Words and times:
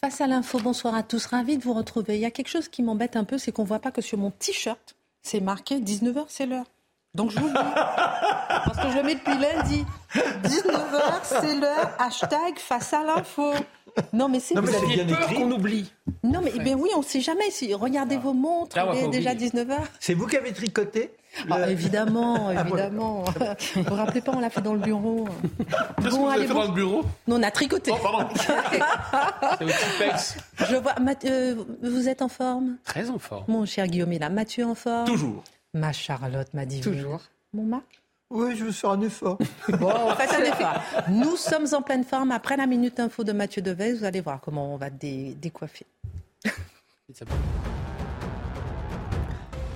Face 0.00 0.20
à 0.20 0.28
l'info, 0.28 0.60
bonsoir 0.60 0.94
à 0.94 1.02
tous. 1.02 1.26
Ravi 1.26 1.58
de 1.58 1.64
vous 1.64 1.72
retrouver. 1.72 2.14
Il 2.14 2.20
y 2.20 2.24
a 2.24 2.30
quelque 2.30 2.48
chose 2.48 2.68
qui 2.68 2.84
m'embête 2.84 3.16
un 3.16 3.24
peu, 3.24 3.36
c'est 3.36 3.50
qu'on 3.50 3.64
voit 3.64 3.80
pas 3.80 3.90
que 3.90 4.00
sur 4.00 4.16
mon 4.16 4.30
t-shirt, 4.30 4.94
c'est 5.22 5.40
marqué 5.40 5.80
19h, 5.80 6.26
c'est 6.28 6.46
l'heure. 6.46 6.66
Donc 7.14 7.32
je 7.32 7.40
vous 7.40 7.48
le 7.48 7.52
dis. 7.52 7.58
Parce 7.74 8.76
que 8.78 8.92
je 8.92 8.96
le 8.96 9.02
mets 9.02 9.16
depuis 9.16 9.36
lundi. 9.36 9.84
19h, 10.14 11.20
c'est 11.24 11.56
l'heure. 11.56 11.90
Hashtag 11.98 12.58
face 12.58 12.92
à 12.92 13.02
l'info. 13.02 13.52
Non, 14.12 14.28
mais 14.28 14.40
c'est 14.40 14.54
mais 14.54 14.60
vous 14.60 14.70
écrit. 14.90 15.34
qu'on 15.34 15.50
oublie. 15.50 15.92
Non, 16.22 16.40
mais 16.42 16.52
ben 16.64 16.74
oui, 16.78 16.90
on 16.94 17.00
ne 17.00 17.04
sait 17.04 17.20
jamais. 17.20 17.50
Si, 17.50 17.72
regardez 17.74 18.16
vos 18.16 18.32
montres, 18.32 18.76
Là, 18.76 18.86
va 18.86 18.94
il 18.94 19.04
est 19.04 19.08
déjà 19.08 19.32
oublier. 19.32 19.50
19h. 19.50 19.76
C'est 20.00 20.14
vous 20.14 20.26
qui 20.26 20.36
avez 20.36 20.52
tricoté 20.52 21.10
Ah, 21.50 21.70
évidemment, 21.70 22.48
Ah, 22.56 22.64
voilà. 22.64 22.86
évidemment. 22.86 23.24
vous 23.74 23.82
vous 23.82 23.94
rappelez 23.94 24.20
pas, 24.20 24.32
on 24.34 24.40
l'a 24.40 24.50
fait 24.50 24.60
dans 24.60 24.74
le 24.74 24.80
bureau. 24.80 25.26
Qu'est-ce 26.02 26.08
que 26.08 26.14
vous 26.14 26.28
avez 26.28 26.46
fait 26.46 26.52
bon. 26.54 26.60
dans 26.60 26.66
le 26.68 26.74
bureau? 26.74 27.02
Non, 27.26 27.36
on 27.36 27.42
a 27.42 27.50
tricoté. 27.50 27.90
Oh, 27.94 27.98
pardon. 28.02 28.28
C'est 29.58 29.64
au 29.64 29.68
Tipex. 29.68 30.36
Je 30.68 30.76
vois, 30.76 30.94
euh, 31.24 31.54
vous 31.82 32.08
êtes 32.08 32.22
en 32.22 32.28
forme? 32.28 32.76
Très 32.84 33.10
en 33.10 33.18
forme. 33.18 33.44
Mon 33.48 33.64
cher 33.66 33.86
Guillaume 33.86 34.12
est 34.12 34.18
là. 34.18 34.30
Mathieu 34.30 34.64
en 34.66 34.74
forme? 34.74 35.06
Toujours. 35.06 35.42
Ma 35.74 35.92
Charlotte, 35.92 36.48
ma 36.54 36.64
divine. 36.66 36.82
Toujours. 36.84 37.20
Mon 37.52 37.64
Marc? 37.64 37.97
Oui, 38.30 38.56
je 38.56 38.64
veux 38.64 38.72
faire 38.72 38.90
un 38.90 39.00
effort. 39.00 39.38
Bon, 39.80 40.10
faites 40.16 40.34
un 40.34 40.42
effort. 40.44 40.82
Nous 41.08 41.36
sommes 41.36 41.66
en 41.72 41.80
pleine 41.82 42.04
forme. 42.04 42.30
Après 42.30 42.56
la 42.56 42.66
minute 42.66 43.00
info 43.00 43.24
de 43.24 43.32
Mathieu 43.32 43.62
Devez, 43.62 43.94
vous 43.94 44.04
allez 44.04 44.20
voir 44.20 44.40
comment 44.40 44.74
on 44.74 44.76
va 44.76 44.90
dé- 44.90 45.34
décoiffer. 45.40 45.86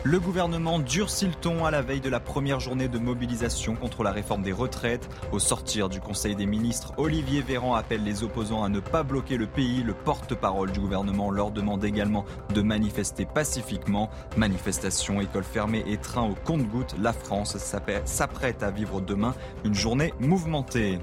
Le 0.05 0.19
gouvernement 0.19 0.81
durcit 0.81 1.27
le 1.27 1.35
ton 1.35 1.65
à 1.65 1.71
la 1.71 1.81
veille 1.81 2.01
de 2.01 2.09
la 2.09 2.19
première 2.19 2.59
journée 2.59 2.89
de 2.89 2.99
mobilisation 2.99 3.77
contre 3.77 4.03
la 4.03 4.11
réforme 4.11 4.43
des 4.43 4.51
retraites. 4.51 5.09
Au 5.31 5.39
sortir 5.39 5.89
du 5.89 6.01
Conseil 6.01 6.35
des 6.35 6.45
ministres, 6.45 6.93
Olivier 6.97 7.41
Véran 7.41 7.77
appelle 7.77 8.03
les 8.03 8.25
opposants 8.25 8.65
à 8.65 8.69
ne 8.69 8.81
pas 8.81 9.05
bloquer 9.05 9.37
le 9.37 9.47
pays. 9.47 9.85
Le 9.85 9.95
porte-parole 9.95 10.73
du 10.73 10.81
gouvernement 10.81 11.31
leur 11.31 11.53
demande 11.53 11.85
également 11.85 12.25
de 12.53 12.63
manifester 12.63 13.27
pacifiquement. 13.27 14.11
Manifestation, 14.37 15.21
école 15.21 15.45
fermée 15.45 15.85
et 15.87 15.99
train 15.99 16.29
au 16.29 16.35
compte-gouttes, 16.35 16.97
la 17.01 17.13
France 17.13 17.57
s'apprête 17.57 18.63
à 18.65 18.71
vivre 18.73 19.01
demain 19.01 19.37
une 19.65 19.75
journée 19.75 20.15
mouvementée. 20.19 20.99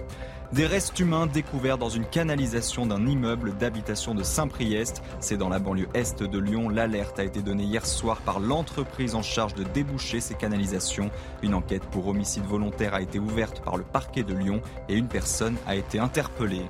Des 0.52 0.66
restes 0.66 1.00
humains 1.00 1.28
découverts 1.28 1.78
dans 1.78 1.90
une 1.90 2.08
canalisation 2.08 2.88
d'un 2.88 3.06
immeuble 3.06 3.56
d'habitation 3.56 4.16
de 4.16 4.24
Saint-Priest. 4.24 5.04
C'est 5.20 5.38
dans 5.38 5.48
la 5.48 5.60
banlieue 5.60 5.88
est 5.94 6.24
de 6.24 6.40
Lyon. 6.40 6.70
L'alerte 6.70 7.20
a 7.20 7.24
été 7.24 7.44
donnée 7.44 7.66
hier 7.66 7.86
soir 7.86 8.18
par 8.22 8.40
l'entreprise 8.40 9.14
en 9.14 9.22
charge 9.22 9.54
de 9.54 9.64
déboucher 9.64 10.20
ces 10.20 10.34
canalisations. 10.34 11.12
Une 11.44 11.54
enquête 11.54 11.86
pour 11.92 12.08
homicide 12.08 12.46
volontaire 12.46 12.96
a 12.96 13.02
été 13.02 13.20
ouverte 13.20 13.62
par 13.64 13.78
le 13.78 13.84
parquet 13.84 14.24
de 14.24 14.34
Lyon 14.34 14.60
et 14.90 14.96
une 14.96 15.08
personne 15.08 15.56
a 15.68 15.76
été 15.76 16.00
interpellée. 16.00 16.66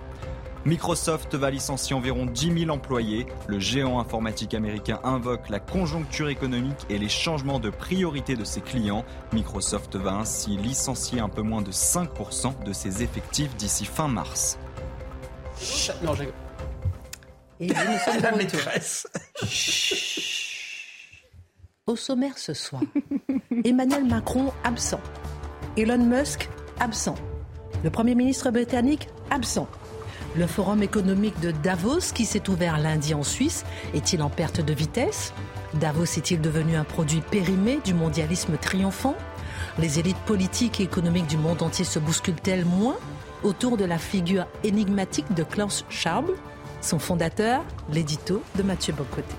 Microsoft 0.69 1.33
va 1.33 1.49
licencier 1.49 1.95
environ 1.95 2.27
10 2.27 2.59
000 2.65 2.69
employés. 2.71 3.25
Le 3.47 3.57
géant 3.57 3.99
informatique 3.99 4.53
américain 4.53 4.99
invoque 5.03 5.49
la 5.49 5.59
conjoncture 5.59 6.29
économique 6.29 6.85
et 6.91 6.99
les 6.99 7.09
changements 7.09 7.59
de 7.59 7.71
priorité 7.71 8.35
de 8.35 8.43
ses 8.43 8.61
clients. 8.61 9.03
Microsoft 9.33 9.95
va 9.95 10.11
ainsi 10.13 10.57
licencier 10.57 11.21
un 11.21 11.27
peu 11.27 11.41
moins 11.41 11.63
de 11.63 11.71
5% 11.71 12.63
de 12.63 12.71
ses 12.71 13.01
effectifs 13.01 13.55
d'ici 13.55 13.83
fin 13.83 14.07
mars. 14.07 14.59
Ch- 15.57 15.91
Non, 16.03 16.13
j'ai- 16.13 16.29
Et 17.61 17.67
nous 17.69 17.73
sommes 18.05 18.17
de 18.17 18.21
La 18.21 18.29
retour. 18.29 18.37
maîtresse. 18.37 19.07
Au 21.87 21.95
sommaire 21.95 22.37
ce 22.37 22.53
soir, 22.53 22.83
Emmanuel 23.65 24.05
Macron 24.05 24.53
absent. 24.63 25.01
Elon 25.77 25.97
Musk 26.05 26.47
absent. 26.79 27.15
Le 27.83 27.89
Premier 27.89 28.13
ministre 28.13 28.51
britannique 28.51 29.07
absent. 29.31 29.67
Le 30.39 30.47
forum 30.47 30.81
économique 30.81 31.37
de 31.41 31.51
Davos 31.51 32.13
qui 32.15 32.23
s'est 32.23 32.49
ouvert 32.49 32.79
lundi 32.79 33.13
en 33.13 33.23
Suisse 33.23 33.65
est-il 33.93 34.21
en 34.23 34.29
perte 34.29 34.61
de 34.61 34.73
vitesse? 34.73 35.33
Davos 35.73 36.05
est-il 36.05 36.39
devenu 36.39 36.77
un 36.77 36.85
produit 36.85 37.19
périmé 37.19 37.81
du 37.83 37.93
mondialisme 37.93 38.55
triomphant? 38.55 39.17
Les 39.79 39.99
élites 39.99 40.15
politiques 40.19 40.79
et 40.79 40.83
économiques 40.83 41.27
du 41.27 41.35
monde 41.35 41.61
entier 41.61 41.83
se 41.83 41.99
bousculent-elles 41.99 42.63
moins 42.63 42.95
autour 43.43 43.75
de 43.75 43.83
la 43.83 43.97
figure 43.97 44.47
énigmatique 44.63 45.33
de 45.33 45.43
Klaus 45.43 45.83
Schwab, 45.89 46.27
son 46.79 46.99
fondateur, 46.99 47.65
l'édito 47.91 48.41
de 48.55 48.63
Mathieu 48.63 48.93
Bocoté 48.93 49.35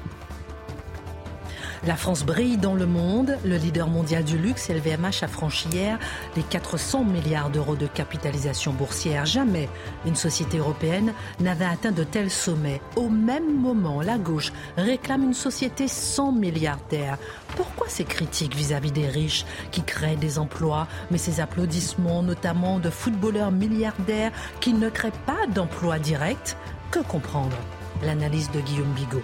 la 1.86 1.96
France 1.96 2.24
brille 2.24 2.58
dans 2.58 2.74
le 2.74 2.86
monde. 2.86 3.38
Le 3.44 3.56
leader 3.56 3.88
mondial 3.88 4.24
du 4.24 4.36
luxe, 4.36 4.68
LVMH, 4.68 5.22
a 5.22 5.28
franchi 5.28 5.68
hier 5.68 5.98
les 6.36 6.42
400 6.42 7.04
milliards 7.04 7.50
d'euros 7.50 7.76
de 7.76 7.86
capitalisation 7.86 8.72
boursière. 8.72 9.24
Jamais 9.26 9.68
une 10.04 10.16
société 10.16 10.58
européenne 10.58 11.12
n'avait 11.40 11.64
atteint 11.64 11.92
de 11.92 12.04
tels 12.04 12.30
sommets. 12.30 12.80
Au 12.96 13.08
même 13.08 13.56
moment, 13.56 14.02
la 14.02 14.18
gauche 14.18 14.52
réclame 14.76 15.22
une 15.22 15.34
société 15.34 15.88
sans 15.88 16.32
milliardaires. 16.32 17.18
Pourquoi 17.56 17.88
ces 17.88 18.04
critiques 18.04 18.54
vis-à-vis 18.54 18.92
des 18.92 19.08
riches 19.08 19.46
qui 19.70 19.82
créent 19.82 20.16
des 20.16 20.38
emplois, 20.38 20.86
mais 21.10 21.18
ces 21.18 21.40
applaudissements 21.40 22.22
notamment 22.22 22.78
de 22.78 22.90
footballeurs 22.90 23.50
milliardaires 23.52 24.32
qui 24.60 24.74
ne 24.74 24.90
créent 24.90 25.12
pas 25.26 25.46
d'emplois 25.54 25.98
directs? 25.98 26.56
Que 26.90 27.00
comprendre? 27.00 27.56
L'analyse 28.02 28.50
de 28.50 28.60
Guillaume 28.60 28.92
Bigot. 28.92 29.22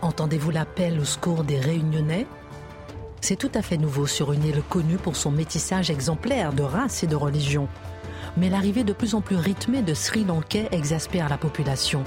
Entendez-vous 0.00 0.52
l'appel 0.52 1.00
au 1.00 1.04
secours 1.04 1.42
des 1.42 1.58
Réunionnais? 1.58 2.26
C'est 3.20 3.34
tout 3.34 3.50
à 3.54 3.62
fait 3.62 3.76
nouveau 3.76 4.06
sur 4.06 4.32
une 4.32 4.44
île 4.44 4.62
connue 4.68 4.96
pour 4.96 5.16
son 5.16 5.32
métissage 5.32 5.90
exemplaire 5.90 6.52
de 6.52 6.62
race 6.62 7.02
et 7.02 7.08
de 7.08 7.16
religion. 7.16 7.66
Mais 8.36 8.48
l'arrivée 8.48 8.84
de 8.84 8.92
plus 8.92 9.16
en 9.16 9.20
plus 9.20 9.34
rythmée 9.34 9.82
de 9.82 9.94
Sri 9.94 10.24
Lankais 10.24 10.68
exaspère 10.70 11.28
la 11.28 11.36
population. 11.36 12.04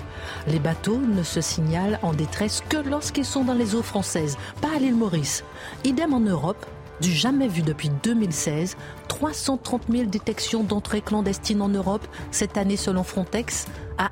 Les 0.48 0.60
bateaux 0.60 1.00
ne 1.00 1.22
se 1.22 1.42
signalent 1.42 2.00
en 2.02 2.14
détresse 2.14 2.64
que 2.70 2.78
lorsqu'ils 2.78 3.26
sont 3.26 3.44
dans 3.44 3.54
les 3.54 3.76
eaux 3.76 3.82
françaises, 3.82 4.38
pas 4.62 4.70
à 4.74 4.80
l'île 4.80 4.96
Maurice. 4.96 5.44
Idem 5.84 6.14
en 6.14 6.22
Europe, 6.22 6.66
du 7.02 7.12
jamais 7.12 7.50
vu 7.50 7.62
depuis 7.62 7.90
2016, 8.04 8.78
330 9.10 9.82
000 9.90 10.06
détections 10.06 10.64
d'entrées 10.64 11.02
clandestines 11.02 11.62
en 11.62 11.68
Europe 11.68 12.08
cette 12.30 12.58
année 12.58 12.78
selon 12.78 13.04
Frontex, 13.04 13.66
à 13.98 14.10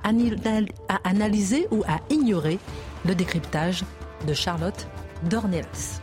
analyser 1.06 1.68
ou 1.72 1.84
à 1.88 2.00
ignorer 2.10 2.60
le 3.06 3.16
décryptage 3.16 3.84
de 4.28 4.34
Charlotte 4.34 4.88
Dornelas. 5.24 6.02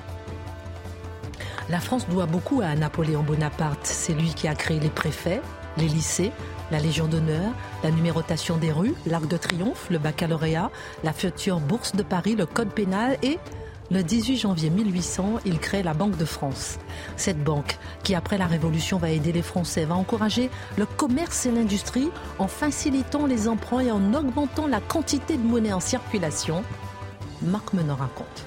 La 1.68 1.80
France 1.80 2.06
doit 2.08 2.26
beaucoup 2.26 2.60
à 2.60 2.74
Napoléon 2.76 3.22
Bonaparte. 3.22 3.80
C'est 3.84 4.14
lui 4.14 4.32
qui 4.34 4.46
a 4.46 4.54
créé 4.54 4.78
les 4.78 4.88
préfets, 4.88 5.42
les 5.78 5.88
lycées, 5.88 6.30
la 6.70 6.78
Légion 6.78 7.06
d'honneur, 7.06 7.52
la 7.82 7.90
numérotation 7.90 8.56
des 8.56 8.72
rues, 8.72 8.94
l'Arc 9.06 9.26
de 9.26 9.36
Triomphe, 9.36 9.88
le 9.90 9.98
baccalauréat, 9.98 10.70
la 11.02 11.12
future 11.12 11.60
Bourse 11.60 11.94
de 11.94 12.02
Paris, 12.02 12.36
le 12.36 12.46
Code 12.46 12.70
pénal 12.70 13.18
et 13.22 13.38
le 13.90 14.02
18 14.02 14.36
janvier 14.36 14.68
1800, 14.68 15.40
il 15.44 15.60
crée 15.60 15.84
la 15.84 15.94
Banque 15.94 16.16
de 16.16 16.24
France. 16.24 16.78
Cette 17.16 17.42
banque, 17.42 17.78
qui 18.02 18.16
après 18.16 18.36
la 18.36 18.46
Révolution 18.46 18.98
va 18.98 19.10
aider 19.10 19.30
les 19.30 19.42
Français, 19.42 19.84
va 19.84 19.94
encourager 19.94 20.50
le 20.76 20.86
commerce 20.86 21.46
et 21.46 21.52
l'industrie 21.52 22.10
en 22.40 22.48
facilitant 22.48 23.26
les 23.26 23.46
emprunts 23.46 23.80
et 23.80 23.92
en 23.92 24.12
augmentant 24.12 24.66
la 24.66 24.80
quantité 24.80 25.36
de 25.36 25.42
monnaie 25.42 25.72
en 25.72 25.78
circulation. 25.78 26.64
Marc 27.42 27.72
Menon 27.72 27.96
raconte. 27.96 28.46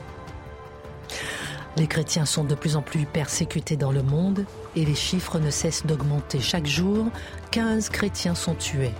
Les 1.77 1.87
chrétiens 1.87 2.25
sont 2.25 2.43
de 2.43 2.55
plus 2.55 2.75
en 2.75 2.81
plus 2.81 3.05
persécutés 3.05 3.77
dans 3.77 3.91
le 3.91 4.03
monde 4.03 4.45
et 4.75 4.83
les 4.83 4.95
chiffres 4.95 5.39
ne 5.39 5.51
cessent 5.51 5.85
d'augmenter. 5.85 6.39
Chaque 6.39 6.65
jour, 6.65 7.07
15 7.51 7.89
chrétiens 7.89 8.35
sont 8.35 8.55
tués. 8.55 8.93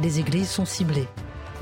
Les 0.00 0.20
églises 0.20 0.48
sont 0.48 0.64
ciblées. 0.64 1.08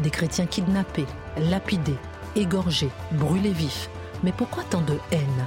Des 0.01 0.11
chrétiens 0.11 0.47
kidnappés, 0.47 1.07
lapidés, 1.39 1.99
égorgés, 2.37 2.91
brûlés 3.13 3.53
vifs. 3.53 3.91
Mais 4.23 4.33
pourquoi 4.33 4.63
tant 4.65 4.83
de 4.83 4.99
haine? 5.11 5.47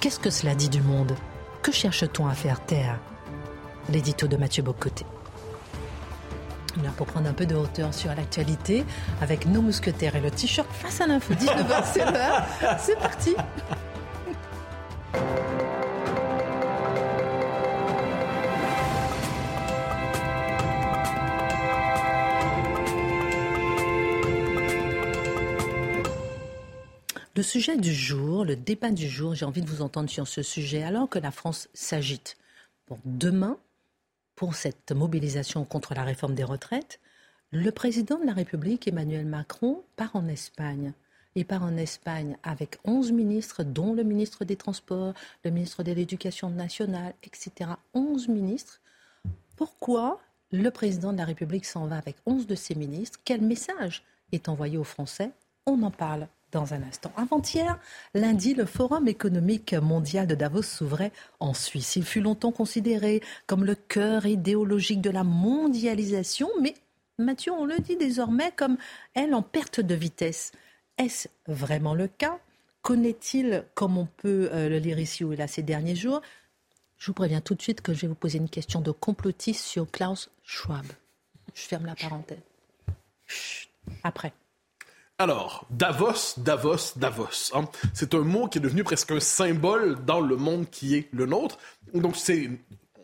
Qu'est-ce 0.00 0.18
que 0.18 0.30
cela 0.30 0.54
dit 0.54 0.68
du 0.68 0.82
monde? 0.82 1.14
Que 1.62 1.70
cherche-t-on 1.70 2.26
à 2.26 2.34
faire 2.34 2.64
taire? 2.64 2.98
L'édito 3.88 4.26
de 4.26 4.36
Mathieu 4.36 4.62
Bocoté. 4.62 5.06
Pour 6.96 7.06
prendre 7.06 7.28
un 7.28 7.32
peu 7.32 7.46
de 7.46 7.54
hauteur 7.54 7.92
sur 7.94 8.14
l'actualité, 8.14 8.84
avec 9.20 9.46
nos 9.46 9.62
mousquetaires 9.62 10.16
et 10.16 10.20
le 10.20 10.30
t-shirt 10.30 10.68
face 10.72 11.00
à 11.00 11.06
l'info, 11.06 11.34
19h, 11.34 12.78
C'est 12.78 12.98
parti. 12.98 13.34
Le 27.36 27.42
sujet 27.42 27.76
du 27.76 27.92
jour, 27.92 28.44
le 28.44 28.54
débat 28.54 28.90
du 28.90 29.08
jour, 29.08 29.34
j'ai 29.34 29.44
envie 29.44 29.62
de 29.62 29.68
vous 29.68 29.82
entendre 29.82 30.08
sur 30.08 30.28
ce 30.28 30.40
sujet, 30.40 30.84
alors 30.84 31.08
que 31.08 31.18
la 31.18 31.32
France 31.32 31.68
s'agite. 31.74 32.36
pour 32.86 32.98
demain, 33.04 33.58
pour 34.36 34.54
cette 34.54 34.92
mobilisation 34.92 35.64
contre 35.64 35.94
la 35.94 36.04
réforme 36.04 36.34
des 36.34 36.44
retraites, 36.44 37.00
le 37.50 37.70
président 37.70 38.18
de 38.18 38.26
la 38.26 38.32
République, 38.32 38.88
Emmanuel 38.88 39.26
Macron, 39.26 39.84
part 39.96 40.16
en 40.16 40.26
Espagne. 40.26 40.92
Il 41.36 41.46
part 41.46 41.62
en 41.62 41.76
Espagne 41.76 42.36
avec 42.42 42.78
11 42.84 43.12
ministres, 43.12 43.62
dont 43.64 43.94
le 43.94 44.02
ministre 44.02 44.44
des 44.44 44.56
Transports, 44.56 45.14
le 45.44 45.50
ministre 45.50 45.82
de 45.82 45.92
l'Éducation 45.92 46.50
nationale, 46.50 47.14
etc. 47.22 47.70
11 47.92 48.28
ministres. 48.28 48.80
Pourquoi 49.56 50.20
le 50.52 50.70
président 50.70 51.12
de 51.12 51.18
la 51.18 51.24
République 51.24 51.64
s'en 51.64 51.86
va 51.86 51.96
avec 51.96 52.16
11 52.26 52.46
de 52.46 52.54
ses 52.54 52.74
ministres? 52.74 53.20
Quel 53.24 53.40
message 53.40 54.04
est 54.32 54.48
envoyé 54.48 54.78
aux 54.78 54.84
Français? 54.84 55.30
On 55.66 55.82
en 55.82 55.90
parle 55.90 56.28
dans 56.54 56.72
un 56.72 56.82
instant. 56.84 57.12
Avant-hier, 57.16 57.78
lundi, 58.14 58.54
le 58.54 58.64
Forum 58.64 59.08
économique 59.08 59.74
mondial 59.74 60.26
de 60.26 60.34
Davos 60.34 60.62
s'ouvrait 60.62 61.12
en 61.40 61.52
Suisse. 61.52 61.96
Il 61.96 62.04
fut 62.04 62.20
longtemps 62.20 62.52
considéré 62.52 63.22
comme 63.46 63.64
le 63.64 63.74
cœur 63.74 64.24
idéologique 64.24 65.02
de 65.02 65.10
la 65.10 65.24
mondialisation, 65.24 66.48
mais 66.60 66.74
Mathieu, 67.18 67.52
on 67.52 67.64
le 67.64 67.78
dit 67.78 67.96
désormais 67.96 68.52
comme 68.56 68.76
elle 69.14 69.34
en 69.34 69.42
perte 69.42 69.80
de 69.80 69.94
vitesse. 69.94 70.52
Est-ce 70.96 71.28
vraiment 71.46 71.94
le 71.94 72.06
cas? 72.08 72.38
Connaît-il, 72.82 73.64
comme 73.74 73.98
on 73.98 74.06
peut 74.06 74.48
euh, 74.52 74.68
le 74.68 74.78
lire 74.78 74.98
ici 74.98 75.24
ou 75.24 75.32
là 75.32 75.46
ces 75.46 75.62
derniers 75.62 75.96
jours? 75.96 76.22
Je 76.98 77.06
vous 77.06 77.14
préviens 77.14 77.40
tout 77.40 77.54
de 77.54 77.62
suite 77.62 77.80
que 77.80 77.92
je 77.92 78.02
vais 78.02 78.08
vous 78.08 78.14
poser 78.14 78.38
une 78.38 78.48
question 78.48 78.80
de 78.80 78.92
complotiste 78.92 79.64
sur 79.64 79.90
Klaus 79.90 80.30
Schwab. 80.44 80.86
Je 81.54 81.62
ferme 81.62 81.86
la 81.86 81.94
parenthèse. 81.94 82.38
Après. 84.04 84.32
Alors, 85.18 85.64
Davos, 85.70 86.34
Davos, 86.38 86.94
Davos. 86.96 87.52
Hein. 87.54 87.68
C'est 87.92 88.14
un 88.14 88.22
mot 88.22 88.48
qui 88.48 88.58
est 88.58 88.60
devenu 88.60 88.82
presque 88.82 89.12
un 89.12 89.20
symbole 89.20 90.04
dans 90.04 90.20
le 90.20 90.34
monde 90.34 90.68
qui 90.68 90.96
est 90.96 91.08
le 91.12 91.26
nôtre. 91.26 91.58
Donc, 91.92 92.16
c'est 92.16 92.50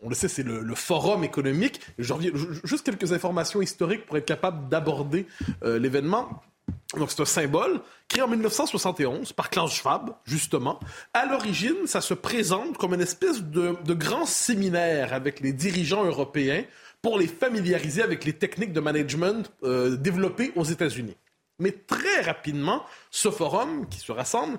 on 0.03 0.09
le 0.09 0.15
sait, 0.15 0.27
c'est 0.27 0.43
le, 0.43 0.75
forum 0.75 1.23
économique. 1.23 1.79
juste 1.97 2.83
quelques 2.83 3.13
informations 3.13 3.61
historiques 3.61 4.05
pour 4.05 4.17
être 4.17 4.25
capable 4.25 4.67
d'aborder 4.67 5.27
euh, 5.63 5.79
l'événement. 5.79 6.41
Donc, 6.97 7.11
c'est 7.11 7.21
un 7.21 7.25
symbole 7.25 7.79
créé 8.07 8.23
en 8.23 8.27
1971 8.27 9.31
par 9.31 9.49
Klaus 9.49 9.71
Schwab, 9.73 10.11
justement. 10.25 10.79
À 11.13 11.25
l'origine, 11.25 11.85
ça 11.85 12.01
se 12.01 12.13
présente 12.13 12.77
comme 12.77 12.93
une 12.93 13.01
espèce 13.01 13.41
de, 13.41 13.93
grand 13.93 14.25
séminaire 14.25 15.13
avec 15.13 15.39
les 15.39 15.53
dirigeants 15.53 16.03
européens 16.03 16.63
pour 17.01 17.17
les 17.17 17.27
familiariser 17.27 18.01
avec 18.01 18.25
les 18.25 18.33
techniques 18.33 18.73
de 18.73 18.79
management 18.79 19.51
euh, 19.63 19.95
développées 19.95 20.51
aux 20.55 20.65
États-Unis. 20.65 21.15
Mais 21.61 21.71
très 21.71 22.21
rapidement, 22.21 22.83
ce 23.11 23.29
forum 23.29 23.87
qui 23.87 23.99
se 23.99 24.11
rassemble 24.11 24.57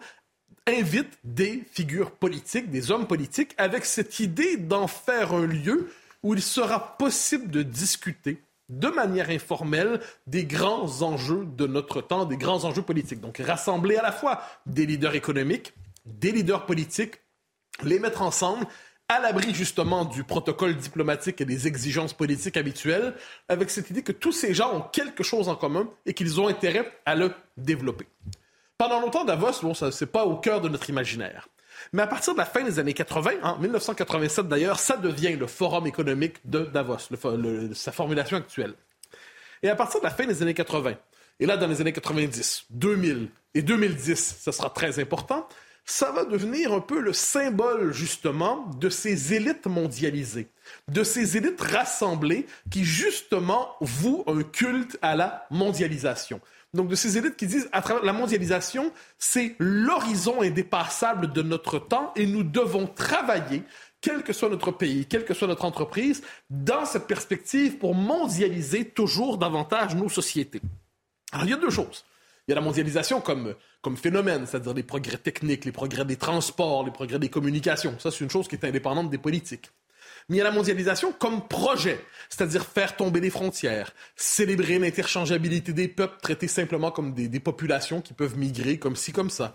invite 0.68 1.18
des 1.24 1.64
figures 1.72 2.12
politiques, 2.12 2.70
des 2.70 2.92
hommes 2.92 3.08
politiques, 3.08 3.54
avec 3.58 3.84
cette 3.84 4.20
idée 4.20 4.56
d'en 4.56 4.86
faire 4.86 5.32
un 5.32 5.46
lieu 5.46 5.92
où 6.22 6.34
il 6.34 6.40
sera 6.40 6.96
possible 6.96 7.50
de 7.50 7.62
discuter 7.62 8.40
de 8.68 8.86
manière 8.86 9.30
informelle 9.30 10.00
des 10.28 10.44
grands 10.44 11.02
enjeux 11.02 11.44
de 11.44 11.66
notre 11.66 12.00
temps, 12.00 12.24
des 12.24 12.36
grands 12.36 12.64
enjeux 12.64 12.82
politiques. 12.82 13.20
Donc 13.20 13.38
rassembler 13.38 13.96
à 13.96 14.02
la 14.02 14.12
fois 14.12 14.40
des 14.66 14.86
leaders 14.86 15.16
économiques, 15.16 15.74
des 16.06 16.30
leaders 16.30 16.64
politiques, 16.64 17.16
les 17.82 17.98
mettre 17.98 18.22
ensemble 18.22 18.64
à 19.12 19.20
l'abri 19.20 19.54
justement 19.54 20.04
du 20.04 20.24
protocole 20.24 20.76
diplomatique 20.76 21.40
et 21.40 21.44
des 21.44 21.66
exigences 21.66 22.14
politiques 22.14 22.56
habituelles, 22.56 23.14
avec 23.48 23.68
cette 23.70 23.90
idée 23.90 24.02
que 24.02 24.12
tous 24.12 24.32
ces 24.32 24.54
gens 24.54 24.74
ont 24.74 24.80
quelque 24.80 25.22
chose 25.22 25.48
en 25.48 25.54
commun 25.54 25.88
et 26.06 26.14
qu'ils 26.14 26.40
ont 26.40 26.48
intérêt 26.48 26.90
à 27.04 27.14
le 27.14 27.32
développer. 27.56 28.06
Pendant 28.78 29.00
longtemps, 29.00 29.24
Davos, 29.24 29.60
bon, 29.62 29.74
ça 29.74 29.92
c'est 29.92 30.06
pas 30.06 30.24
au 30.24 30.36
cœur 30.36 30.60
de 30.60 30.68
notre 30.68 30.88
imaginaire. 30.88 31.48
Mais 31.92 32.02
à 32.02 32.06
partir 32.06 32.32
de 32.32 32.38
la 32.38 32.46
fin 32.46 32.62
des 32.62 32.78
années 32.78 32.94
80, 32.94 33.32
en 33.42 33.58
1987 33.58 34.48
d'ailleurs, 34.48 34.78
ça 34.78 34.96
devient 34.96 35.36
le 35.36 35.46
Forum 35.46 35.86
économique 35.86 36.36
de 36.44 36.60
Davos, 36.60 37.08
sa 37.74 37.92
formulation 37.92 38.38
actuelle. 38.38 38.74
Et 39.62 39.68
à 39.68 39.76
partir 39.76 40.00
de 40.00 40.04
la 40.04 40.10
fin 40.10 40.26
des 40.26 40.42
années 40.42 40.54
80, 40.54 40.94
et 41.38 41.46
là 41.46 41.56
dans 41.56 41.68
les 41.68 41.80
années 41.80 41.92
90, 41.92 42.66
2000 42.70 43.28
et 43.54 43.62
2010, 43.62 44.36
ça 44.40 44.52
sera 44.52 44.70
très 44.70 44.98
important, 45.00 45.46
ça 45.84 46.12
va 46.12 46.24
devenir 46.24 46.72
un 46.72 46.80
peu 46.80 47.00
le 47.00 47.12
symbole 47.12 47.92
justement 47.92 48.70
de 48.78 48.88
ces 48.88 49.34
élites 49.34 49.66
mondialisées, 49.66 50.48
de 50.88 51.02
ces 51.02 51.36
élites 51.36 51.60
rassemblées 51.60 52.46
qui 52.70 52.84
justement 52.84 53.76
vouent 53.80 54.24
un 54.26 54.42
culte 54.42 54.98
à 55.02 55.16
la 55.16 55.46
mondialisation. 55.50 56.40
Donc 56.74 56.88
de 56.88 56.94
ces 56.94 57.18
élites 57.18 57.36
qui 57.36 57.46
disent 57.46 57.68
à 57.72 57.82
travers 57.82 58.02
la 58.04 58.12
mondialisation, 58.14 58.92
c'est 59.18 59.56
l'horizon 59.58 60.40
indépassable 60.40 61.32
de 61.32 61.42
notre 61.42 61.78
temps 61.78 62.12
et 62.16 62.26
nous 62.26 62.44
devons 62.44 62.86
travailler 62.86 63.62
quel 64.00 64.22
que 64.22 64.32
soit 64.32 64.48
notre 64.48 64.72
pays, 64.72 65.06
quelle 65.06 65.24
que 65.24 65.34
soit 65.34 65.48
notre 65.48 65.64
entreprise, 65.64 66.22
dans 66.50 66.84
cette 66.86 67.06
perspective 67.06 67.78
pour 67.78 67.94
mondialiser 67.94 68.86
toujours 68.86 69.38
davantage 69.38 69.94
nos 69.94 70.08
sociétés. 70.08 70.62
Alors 71.30 71.46
il 71.46 71.50
y 71.50 71.54
a 71.54 71.58
deux 71.58 71.70
choses. 71.70 72.04
Il 72.46 72.50
y 72.50 72.52
a 72.52 72.56
la 72.56 72.60
mondialisation 72.60 73.20
comme, 73.20 73.54
comme 73.82 73.96
phénomène, 73.96 74.46
c'est-à-dire 74.46 74.74
les 74.74 74.82
progrès 74.82 75.18
techniques, 75.18 75.64
les 75.64 75.72
progrès 75.72 76.04
des 76.04 76.16
transports, 76.16 76.84
les 76.84 76.90
progrès 76.90 77.18
des 77.18 77.28
communications. 77.28 77.98
Ça, 77.98 78.10
c'est 78.10 78.24
une 78.24 78.30
chose 78.30 78.48
qui 78.48 78.56
est 78.56 78.64
indépendante 78.64 79.10
des 79.10 79.18
politiques. 79.18 79.70
Mais 80.28 80.36
il 80.36 80.38
y 80.38 80.40
a 80.40 80.44
la 80.44 80.50
mondialisation 80.50 81.12
comme 81.12 81.46
projet, 81.46 82.04
c'est-à-dire 82.28 82.64
faire 82.64 82.96
tomber 82.96 83.20
les 83.20 83.30
frontières, 83.30 83.92
célébrer 84.16 84.78
l'interchangeabilité 84.78 85.72
des 85.72 85.88
peuples, 85.88 86.20
traiter 86.20 86.48
simplement 86.48 86.90
comme 86.90 87.14
des, 87.14 87.28
des 87.28 87.40
populations 87.40 88.00
qui 88.00 88.14
peuvent 88.14 88.36
migrer 88.38 88.78
comme 88.78 88.96
ci, 88.96 89.12
comme 89.12 89.30
ça, 89.30 89.54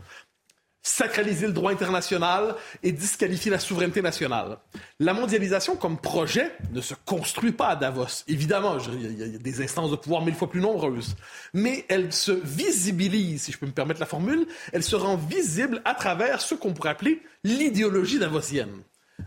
sacraliser 0.87 1.47
le 1.47 1.53
droit 1.53 1.71
international 1.71 2.55
et 2.81 2.91
disqualifier 2.91 3.51
la 3.51 3.59
souveraineté 3.59 4.01
nationale. 4.01 4.57
La 4.99 5.13
mondialisation 5.13 5.75
comme 5.75 5.97
projet 5.97 6.51
ne 6.71 6.81
se 6.81 6.93
construit 7.05 7.51
pas 7.51 7.67
à 7.67 7.75
Davos. 7.75 8.23
Évidemment, 8.27 8.77
il 8.93 9.19
y, 9.19 9.23
a 9.23 9.37
des 9.37 9.61
instances 9.61 9.91
de 9.91 9.97
pouvoir 9.97 10.23
mille 10.23 10.33
fois 10.33 10.49
plus 10.49 10.61
nombreuses. 10.61 11.15
Mais 11.53 11.85
elle 11.89 12.13
se 12.13 12.31
visibilise, 12.31 13.43
si 13.43 13.51
je 13.51 13.57
peux 13.57 13.65
me 13.65 13.71
permettre 13.71 13.99
la 13.99 14.05
formule, 14.05 14.47
elle 14.71 14.83
se 14.83 14.95
rend 14.95 15.17
visible 15.17 15.81
à 15.83 15.93
travers 15.93 16.41
ce 16.41 16.55
qu'on 16.55 16.73
pourrait 16.73 16.91
appeler 16.91 17.21
l'idéologie 17.43 18.19
davosienne. 18.19 18.81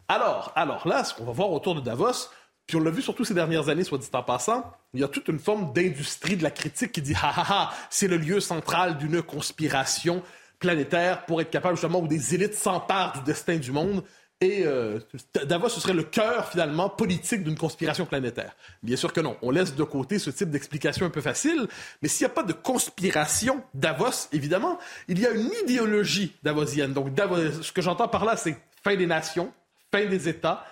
Alors, 0.09 0.53
alors 0.57 0.89
là, 0.89 1.05
ce 1.05 1.15
qu'on 1.15 1.25
va 1.25 1.33
voir 1.33 1.51
autour 1.53 1.75
de 1.75 1.81
Davos, 1.81 2.31
puis 2.67 2.77
on 2.77 2.81
l'a 2.81 2.91
vu 2.91 3.03
surtout 3.03 3.25
ces 3.25 3.35
dernières 3.35 3.69
années, 3.69 3.85
soit 3.85 3.99
dit 3.99 4.09
en 4.13 4.23
passant, 4.23 4.73
il 4.95 5.01
y 5.01 5.05
a 5.05 5.09
toute 5.09 5.29
une 5.29 5.39
forme 5.39 5.73
d'industrie 5.73 6.37
de 6.37 6.43
la 6.43 6.51
critique 6.51 6.93
qui 6.93 7.03
dit 7.03 7.15
ha 7.15 7.33
ha 7.37 7.45
ha, 7.49 7.75
c'est 7.91 8.09
le 8.09 8.17
lieu 8.17 8.41
central 8.41 8.97
d'une 8.97 9.23
conspiration 9.23 10.23
planétaire 10.61 11.25
pour 11.27 11.41
être 11.41 11.51
capable 11.51 11.75
justement 11.75 12.01
où 12.01 12.07
des 12.07 12.35
élites 12.35 12.55
s'emparent 12.55 13.15
du 13.15 13.25
destin 13.25 13.57
du 13.57 13.73
monde. 13.73 14.05
Et 14.43 14.63
euh, 14.65 14.99
Davos, 15.45 15.69
ce 15.69 15.81
serait 15.81 15.93
le 15.93 16.03
cœur 16.03 16.49
finalement 16.49 16.89
politique 16.89 17.45
d'une 17.45 17.59
conspiration 17.59 18.07
planétaire. 18.07 18.57
Bien 18.83 18.97
sûr 18.97 19.13
que 19.13 19.21
non. 19.21 19.37
On 19.43 19.51
laisse 19.51 19.75
de 19.75 19.85
côté 19.85 20.19
ce 20.19 20.31
type 20.31 20.49
d'explication 20.49 21.05
un 21.05 21.11
peu 21.11 21.21
facile, 21.21 21.67
mais 22.01 22.09
s'il 22.09 22.27
n'y 22.27 22.31
a 22.31 22.35
pas 22.35 22.43
de 22.43 22.55
conspiration 22.55 23.63
Davos, 23.75 24.29
évidemment, 24.33 24.79
il 25.09 25.19
y 25.21 25.27
a 25.27 25.31
une 25.31 25.51
idéologie 25.65 26.37
davosienne. 26.43 26.95
Donc 26.95 27.13
Davos, 27.13 27.63
ce 27.63 27.73
que 27.73 27.83
j'entends 27.83 28.09
par 28.09 28.25
là, 28.25 28.37
c'est 28.37 28.57
fin 28.83 28.97
des 28.97 29.07
nations, 29.07 29.53
fin 29.93 30.07
des 30.07 30.29
États, 30.29 30.65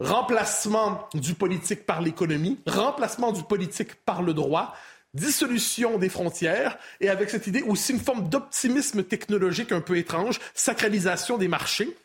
remplacement 0.00 1.06
du 1.12 1.34
politique 1.34 1.84
par 1.84 2.00
l'économie, 2.00 2.60
remplacement 2.66 3.32
du 3.32 3.42
politique 3.42 3.94
par 4.06 4.22
le 4.22 4.32
droit, 4.32 4.74
dissolution 5.14 5.98
des 5.98 6.08
frontières 6.08 6.78
et 7.00 7.08
avec 7.08 7.30
cette 7.30 7.46
idée 7.46 7.62
aussi 7.62 7.92
une 7.92 8.00
forme 8.00 8.28
d'optimisme 8.28 9.04
technologique 9.04 9.72
un 9.72 9.80
peu 9.80 9.96
étrange, 9.96 10.40
sacralisation 10.54 11.38
des 11.38 11.48
marchés. 11.48 11.96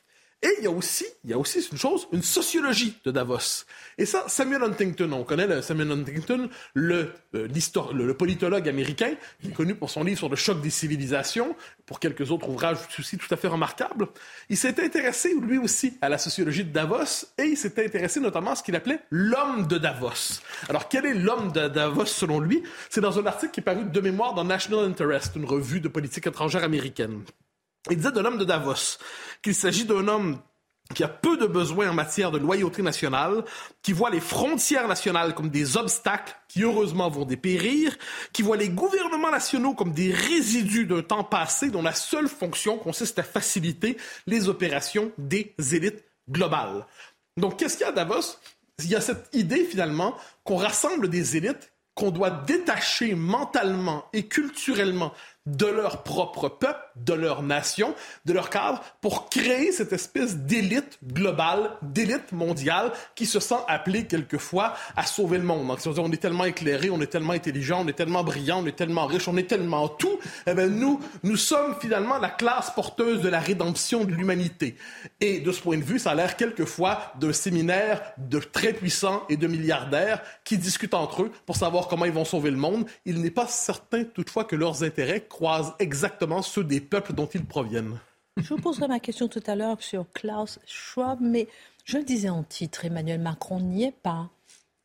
Et 0.44 0.50
il 0.60 0.66
y 0.66 0.68
a 0.68 0.72
aussi, 0.72 1.06
il 1.24 1.32
y 1.32 1.34
a 1.34 1.38
aussi 1.38 1.68
une 1.72 1.80
chose, 1.80 2.08
une 2.12 2.22
sociologie 2.22 2.96
de 3.04 3.10
Davos. 3.10 3.66
Et 3.98 4.06
ça, 4.06 4.26
Samuel 4.28 4.62
Huntington, 4.62 5.12
on 5.12 5.24
connaît 5.24 5.48
le 5.48 5.64
Samuel 5.64 5.92
Huntington, 5.92 6.48
le, 6.76 7.12
euh, 7.34 7.48
le, 7.94 8.14
politologue 8.14 8.70
américain, 8.70 9.14
qui 9.42 9.48
est 9.48 9.52
connu 9.52 9.74
pour 9.74 9.90
son 9.90 10.04
livre 10.04 10.20
sur 10.20 10.30
le 10.30 10.36
choc 10.36 10.62
des 10.62 10.70
civilisations, 10.70 11.56
pour 11.88 12.00
quelques 12.00 12.30
autres 12.30 12.48
ouvrages 12.50 12.78
aussi 13.00 13.18
tout 13.18 13.34
à 13.34 13.38
fait 13.38 13.48
remarquables. 13.48 14.10
Il 14.50 14.58
s'est 14.58 14.80
intéressé, 14.80 15.34
lui 15.34 15.58
aussi, 15.58 15.98
à 16.02 16.10
la 16.10 16.20
sociologie 16.20 16.66
de 16.66 16.72
Davos, 16.72 17.26
et 17.40 17.46
il 17.46 17.58
s'est 17.58 17.84
intéressé 17.84 18.20
notamment 18.20 18.52
à 18.52 18.56
ce 18.56 18.62
qu'il 18.62 18.76
appelait 18.76 19.00
l'homme 19.10 19.66
de 19.66 19.80
Davos. 19.80 20.42
Alors, 20.70 20.88
quel 20.88 21.08
est 21.08 21.16
l'homme 21.16 21.52
de 21.52 21.68
Davos 21.68 22.06
selon 22.06 22.40
lui? 22.40 22.62
C'est 22.92 23.02
dans 23.02 23.18
un 23.18 23.26
article 23.26 23.54
qui 23.54 23.60
est 23.62 23.64
paru 23.64 23.86
de 23.86 24.02
mémoire 24.02 24.36
dans 24.36 24.44
National 24.44 24.86
Interest, 24.86 25.36
une 25.36 25.46
revue 25.46 25.82
de 25.82 25.88
politique 25.88 26.28
étrangère 26.28 26.64
américaine. 26.64 27.24
Il 27.90 27.98
disait 27.98 28.12
de 28.12 28.20
l'homme 28.20 28.38
de 28.38 28.44
Davos 28.44 28.98
qu'il 29.42 29.56
s'agit 29.56 29.86
d'un 29.86 30.08
homme 30.08 30.40
qui 30.94 31.04
a 31.04 31.08
peu 31.08 31.38
de 31.38 31.48
besoins 31.48 31.90
en 31.90 31.94
matière 31.94 32.32
de 32.32 32.38
loyauté 32.38 32.82
nationale, 32.82 33.44
qui 33.82 33.94
voit 33.94 34.10
les 34.10 34.20
frontières 34.20 34.88
nationales 34.88 35.36
comme 35.36 35.50
des 35.50 35.78
obstacles 35.78 36.36
qui 36.48 36.64
heureusement 36.64 37.10
vont 37.10 37.26
dépérir, 37.26 37.98
qui 38.32 38.42
voit 38.42 38.58
les 38.58 38.70
gouvernements 38.70 39.32
nationaux 39.32 39.74
comme 39.74 39.92
des 39.92 40.14
résidus 40.14 40.86
d'un 40.86 41.02
temps 41.02 41.24
passé 41.24 41.70
dont 41.70 41.82
la 41.82 41.94
seule 41.94 42.30
fonction 42.30 42.78
consiste 42.78 43.20
à 43.20 43.24
faciliter 43.24 43.98
les 44.28 44.48
opérations 44.48 45.12
des 45.18 45.54
élites 45.74 46.04
globales. 46.30 46.86
Donc 47.36 47.60
qu'est-ce 47.60 47.78
qu'il 47.78 47.86
y 47.86 47.90
a 47.90 47.92
à 47.92 47.94
Davos? 47.94 48.38
Il 48.80 48.90
y 48.90 48.96
a 48.96 49.02
cette 49.02 49.30
idée 49.34 49.66
finalement 49.66 50.16
qu'on 50.44 50.58
rassemble 50.58 51.10
des 51.10 51.36
élites 51.36 51.72
qu'on 51.96 52.12
doit 52.12 52.30
détacher 52.30 53.16
mentalement 53.16 54.06
et 54.14 54.28
culturellement 54.28 55.14
de 55.48 55.66
leur 55.66 56.04
propre 56.04 56.50
peuple, 56.50 56.80
de 56.98 57.14
leur 57.14 57.42
nation, 57.42 57.96
de 58.26 58.34
leur 58.34 58.50
cadre, 58.50 58.84
pour 59.02 59.30
créer 59.30 59.72
cette 59.72 59.94
espèce 59.94 60.38
d'élite 60.38 61.00
globale, 61.04 61.72
d'élite 61.82 62.34
mondiale, 62.34 62.92
qui 63.16 63.26
se 63.26 63.40
sent 63.40 63.56
appelée 63.68 64.06
quelquefois 64.06 64.74
à 64.96 65.06
sauver 65.06 65.38
le 65.38 65.44
monde. 65.44 65.68
Donc, 65.68 65.98
on 65.98 66.12
est 66.12 66.18
tellement 66.18 66.46
éclairé, 66.46 66.90
on 66.90 67.00
est 67.02 67.08
tellement 67.08 67.34
intelligent, 67.34 67.84
on 67.84 67.88
est 67.88 67.94
tellement 67.94 68.24
brillant, 68.24 68.62
on 68.62 68.66
est 68.66 68.76
tellement 68.76 69.06
riche, 69.06 69.28
on 69.28 69.38
est 69.38 69.48
tellement 69.48 69.88
tout. 69.88 70.20
Eh 70.46 70.54
bien, 70.54 70.68
nous, 70.68 71.00
nous 71.24 71.38
sommes 71.38 71.76
finalement 71.80 72.18
la 72.18 72.30
classe 72.30 72.72
porteuse 72.72 73.22
de 73.22 73.30
la 73.30 73.40
rédemption 73.40 74.04
de 74.04 74.12
l'humanité. 74.12 74.76
Et 75.22 75.40
de 75.40 75.52
ce 75.52 75.62
point 75.62 75.78
de 75.78 75.84
vue, 75.84 76.00
ça 76.00 76.12
a 76.12 76.16
l'air 76.16 76.36
quelquefois 76.36 77.14
d'un 77.20 77.32
séminaire 77.32 78.02
de 78.18 78.40
très 78.40 78.74
puissants 78.74 79.24
et 79.30 79.38
de 79.38 79.48
milliardaires 79.48 80.22
qui 80.44 80.58
discutent 80.58 80.94
entre 80.94 81.24
eux 81.24 81.32
pour 81.46 81.56
savoir 81.56 81.88
comment 81.88 82.06
ils 82.06 82.12
vont 82.12 82.26
sauver 82.26 82.52
le 82.52 82.58
monde. 82.58 82.86
Il 83.06 83.22
n'est 83.22 83.32
pas 83.32 83.48
certain 83.48 84.04
toutefois 84.04 84.44
que 84.44 84.56
leurs 84.56 84.84
intérêts 84.84 85.26
croisent 85.38 85.76
exactement 85.78 86.42
ceux 86.42 86.64
des 86.64 86.82
peuples 86.82 87.14
dont 87.14 87.28
ils 87.32 87.46
proviennent. 87.46 88.00
Je 88.38 88.50
vous 88.56 88.60
poserai 88.60 88.88
ma 88.88 89.00
question 89.00 89.28
tout 89.28 89.44
à 89.46 89.56
l'heure 89.56 89.84
sur 89.84 90.06
Klaus 90.12 90.58
Schwab, 90.66 91.20
mais 91.22 91.48
je 91.86 92.00
le 92.00 92.04
disais 92.04 92.30
en 92.30 92.42
titre, 92.42 92.86
Emmanuel 92.86 93.20
Macron 93.20 93.60
n'y 93.60 93.84
est 93.84 93.96
pas. 94.02 94.30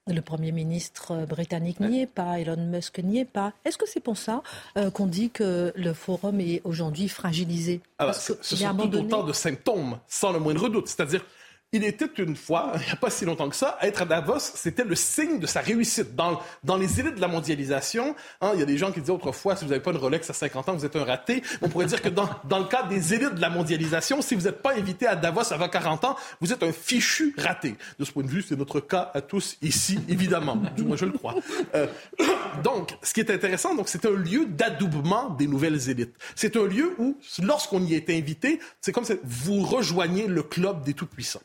Le 0.09 0.21
Premier 0.21 0.52
ministre 0.52 1.25
britannique 1.26 1.80
n'y 1.80 2.02
est 2.02 2.06
pas, 2.06 2.38
Elon 2.38 2.59
Musk 2.59 2.99
n'y 2.99 3.21
est 3.21 3.25
pas. 3.25 3.54
Est-ce 3.64 3.78
que 3.78 3.88
c'est 3.88 4.00
pour 4.00 4.18
ça 4.18 4.42
euh, 4.76 4.90
qu'on 4.90 5.06
dit 5.06 5.30
que 5.30 5.73
le 5.75 5.94
forum 5.94 6.38
est 6.40 6.61
aujourd'hui 6.64 7.09
fragilisé? 7.09 7.80
Alors, 7.97 8.14
Ce 8.14 8.35
sont 8.35 8.76
tout 8.76 8.94
autant 8.94 9.23
de 9.23 9.32
symptômes, 9.32 10.00
sans 10.06 10.32
le 10.32 10.38
moindre 10.38 10.68
doute. 10.68 10.88
C'est-à-dire, 10.88 11.25
il 11.73 11.85
était 11.85 12.11
une 12.19 12.37
fois, 12.37 12.73
il 12.76 12.87
n'y 12.87 12.93
a 12.93 12.97
pas 12.97 13.11
si 13.11 13.25
longtemps 13.25 13.49
que 13.49 13.57
ça, 13.57 13.79
être 13.81 14.02
à 14.02 14.05
Davos, 14.05 14.38
c'était 14.38 14.85
le 14.85 14.95
signe 14.95 15.38
de 15.38 15.47
sa 15.47 15.61
réussite. 15.61 16.14
Dans, 16.14 16.41
dans 16.62 16.76
les 16.76 17.00
élites 17.00 17.17
de 17.17 17.21
la 17.21 17.29
mondialisation, 17.29 18.14
hein, 18.41 18.50
il 18.55 18.61
y 18.61 18.62
a 18.62 18.67
des 18.67 18.76
gens 18.76 18.93
qui 18.93 19.00
disaient 19.00 19.12
autrefois, 19.12 19.57
si 19.57 19.64
vous 19.64 19.71
n'avez 19.71 19.83
pas 19.83 19.91
une 19.91 19.97
Rolex 19.97 20.29
à 20.29 20.35
50 20.35 20.69
ans, 20.69 20.75
vous 20.75 20.85
êtes 20.85 20.97
un 20.97 21.05
raté. 21.05 21.43
On 21.62 21.69
pourrait 21.69 21.87
dire 21.87 22.02
que 22.02 22.11
dans, 22.11 22.29
dans 22.45 22.59
le 22.59 22.67
cadre 22.67 22.88
des 22.88 23.14
élites 23.14 23.35
de 23.35 23.41
la 23.41 23.50
mondialisation, 23.50 24.21
si 24.21 24.35
vous 24.35 24.43
n'êtes 24.43 24.62
pas 24.62 24.75
invité 24.75 25.07
à 25.07 25.17
Davos 25.17 25.52
avant 25.52 25.69
40 25.69 26.05
ans, 26.05 26.17
vous 26.41 26.52
êtes 26.52 26.62
un 26.62 26.73
fichu 26.73 27.35
raté. 27.38 27.75
De 27.99 28.05
ce 28.05 28.12
point 28.12 28.23
de 28.23 28.29
vue, 28.29 28.43
c'est 28.43 28.57
notre 28.57 28.81
cas 28.81 29.11
à 29.14 29.23
tous 29.23 29.57
ici, 29.62 29.99
évidemment. 30.09 30.57
du 30.76 30.83
moins, 30.83 30.97
je 30.97 31.07
le 31.07 31.12
crois. 31.12 31.35
Euh, 31.75 31.87
donc, 32.64 32.97
ce 33.02 33.14
qui 33.14 33.21
est 33.21 33.31
intéressant, 33.31 33.75
donc, 33.75 33.88
c'est 33.88 34.05
un 34.05 34.11
lieu 34.11 34.47
d'adoubement 34.47 35.31
des 35.31 35.47
nouvelles 35.47 35.88
élites. 35.88 36.14
C'est 36.35 36.57
un 36.57 36.67
lieu 36.67 36.95
où, 36.99 37.19
lorsqu'on 37.43 37.83
y 37.83 37.95
est 37.95 38.11
invité, 38.11 38.61
c'est 38.81 38.93
comme 38.93 39.05
si 39.05 39.14
vous 39.25 39.62
rejoignez 39.62 40.26
le 40.26 40.43
club 40.43 40.85
des 40.85 40.93
tout-puissants. 40.93 41.41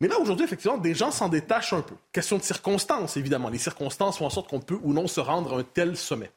Mais 0.00 0.08
là, 0.08 0.18
aujourd'hui, 0.18 0.44
effectivement, 0.44 0.78
des 0.78 0.94
gens 0.94 1.10
s'en 1.10 1.28
détachent 1.28 1.74
un 1.74 1.82
peu. 1.82 1.94
Question 2.12 2.38
de 2.38 2.42
circonstances, 2.42 3.16
évidemment. 3.16 3.50
Les 3.50 3.58
circonstances 3.58 4.18
font 4.18 4.26
en 4.26 4.30
sorte 4.30 4.48
qu'on 4.48 4.60
peut 4.60 4.78
ou 4.82 4.92
non 4.92 5.06
se 5.06 5.20
rendre 5.20 5.54
à 5.54 5.58
un 5.58 5.62
tel 5.62 5.96
sommet. 5.96 6.30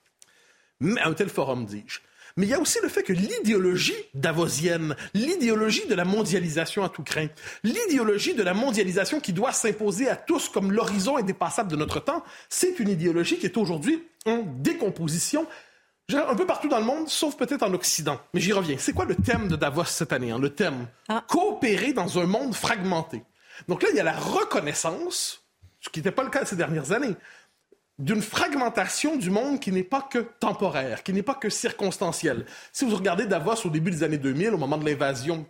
À 0.98 1.08
un 1.08 1.14
tel 1.14 1.30
forum, 1.30 1.66
dis-je. 1.66 2.00
Mais 2.36 2.48
il 2.48 2.50
y 2.50 2.54
a 2.54 2.60
aussi 2.60 2.80
le 2.82 2.90
fait 2.90 3.04
que 3.04 3.14
l'idéologie 3.14 3.94
davosienne, 4.16 4.96
l'idéologie 5.14 5.86
de 5.88 5.94
la 5.94 6.04
mondialisation 6.04 6.84
à 6.84 6.90
tout 6.90 7.04
craint, 7.04 7.28
l'idéologie 7.64 8.34
de 8.34 8.42
la 8.42 8.56
mondialisation 8.56 9.20
qui 9.20 9.34
doit 9.34 9.52
s'imposer 9.52 10.10
à 10.10 10.16
tous 10.16 10.50
comme 10.50 10.72
l'horizon 10.72 11.18
indépassable 11.18 11.70
de 11.70 11.76
notre 11.76 12.00
temps, 12.00 12.24
c'est 12.50 12.80
une 12.80 12.90
idéologie 12.90 13.38
qui 13.38 13.46
est 13.46 13.56
aujourd'hui 13.56 14.04
en 14.26 14.44
décomposition 14.58 15.48
un 16.12 16.36
peu 16.36 16.46
partout 16.46 16.68
dans 16.68 16.80
le 16.80 16.86
monde, 16.86 17.08
sauf 17.08 17.38
peut-être 17.38 17.64
en 17.64 17.74
Occident. 17.74 18.20
Mais 18.34 18.42
j'y 18.42 18.52
reviens. 18.52 18.76
C'est 18.78 18.94
quoi 18.94 19.06
le 19.06 19.16
thème 19.16 19.48
de 19.48 19.56
Davos 19.56 19.86
cette 19.86 20.12
année? 20.12 20.32
Hein? 20.32 20.40
Le 20.40 20.50
thème 20.50 20.88
ah. 21.08 21.24
coopérer 21.28 21.94
dans 21.94 22.20
un 22.20 22.26
monde 22.26 22.54
fragmenté. 22.56 23.24
Donc 23.68 23.84
là, 23.84 23.90
il 23.92 23.96
y 23.96 24.00
a 24.00 24.04
la 24.04 24.18
reconnaissance, 24.18 25.44
ce 25.80 25.90
qui 25.90 26.00
n'était 26.00 26.12
pas 26.12 26.24
le 26.24 26.30
cas 26.30 26.46
ces 26.46 26.56
dernières 26.56 26.92
années, 26.92 27.16
d'une 28.00 28.22
fragmentation 28.22 29.16
du 29.18 29.30
monde 29.30 29.60
qui 29.60 29.72
n'est 29.72 29.84
pas 29.84 30.02
que 30.02 30.20
temporaire, 30.40 31.04
qui 31.04 31.14
n'est 31.14 31.24
pas 31.24 31.36
que 31.36 31.50
circonstancielle. 31.50 32.46
Si 32.72 32.86
vous 32.86 32.96
regardez 32.96 33.26
Davos 33.26 33.66
au 33.66 33.70
début 33.70 33.92
des 33.92 34.04
années 34.04 34.18
2000, 34.18 34.50
au 34.50 34.58
moment 34.58 34.78
de 34.78 34.86
l'invasion 34.86 35.46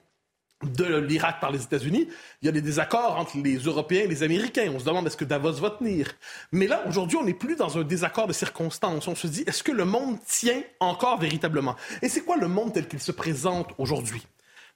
de 0.63 0.97
l'Irak 0.97 1.39
par 1.39 1.51
les 1.51 1.63
États-Unis, 1.63 2.07
il 2.41 2.45
y 2.45 2.49
a 2.49 2.51
des 2.51 2.61
désaccords 2.61 3.17
entre 3.17 3.37
les 3.37 3.57
Européens 3.57 4.03
et 4.03 4.07
les 4.07 4.23
Américains. 4.23 4.71
On 4.73 4.79
se 4.79 4.85
demande 4.85 5.05
est-ce 5.07 5.17
que 5.17 5.25
Davos 5.25 5.53
va 5.53 5.71
tenir? 5.71 6.13
Mais 6.51 6.67
là, 6.67 6.83
aujourd'hui, 6.87 7.17
on 7.17 7.23
n'est 7.23 7.33
plus 7.33 7.55
dans 7.55 7.77
un 7.77 7.83
désaccord 7.83 8.27
de 8.27 8.33
circonstances. 8.33 9.07
On 9.07 9.15
se 9.15 9.27
dit 9.27 9.43
est-ce 9.45 9.63
que 9.63 9.71
le 9.71 9.85
monde 9.85 10.17
tient 10.25 10.61
encore 10.79 11.19
véritablement? 11.19 11.75
Et 12.01 12.09
c'est 12.09 12.21
quoi 12.21 12.37
le 12.37 12.47
monde 12.47 12.73
tel 12.73 12.87
qu'il 12.87 13.01
se 13.01 13.11
présente 13.11 13.71
aujourd'hui? 13.77 14.25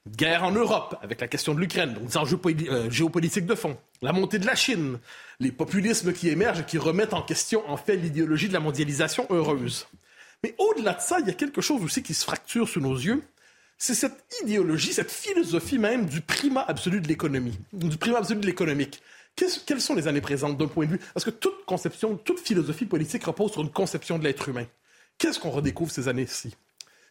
Guerre 0.06 0.44
en 0.44 0.52
Europe 0.52 0.96
avec 1.02 1.20
la 1.20 1.28
question 1.28 1.54
de 1.54 1.60
l'Ukraine, 1.60 1.94
donc 1.94 2.06
des 2.06 2.16
enjeux 2.16 2.40
euh, 2.46 2.90
géopolitiques 2.90 3.46
de 3.46 3.54
fond, 3.54 3.76
la 4.02 4.12
montée 4.12 4.38
de 4.38 4.46
la 4.46 4.54
Chine, 4.54 4.98
les 5.40 5.52
populismes 5.52 6.12
qui 6.12 6.28
émergent 6.28 6.60
et 6.60 6.64
qui 6.64 6.78
remettent 6.78 7.14
en 7.14 7.22
question 7.22 7.68
en 7.68 7.76
fait 7.76 7.96
l'idéologie 7.96 8.48
de 8.48 8.52
la 8.52 8.60
mondialisation 8.60 9.26
heureuse. 9.30 9.86
Mais 10.42 10.54
au-delà 10.58 10.94
de 10.94 11.00
ça, 11.00 11.18
il 11.20 11.26
y 11.26 11.30
a 11.30 11.34
quelque 11.34 11.60
chose 11.60 11.82
aussi 11.82 12.02
qui 12.02 12.14
se 12.14 12.24
fracture 12.24 12.68
sous 12.68 12.80
nos 12.80 12.94
yeux. 12.94 13.22
C'est 13.76 13.94
cette 13.94 14.24
idéologie, 14.42 14.92
cette 14.92 15.10
philosophie 15.10 15.78
même 15.78 16.06
du 16.06 16.20
primat 16.20 16.64
absolu 16.66 17.00
de 17.00 17.08
l'économie, 17.08 17.58
du 17.72 17.96
primat 17.96 18.18
absolu 18.18 18.40
de 18.40 18.46
l'économique. 18.46 19.00
Quelles 19.66 19.80
sont 19.80 19.94
les 19.94 20.08
années 20.08 20.20
présentes 20.20 20.58
d'un 20.58 20.66
point 20.66 20.86
de 20.86 20.92
vue 20.92 21.00
Parce 21.14 21.24
que 21.24 21.30
toute 21.30 21.64
conception, 21.64 22.16
toute 22.16 22.40
philosophie 22.40 22.86
politique 22.86 23.24
repose 23.24 23.52
sur 23.52 23.62
une 23.62 23.70
conception 23.70 24.18
de 24.18 24.24
l'être 24.24 24.48
humain. 24.48 24.66
Qu'est-ce 25.16 25.38
qu'on 25.38 25.50
redécouvre 25.50 25.92
ces 25.92 26.08
années-ci? 26.08 26.56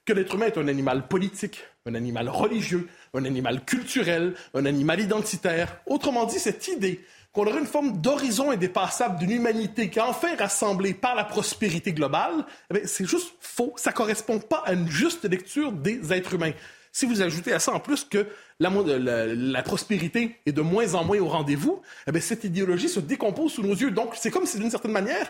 Que 0.08 0.14
l'être 0.14 0.34
humain 0.36 0.48
est 0.48 0.58
un 0.58 0.70
animal 0.70 1.08
politique, 1.08 1.66
un 1.86 1.94
animal 1.94 2.30
religieux, 2.30 2.88
un 3.14 3.26
animal 3.26 3.64
culturel, 3.66 4.34
un 4.54 4.66
animal 4.66 5.02
identitaire. 5.02 5.82
Autrement 5.86 6.26
dit, 6.26 6.40
cette 6.40 6.68
idée 6.70 7.02
qu'on 7.34 7.46
aurait 7.46 7.60
une 7.60 7.68
forme 7.68 8.02
d'horizon 8.02 8.50
indépassable 8.50 9.20
d'une 9.20 9.32
humanité 9.32 9.90
qui 9.90 10.00
est 10.00 10.02
enfin 10.02 10.36
rassemblée 10.38 10.94
par 10.94 11.14
la 11.14 11.26
prospérité 11.26 11.92
globale, 11.92 12.46
eh 12.74 12.88
c'est 12.88 13.06
juste 13.06 13.34
faux. 13.42 13.74
Ça 13.76 13.92
ne 13.92 13.96
correspond 13.96 14.40
pas 14.40 14.64
à 14.66 14.74
une 14.74 14.90
juste 14.90 15.26
lecture 15.26 15.74
des 15.74 16.14
êtres 16.14 16.34
humains. 16.36 16.54
Si 16.94 17.06
vous 17.06 17.22
ajoutez 17.22 17.52
à 17.52 17.60
ça 17.60 17.74
en 17.74 17.82
plus 17.82 18.06
que 18.06 18.26
la, 18.60 19.62
prospérité 19.62 20.38
est 20.46 20.54
de 20.54 20.62
moins 20.62 20.96
en 20.96 21.04
moins 21.04 21.20
au 21.20 21.28
rendez-vous, 21.28 21.82
eh 22.12 22.20
cette 22.22 22.46
idéologie 22.46 22.90
se 22.90 23.02
décompose 23.02 23.52
sous 23.52 23.62
nos 23.62 23.76
yeux. 23.76 23.92
Donc, 23.92 24.16
c'est 24.16 24.32
comme 24.32 24.46
si, 24.46 24.58
d'une 24.58 24.72
certaine 24.72 24.94
manière, 24.94 25.30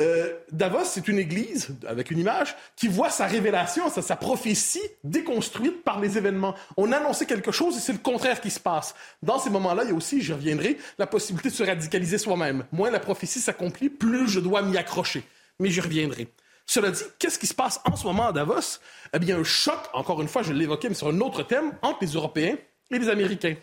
euh, 0.00 0.32
Davos, 0.50 0.84
c'est 0.84 1.08
une 1.08 1.18
église, 1.18 1.76
avec 1.86 2.10
une 2.10 2.18
image, 2.18 2.56
qui 2.76 2.88
voit 2.88 3.10
sa 3.10 3.26
révélation, 3.26 3.90
sa, 3.90 4.16
prophétie 4.16 4.80
déconstruite 5.04 5.84
par 5.84 6.00
les 6.00 6.16
événements. 6.16 6.54
On 6.76 6.92
a 6.92 6.96
annoncé 6.96 7.26
quelque 7.26 7.52
chose 7.52 7.76
et 7.76 7.80
c'est 7.80 7.92
le 7.92 7.98
contraire 7.98 8.40
qui 8.40 8.50
se 8.50 8.60
passe. 8.60 8.94
Dans 9.22 9.38
ces 9.38 9.50
moments-là, 9.50 9.84
il 9.84 9.90
y 9.90 9.92
a 9.92 9.94
aussi, 9.94 10.22
j'y 10.22 10.32
reviendrai, 10.32 10.78
la 10.98 11.06
possibilité 11.06 11.50
de 11.50 11.54
se 11.54 11.62
radicaliser 11.62 12.18
soi-même. 12.18 12.64
Moins 12.72 12.90
la 12.90 13.00
prophétie 13.00 13.40
s'accomplit, 13.40 13.90
plus 13.90 14.28
je 14.28 14.40
dois 14.40 14.62
m'y 14.62 14.76
accrocher. 14.78 15.22
Mais 15.58 15.70
j'y 15.70 15.80
reviendrai. 15.80 16.28
Cela 16.64 16.90
dit, 16.90 17.02
qu'est-ce 17.18 17.38
qui 17.38 17.48
se 17.48 17.54
passe 17.54 17.80
en 17.84 17.96
ce 17.96 18.06
moment 18.06 18.28
à 18.28 18.32
Davos? 18.32 18.78
Eh 19.12 19.18
bien, 19.18 19.38
un 19.38 19.44
choc, 19.44 19.78
encore 19.92 20.22
une 20.22 20.28
fois, 20.28 20.42
je 20.42 20.52
l'évoquais, 20.52 20.88
mais 20.88 20.94
sur 20.94 21.08
un 21.08 21.20
autre 21.20 21.42
thème, 21.42 21.72
entre 21.82 21.98
les 22.02 22.12
Européens 22.12 22.56
et 22.90 22.98
les 22.98 23.08
Américains. 23.08 23.56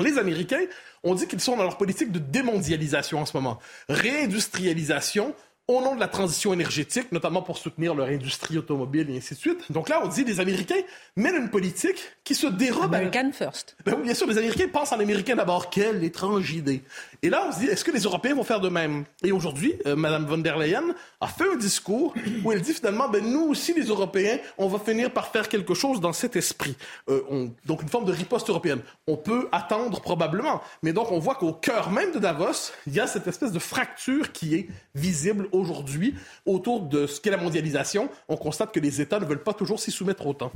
Les 0.00 0.16
Américains, 0.16 0.64
on 1.02 1.14
dit 1.14 1.26
qu'ils 1.26 1.40
sont 1.40 1.56
dans 1.56 1.64
leur 1.64 1.76
politique 1.76 2.12
de 2.12 2.18
démondialisation 2.18 3.20
en 3.20 3.26
ce 3.26 3.36
moment. 3.36 3.58
Réindustrialisation, 3.88 5.34
au 5.68 5.82
nom 5.82 5.94
de 5.94 6.00
la 6.00 6.08
transition 6.08 6.54
énergétique, 6.54 7.12
notamment 7.12 7.42
pour 7.42 7.58
soutenir 7.58 7.94
leur 7.94 8.08
industrie 8.08 8.56
automobile 8.56 9.10
et 9.10 9.18
ainsi 9.18 9.34
de 9.34 9.38
suite. 9.38 9.70
Donc 9.70 9.90
là, 9.90 10.00
on 10.02 10.08
dit 10.08 10.24
les 10.24 10.40
Américains 10.40 10.80
mènent 11.14 11.36
une 11.36 11.50
politique 11.50 11.98
qui 12.24 12.34
se 12.34 12.46
dérobe. 12.46 12.94
American 12.94 13.30
first. 13.32 13.76
Ben 13.84 13.94
oui, 13.96 14.04
bien 14.04 14.14
sûr, 14.14 14.26
les 14.26 14.38
Américains 14.38 14.68
pensent 14.72 14.92
en 14.92 14.98
Américain 14.98 15.36
d'abord. 15.36 15.68
Quelle 15.68 16.02
étrange 16.02 16.52
idée. 16.52 16.82
Et 17.22 17.30
là, 17.30 17.46
on 17.48 17.52
se 17.52 17.58
dit, 17.58 17.66
est-ce 17.66 17.84
que 17.84 17.90
les 17.90 18.02
Européens 18.02 18.34
vont 18.34 18.44
faire 18.44 18.60
de 18.60 18.68
même? 18.68 19.04
Et 19.24 19.32
aujourd'hui, 19.32 19.74
euh, 19.86 19.96
Mme 19.96 20.24
von 20.26 20.38
der 20.38 20.56
Leyen 20.56 20.94
a 21.20 21.26
fait 21.26 21.50
un 21.52 21.56
discours 21.56 22.14
où 22.44 22.52
elle 22.52 22.60
dit 22.60 22.72
finalement, 22.72 23.08
ben 23.08 23.24
nous 23.24 23.48
aussi, 23.48 23.74
les 23.74 23.86
Européens, 23.86 24.38
on 24.56 24.68
va 24.68 24.78
finir 24.78 25.10
par 25.10 25.28
faire 25.28 25.48
quelque 25.48 25.74
chose 25.74 26.00
dans 26.00 26.12
cet 26.12 26.36
esprit. 26.36 26.76
Euh, 27.08 27.22
on... 27.28 27.50
donc 27.66 27.82
une 27.82 27.88
forme 27.88 28.04
de 28.04 28.12
riposte 28.12 28.48
européenne. 28.50 28.80
On 29.08 29.16
peut 29.16 29.48
attendre 29.50 30.00
probablement, 30.00 30.62
mais 30.82 30.92
donc 30.92 31.10
on 31.10 31.18
voit 31.18 31.34
qu'au 31.34 31.52
cœur 31.52 31.90
même 31.90 32.12
de 32.12 32.20
Davos, 32.20 32.72
il 32.86 32.94
y 32.94 33.00
a 33.00 33.08
cette 33.08 33.26
espèce 33.26 33.50
de 33.50 33.58
fracture 33.58 34.30
qui 34.30 34.54
est 34.54 34.68
visible 34.94 35.48
aujourd'hui 35.50 36.14
autour 36.46 36.82
de 36.82 37.08
ce 37.08 37.20
qu'est 37.20 37.30
la 37.30 37.36
mondialisation. 37.36 38.08
On 38.28 38.36
constate 38.36 38.72
que 38.72 38.80
les 38.80 39.00
États 39.00 39.18
ne 39.18 39.24
veulent 39.24 39.42
pas 39.42 39.54
toujours 39.54 39.80
s'y 39.80 39.90
soumettre 39.90 40.24
autant. 40.26 40.52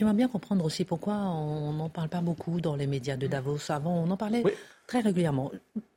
J'aimerais 0.00 0.14
bien 0.14 0.28
comprendre 0.28 0.64
aussi 0.64 0.86
pourquoi 0.86 1.12
on 1.12 1.74
n'en 1.74 1.90
parle 1.90 2.08
pas 2.08 2.22
beaucoup 2.22 2.62
dans 2.62 2.74
les 2.74 2.86
médias 2.86 3.18
de 3.18 3.26
Davos. 3.26 3.70
Avant, 3.70 3.92
on 3.92 4.10
en 4.10 4.16
parlait 4.16 4.42
très 4.86 5.00
régulièrement. 5.00 5.52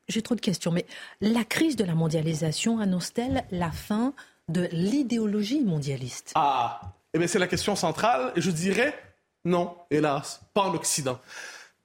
J'ai 0.10 0.22
trop 0.22 0.36
de 0.36 0.42
questions, 0.42 0.72
mais 0.72 0.86
la 1.22 1.46
crise 1.46 1.78
de 1.78 1.86
la 1.86 1.96
mondialisation 1.96 2.80
annonce-t-elle 2.80 3.46
la 3.52 3.72
fin 3.72 4.14
de 4.50 4.68
l'idéologie 4.74 5.62
mondialiste? 5.62 6.34
Ah, 6.36 6.82
eh 7.14 7.18
bien 7.18 7.28
c'est 7.28 7.40
la 7.40 7.48
question 7.48 7.78
centrale, 7.78 8.34
et 8.36 8.42
je 8.42 8.52
dirais 8.52 8.94
non, 9.46 9.74
hélas, 9.90 10.42
pas 10.54 10.64
en 10.64 10.74
Occident. 10.74 11.22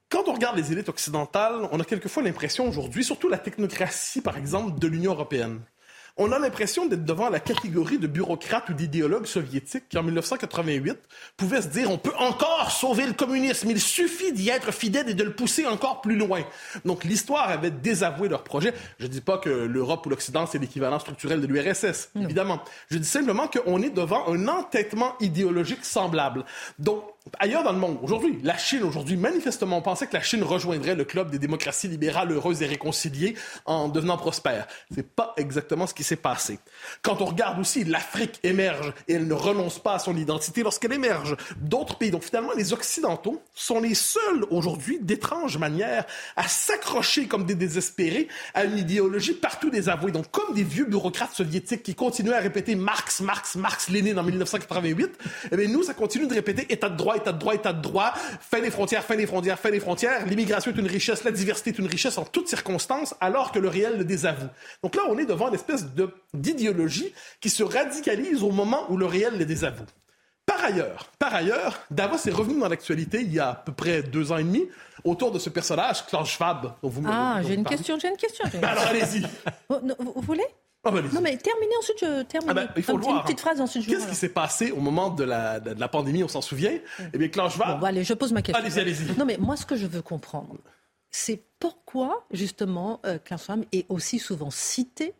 Quand 0.09 0.27
on 0.27 0.33
regarde 0.33 0.57
les 0.57 0.73
élites 0.73 0.89
occidentales, 0.89 1.69
on 1.71 1.79
a 1.79 1.85
quelquefois 1.85 2.21
l'impression 2.21 2.67
aujourd'hui, 2.67 3.05
surtout 3.05 3.29
la 3.29 3.37
technocratie 3.37 4.19
par 4.19 4.35
exemple 4.35 4.77
de 4.77 4.87
l'Union 4.87 5.13
européenne, 5.13 5.61
on 6.19 6.33
a 6.33 6.37
l'impression 6.37 6.85
d'être 6.85 7.05
devant 7.05 7.29
la 7.29 7.39
catégorie 7.39 7.97
de 7.97 8.05
bureaucrates 8.05 8.69
ou 8.69 8.73
d'idéologues 8.73 9.25
soviétiques 9.25 9.87
qui, 9.89 9.97
en 9.97 10.03
1988, 10.03 10.97
pouvaient 11.37 11.61
se 11.61 11.69
dire 11.69 11.89
on 11.89 11.97
peut 11.97 12.13
encore 12.19 12.71
sauver 12.71 13.07
le 13.07 13.13
communisme, 13.13 13.69
il 13.71 13.79
suffit 13.79 14.33
d'y 14.33 14.49
être 14.49 14.73
fidèle 14.73 15.09
et 15.09 15.13
de 15.13 15.23
le 15.23 15.33
pousser 15.33 15.65
encore 15.65 16.01
plus 16.01 16.17
loin. 16.17 16.43
Donc 16.83 17.05
l'histoire 17.05 17.49
avait 17.49 17.71
désavoué 17.71 18.27
leur 18.27 18.43
projet. 18.43 18.73
Je 18.99 19.05
ne 19.05 19.09
dis 19.09 19.21
pas 19.21 19.37
que 19.37 19.49
l'Europe 19.49 20.05
ou 20.05 20.09
l'Occident, 20.09 20.45
c'est 20.45 20.59
l'équivalent 20.59 20.99
structurel 20.99 21.39
de 21.39 21.47
l'URSS, 21.47 22.09
évidemment. 22.21 22.61
Je 22.91 22.97
dis 22.97 23.07
simplement 23.07 23.47
qu'on 23.47 23.81
est 23.81 23.89
devant 23.89 24.27
un 24.27 24.47
entêtement 24.49 25.13
idéologique 25.21 25.85
semblable. 25.85 26.43
Donc, 26.79 27.03
ailleurs 27.39 27.63
dans 27.63 27.71
le 27.71 27.77
monde, 27.77 27.99
aujourd'hui, 28.01 28.39
la 28.43 28.57
Chine, 28.57 28.83
aujourd'hui, 28.83 29.17
manifestement, 29.17 29.77
on 29.77 29.81
pensait 29.81 30.07
que 30.07 30.13
la 30.13 30.21
Chine 30.21 30.43
rejoindrait 30.43 30.95
le 30.95 31.05
club 31.05 31.29
des 31.29 31.39
démocraties 31.39 31.87
libérales 31.87 32.31
heureuses 32.31 32.61
et 32.61 32.65
réconciliées 32.65 33.35
en 33.65 33.87
devenant 33.87 34.17
prospère. 34.17 34.67
C'est 34.93 35.07
pas 35.07 35.33
exactement 35.37 35.87
ce 35.87 35.93
qui 35.93 36.03
s'est 36.03 36.15
passé. 36.15 36.59
Quand 37.01 37.21
on 37.21 37.25
regarde 37.25 37.59
aussi, 37.59 37.83
l'Afrique 37.83 38.39
émerge 38.43 38.93
et 39.07 39.13
elle 39.13 39.27
ne 39.27 39.33
renonce 39.33 39.79
pas 39.79 39.95
à 39.95 39.99
son 39.99 40.15
identité 40.17 40.63
lorsqu'elle 40.63 40.93
émerge. 40.93 41.35
D'autres 41.57 41.97
pays, 41.97 42.11
donc 42.11 42.23
finalement, 42.23 42.53
les 42.55 42.73
Occidentaux 42.73 43.41
sont 43.53 43.79
les 43.79 43.95
seuls 43.95 44.45
aujourd'hui, 44.49 44.99
d'étrange 45.01 45.57
manière, 45.57 46.05
à 46.35 46.47
s'accrocher 46.47 47.27
comme 47.27 47.45
des 47.45 47.55
désespérés 47.55 48.27
à 48.53 48.63
une 48.63 48.77
idéologie 48.77 49.33
partout 49.33 49.69
désavouée. 49.69 50.11
Donc, 50.11 50.31
comme 50.31 50.53
des 50.53 50.63
vieux 50.63 50.85
bureaucrates 50.85 51.33
soviétiques 51.33 51.83
qui 51.83 51.95
continuaient 51.95 52.33
à 52.33 52.39
répéter 52.39 52.75
Marx, 52.75 53.21
Marx, 53.21 53.55
Marx, 53.55 53.89
Lénine 53.89 54.17
en 54.17 54.23
1988, 54.23 55.11
eh 55.51 55.57
bien, 55.57 55.67
nous, 55.67 55.83
ça 55.83 55.93
continue 55.93 56.27
de 56.27 56.33
répéter 56.33 56.71
état 56.71 56.89
de 56.89 56.97
droit, 56.97 57.08
état 57.15 57.31
de 57.31 57.39
droit, 57.39 57.53
état 57.55 57.73
de 57.73 57.81
droit, 57.81 58.13
fin 58.41 58.59
des 58.61 58.71
frontières, 58.71 59.03
fin 59.03 59.15
des 59.15 59.27
frontières, 59.27 59.59
fin 59.59 59.71
des 59.71 59.79
frontières. 59.79 60.25
L'immigration 60.25 60.71
est 60.71 60.77
une 60.77 60.87
richesse, 60.87 61.23
la 61.23 61.31
diversité 61.31 61.69
est 61.71 61.79
une 61.79 61.87
richesse 61.87 62.17
en 62.17 62.25
toutes 62.25 62.47
circonstances, 62.47 63.15
alors 63.21 63.51
que 63.51 63.59
le 63.59 63.67
réel 63.69 63.97
le 63.97 64.05
désavoue. 64.05 64.47
Donc 64.83 64.95
là, 64.95 65.03
on 65.09 65.17
est 65.17 65.25
devant 65.25 65.49
une 65.49 65.55
espèce 65.55 65.85
d'idéologie 66.33 67.13
qui 67.41 67.49
se 67.49 67.63
radicalise 67.63 68.43
au 68.43 68.51
moment 68.51 68.85
où 68.89 68.97
le 68.97 69.05
réel 69.05 69.37
le 69.37 69.45
désavoue. 69.45 69.85
Par 70.45 70.63
ailleurs, 70.63 71.11
par 71.19 71.35
ailleurs, 71.35 71.79
Davos 71.91 72.17
est 72.27 72.31
revenu 72.31 72.59
dans 72.59 72.67
l'actualité 72.67 73.21
il 73.21 73.31
y 73.31 73.39
a 73.39 73.49
à 73.49 73.53
peu 73.55 73.71
près 73.71 74.01
deux 74.01 74.31
ans 74.31 74.37
et 74.37 74.43
demi 74.43 74.67
autour 75.03 75.31
de 75.31 75.37
ce 75.37 75.49
personnage, 75.49 76.05
Klaus 76.07 76.27
Schwab, 76.27 76.73
dont 76.81 76.89
vous 76.89 77.01
me 77.01 77.09
Ah, 77.09 77.39
j'ai 77.45 77.53
une 77.53 77.63
question, 77.63 77.99
j'ai 77.99 78.09
une 78.09 78.17
question. 78.17 78.45
Ben 78.53 78.63
alors 78.67 78.87
allez-y. 78.87 79.23
Vous 79.69 80.21
voulez? 80.21 80.47
Ah, 80.83 80.91
ben. 80.91 81.01
Non, 81.13 81.19
mais 81.21 81.35
terminez 81.37 81.75
ensuite, 81.77 81.97
je 81.99 82.21
termine. 82.23 82.49
Ah 82.49 82.53
ben, 82.53 82.69
il 82.77 82.83
faut 82.83 82.95
Un 82.95 82.99
voir. 83.01 83.15
Une 83.17 83.21
petite 83.23 83.41
phrase, 83.41 83.59
ensuite 83.59 83.83
je 83.83 83.89
Qu'est-ce 83.89 84.07
qui 84.07 84.15
s'est 84.15 84.29
passé 84.29 84.71
au 84.71 84.79
moment 84.79 85.09
de 85.09 85.23
la, 85.25 85.59
de 85.59 85.77
la 85.79 85.87
pandémie, 85.89 86.23
on 86.23 86.27
s'en 86.29 86.41
souvient? 86.41 86.71
Eh 87.13 87.17
bien, 87.17 87.29
Schwab, 87.49 87.73
Bon, 87.75 87.79
bah, 87.79 87.87
allez, 87.89 88.03
je 88.03 88.13
pose 88.13 88.31
ma 88.31 88.41
question. 88.41 88.63
Allez-y, 88.63 88.79
allez-y. 88.79 89.17
Non, 89.17 89.25
mais 89.25 89.37
moi, 89.37 89.57
ce 89.57 89.65
que 89.65 89.75
je 89.75 89.85
veux 89.85 90.01
comprendre, 90.01 90.57
c'est 91.11 91.43
pourquoi, 91.59 92.25
justement, 92.31 93.01
euh, 93.05 93.17
Schwab 93.19 93.65
est 93.73 93.85
aussi 93.89 94.19
souvent 94.19 94.51
cité. 94.51 95.13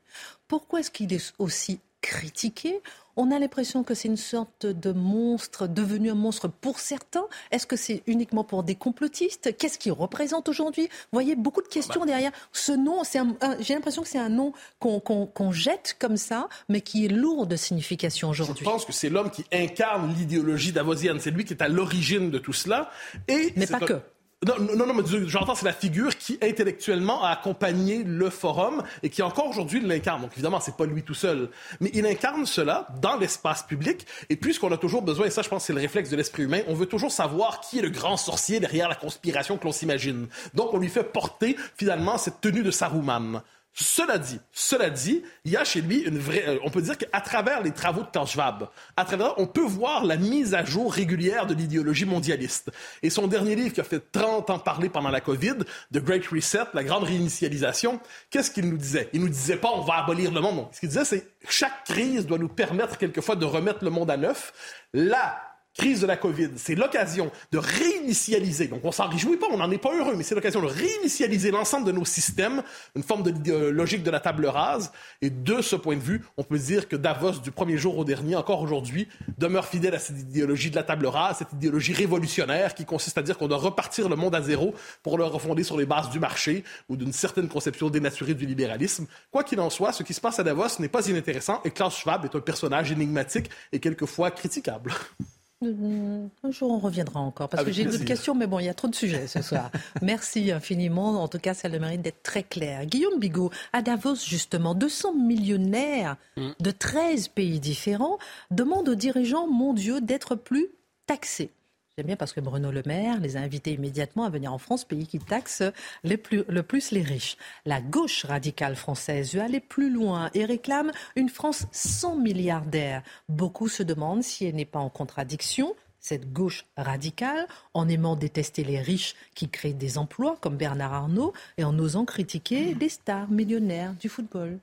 Pourquoi 0.47 0.79
est-ce 0.79 0.91
qu'il 0.91 1.11
est 1.13 1.33
aussi 1.39 1.81
critiqué 2.01 2.81
On 3.21 3.31
a 3.31 3.39
l'impression 3.39 3.83
que 3.83 3.93
c'est 3.95 4.07
une 4.07 4.15
sorte 4.15 4.65
de 4.65 4.93
monstre, 4.93 5.67
devenu 5.67 6.09
un 6.09 6.15
monstre 6.15 6.47
pour 6.47 6.79
certains. 6.79 7.25
Est-ce 7.51 7.67
que 7.67 7.75
c'est 7.75 8.01
uniquement 8.07 8.45
pour 8.45 8.63
des 8.63 8.75
complotistes? 8.75 9.57
Qu'est-ce 9.57 9.77
qu'il 9.77 9.91
représente 9.91 10.47
aujourd'hui? 10.47 10.83
Vous 10.83 10.89
voyez, 11.19 11.35
beaucoup 11.35 11.61
de 11.61 11.67
questions 11.67 12.05
derrière. 12.05 12.31
Ce 12.53 12.71
nom, 12.71 13.03
c'est 13.03 13.19
un- 13.19 13.35
un- 13.41 13.57
j'ai 13.59 13.73
l'impression 13.73 14.03
que 14.03 14.07
c'est 14.07 14.19
un 14.19 14.29
nom 14.29 14.53
qu'on 14.79 15.01
qu'on- 15.01 15.25
qu'on 15.25 15.51
jette 15.51 15.97
comme 15.99 16.15
ça, 16.15 16.47
mais 16.69 16.79
qui 16.79 17.03
est 17.05 17.09
lourd 17.09 17.45
de 17.45 17.57
signification 17.57 18.31
Je 18.31 18.43
aujourd'hui. 18.43 18.63
pense 18.63 18.85
que 18.85 18.93
c'est 18.93 19.09
l'homme 19.09 19.31
qui 19.31 19.43
incarne 19.51 20.13
l'idéologie 20.15 20.71
davosienne. 20.71 21.19
C'est 21.19 21.31
lui 21.31 21.43
qui 21.43 21.51
est 21.53 21.61
à 21.61 21.67
l'origine 21.67 22.31
de 22.31 22.37
tout 22.37 22.53
cela. 22.53 22.89
Et 23.27 23.51
Mais 23.57 23.67
pas 23.67 23.77
un- 23.77 23.79
que. 23.85 23.99
Non, 24.47 24.53
non, 24.57 24.85
non, 24.85 24.93
mais 24.93 25.03
j'entends, 25.27 25.53
c'est 25.53 25.65
la 25.65 25.73
figure 25.73 26.15
qui 26.17 26.39
intellectuellement 26.41 27.25
a 27.25 27.31
accompagné 27.31 28.05
le 28.05 28.29
forum 28.29 28.83
et 29.03 29.09
qui 29.09 29.21
encore 29.21 29.47
aujourd'hui 29.47 29.81
l'incarne. 29.81 30.21
Donc 30.21 30.31
évidemment, 30.31 30.61
c'est 30.61 30.77
pas 30.77 30.85
lui 30.85 31.03
tout 31.03 31.13
seul, 31.13 31.49
mais 31.81 31.91
il 31.93 32.05
incarne 32.05 32.45
cela 32.45 32.87
dans 33.01 33.17
l'espace 33.17 33.63
public. 33.63 34.07
Et 34.29 34.37
puisqu'on 34.37 34.71
a 34.71 34.77
toujours 34.77 35.01
besoin, 35.01 35.25
et 35.25 35.29
ça, 35.29 35.41
je 35.41 35.49
pense, 35.49 35.65
c'est 35.65 35.73
le 35.73 35.81
réflexe 35.81 36.09
de 36.09 36.15
l'esprit 36.15 36.43
humain, 36.43 36.61
on 36.67 36.73
veut 36.73 36.85
toujours 36.85 37.11
savoir 37.11 37.59
qui 37.59 37.79
est 37.79 37.81
le 37.81 37.89
grand 37.89 38.15
sorcier 38.15 38.61
derrière 38.61 38.87
la 38.87 38.95
conspiration 38.95 39.57
que 39.57 39.65
l'on 39.65 39.73
s'imagine. 39.73 40.29
Donc 40.53 40.73
on 40.73 40.77
lui 40.77 40.87
fait 40.87 41.03
porter 41.03 41.57
finalement 41.75 42.17
cette 42.17 42.39
tenue 42.39 42.63
de 42.63 42.71
Saruman. 42.71 43.41
Cela 43.73 44.17
dit, 44.17 44.39
cela 44.51 44.89
dit, 44.89 45.23
il 45.45 45.51
y 45.51 45.57
a 45.57 45.63
chez 45.63 45.81
lui 45.81 45.99
une 45.99 46.17
vraie. 46.17 46.43
euh, 46.47 46.59
on 46.65 46.69
peut 46.69 46.81
dire 46.81 46.97
qu'à 46.97 47.21
travers 47.21 47.61
les 47.61 47.71
travaux 47.71 48.01
de 48.01 48.07
Klaus 48.07 48.31
Schwab, 48.31 48.69
à 48.97 49.05
travers, 49.05 49.35
on 49.37 49.47
peut 49.47 49.65
voir 49.65 50.03
la 50.03 50.17
mise 50.17 50.53
à 50.53 50.65
jour 50.65 50.91
régulière 50.91 51.45
de 51.45 51.53
l'idéologie 51.53 52.05
mondialiste. 52.05 52.71
Et 53.03 53.09
son 53.09 53.27
dernier 53.27 53.55
livre, 53.55 53.73
qui 53.73 53.79
a 53.79 53.85
fait 53.85 54.11
30 54.11 54.49
ans 54.49 54.59
parler 54.59 54.89
pendant 54.89 55.09
la 55.09 55.21
COVID, 55.21 55.59
The 55.93 55.99
Great 55.99 56.27
Reset, 56.27 56.65
la 56.73 56.83
grande 56.83 57.03
réinitialisation, 57.03 58.01
qu'est-ce 58.31 58.51
qu'il 58.51 58.69
nous 58.69 58.77
disait? 58.77 59.09
Il 59.13 59.21
nous 59.21 59.29
disait 59.29 59.57
pas 59.57 59.69
on 59.73 59.81
va 59.81 59.95
abolir 60.03 60.31
le 60.31 60.41
monde. 60.41 60.49
Non. 60.49 60.69
Ce 60.73 60.79
qu'il 60.79 60.89
disait, 60.89 61.05
c'est 61.05 61.27
chaque 61.47 61.85
crise 61.85 62.25
doit 62.25 62.39
nous 62.39 62.49
permettre 62.49 62.97
quelquefois 62.97 63.35
de 63.35 63.45
remettre 63.45 63.83
le 63.83 63.91
monde 63.91 64.09
à 64.09 64.17
neuf. 64.17 64.51
La 64.93 65.39
crise 65.79 66.01
de 66.01 66.07
la 66.07 66.17
COVID, 66.17 66.49
c'est 66.57 66.75
l'occasion 66.75 67.31
de 67.53 67.57
réinitialiser. 67.57 68.67
Donc, 68.67 68.81
on 68.83 68.91
s'en 68.91 69.07
réjouit 69.07 69.37
pas, 69.37 69.47
on 69.49 69.57
n'en 69.57 69.71
est 69.71 69.77
pas 69.77 69.95
heureux, 69.97 70.15
mais 70.17 70.23
c'est 70.23 70.35
l'occasion 70.35 70.61
de 70.61 70.67
réinitialiser 70.67 71.51
l'ensemble 71.51 71.87
de 71.87 71.93
nos 71.93 72.03
systèmes, 72.03 72.63
une 72.95 73.03
forme 73.03 73.23
de 73.23 73.31
de 73.31 73.53
logique 73.69 74.03
de 74.03 74.11
la 74.11 74.19
table 74.19 74.45
rase. 74.45 74.91
Et 75.21 75.29
de 75.29 75.61
ce 75.61 75.77
point 75.77 75.95
de 75.95 76.01
vue, 76.01 76.25
on 76.35 76.43
peut 76.43 76.59
dire 76.59 76.89
que 76.89 76.97
Davos, 76.97 77.39
du 77.39 77.51
premier 77.51 77.77
jour 77.77 77.97
au 77.97 78.03
dernier, 78.03 78.35
encore 78.35 78.61
aujourd'hui, 78.61 79.07
demeure 79.37 79.65
fidèle 79.65 79.95
à 79.95 79.99
cette 79.99 80.19
idéologie 80.19 80.69
de 80.69 80.75
la 80.75 80.83
table 80.83 81.07
rase, 81.07 81.37
cette 81.37 81.53
idéologie 81.53 81.93
révolutionnaire 81.93 82.75
qui 82.75 82.83
consiste 82.83 83.17
à 83.17 83.21
dire 83.21 83.37
qu'on 83.37 83.47
doit 83.47 83.57
repartir 83.57 84.09
le 84.09 84.17
monde 84.17 84.35
à 84.35 84.41
zéro 84.41 84.73
pour 85.01 85.17
le 85.17 85.23
refonder 85.23 85.63
sur 85.63 85.77
les 85.77 85.85
bases 85.85 86.09
du 86.09 86.19
marché 86.19 86.65
ou 86.89 86.97
d'une 86.97 87.13
certaine 87.13 87.47
conception 87.47 87.89
dénaturée 87.89 88.33
du 88.33 88.45
libéralisme. 88.45 89.07
Quoi 89.31 89.43
qu'il 89.43 89.59
en 89.61 89.69
soit, 89.69 89.93
ce 89.93 90.03
qui 90.03 90.13
se 90.13 90.21
passe 90.21 90.39
à 90.39 90.43
Davos 90.43 90.79
n'est 90.79 90.89
pas 90.89 91.07
inintéressant 91.07 91.61
et 91.63 91.71
Klaus 91.71 91.97
Schwab 91.97 92.25
est 92.25 92.35
un 92.35 92.41
personnage 92.41 92.91
énigmatique 92.91 93.49
et 93.71 93.79
quelquefois 93.79 94.31
critiquable. 94.31 94.91
Un 95.61 96.51
jour, 96.51 96.71
on 96.71 96.79
reviendra 96.79 97.19
encore, 97.19 97.49
parce 97.49 97.65
que 97.65 97.71
j'ai 97.71 97.83
d'autres 97.83 98.05
questions, 98.05 98.33
mais 98.33 98.47
bon, 98.47 98.59
il 98.59 98.65
y 98.65 98.69
a 98.69 98.73
trop 98.73 98.87
de 98.87 98.95
sujets 98.95 99.27
ce 99.27 99.41
soir. 99.41 99.71
Merci 100.01 100.51
infiniment. 100.51 101.21
En 101.21 101.27
tout 101.27 101.39
cas, 101.39 101.53
ça 101.53 101.67
a 101.67 101.71
le 101.71 101.79
mérite 101.79 102.01
d'être 102.01 102.23
très 102.23 102.43
clair. 102.43 102.85
Guillaume 102.85 103.19
Bigot, 103.19 103.51
à 103.73 103.81
Davos, 103.81 104.15
justement, 104.25 104.73
200 104.73 105.13
millionnaires 105.15 106.15
Mm. 106.37 106.51
de 106.59 106.71
13 106.71 107.27
pays 107.29 107.59
différents 107.59 108.17
demandent 108.51 108.87
aux 108.89 108.95
dirigeants 108.95 109.47
mondiaux 109.47 109.99
d'être 109.99 110.35
plus 110.35 110.67
taxés. 111.07 111.51
J'aime 111.99 112.07
bien 112.07 112.15
parce 112.15 112.31
que 112.31 112.39
Bruno 112.39 112.71
Le 112.71 112.81
Maire 112.85 113.19
les 113.19 113.35
a 113.35 113.41
invités 113.41 113.73
immédiatement 113.73 114.23
à 114.23 114.29
venir 114.29 114.53
en 114.53 114.57
France, 114.57 114.85
pays 114.85 115.05
qui 115.05 115.19
taxe 115.19 115.61
le 116.05 116.15
plus 116.15 116.91
les 116.91 117.01
riches. 117.01 117.35
La 117.65 117.81
gauche 117.81 118.23
radicale 118.23 118.77
française 118.77 119.35
veut 119.35 119.41
aller 119.41 119.59
plus 119.59 119.91
loin 119.91 120.29
et 120.33 120.45
réclame 120.45 120.93
une 121.17 121.27
France 121.27 121.65
sans 121.73 122.15
milliardaires. 122.15 123.03
Beaucoup 123.27 123.67
se 123.67 123.83
demandent 123.83 124.23
si 124.23 124.45
elle 124.45 124.55
n'est 124.55 124.63
pas 124.63 124.79
en 124.79 124.87
contradiction 124.87 125.75
cette 125.99 126.31
gauche 126.31 126.63
radicale, 126.77 127.45
en 127.73 127.89
aimant 127.89 128.15
détester 128.15 128.63
les 128.63 128.79
riches 128.79 129.15
qui 129.35 129.49
créent 129.49 129.73
des 129.73 129.97
emplois, 129.97 130.37
comme 130.39 130.55
Bernard 130.55 130.93
Arnault, 130.93 131.33
et 131.57 131.65
en 131.65 131.77
osant 131.77 132.05
critiquer 132.05 132.75
les 132.75 132.87
stars 132.87 133.29
millionnaires 133.29 133.93
du 133.99 134.07
football. 134.07 134.59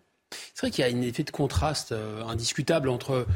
C'est 0.54 0.62
vrai 0.62 0.70
qu'il 0.70 0.86
y 0.86 0.88
a 0.88 0.96
un 0.96 1.02
effet 1.02 1.22
de 1.22 1.30
contraste 1.30 1.92
euh, 1.92 2.24
indiscutable 2.24 2.88
entre 2.88 3.26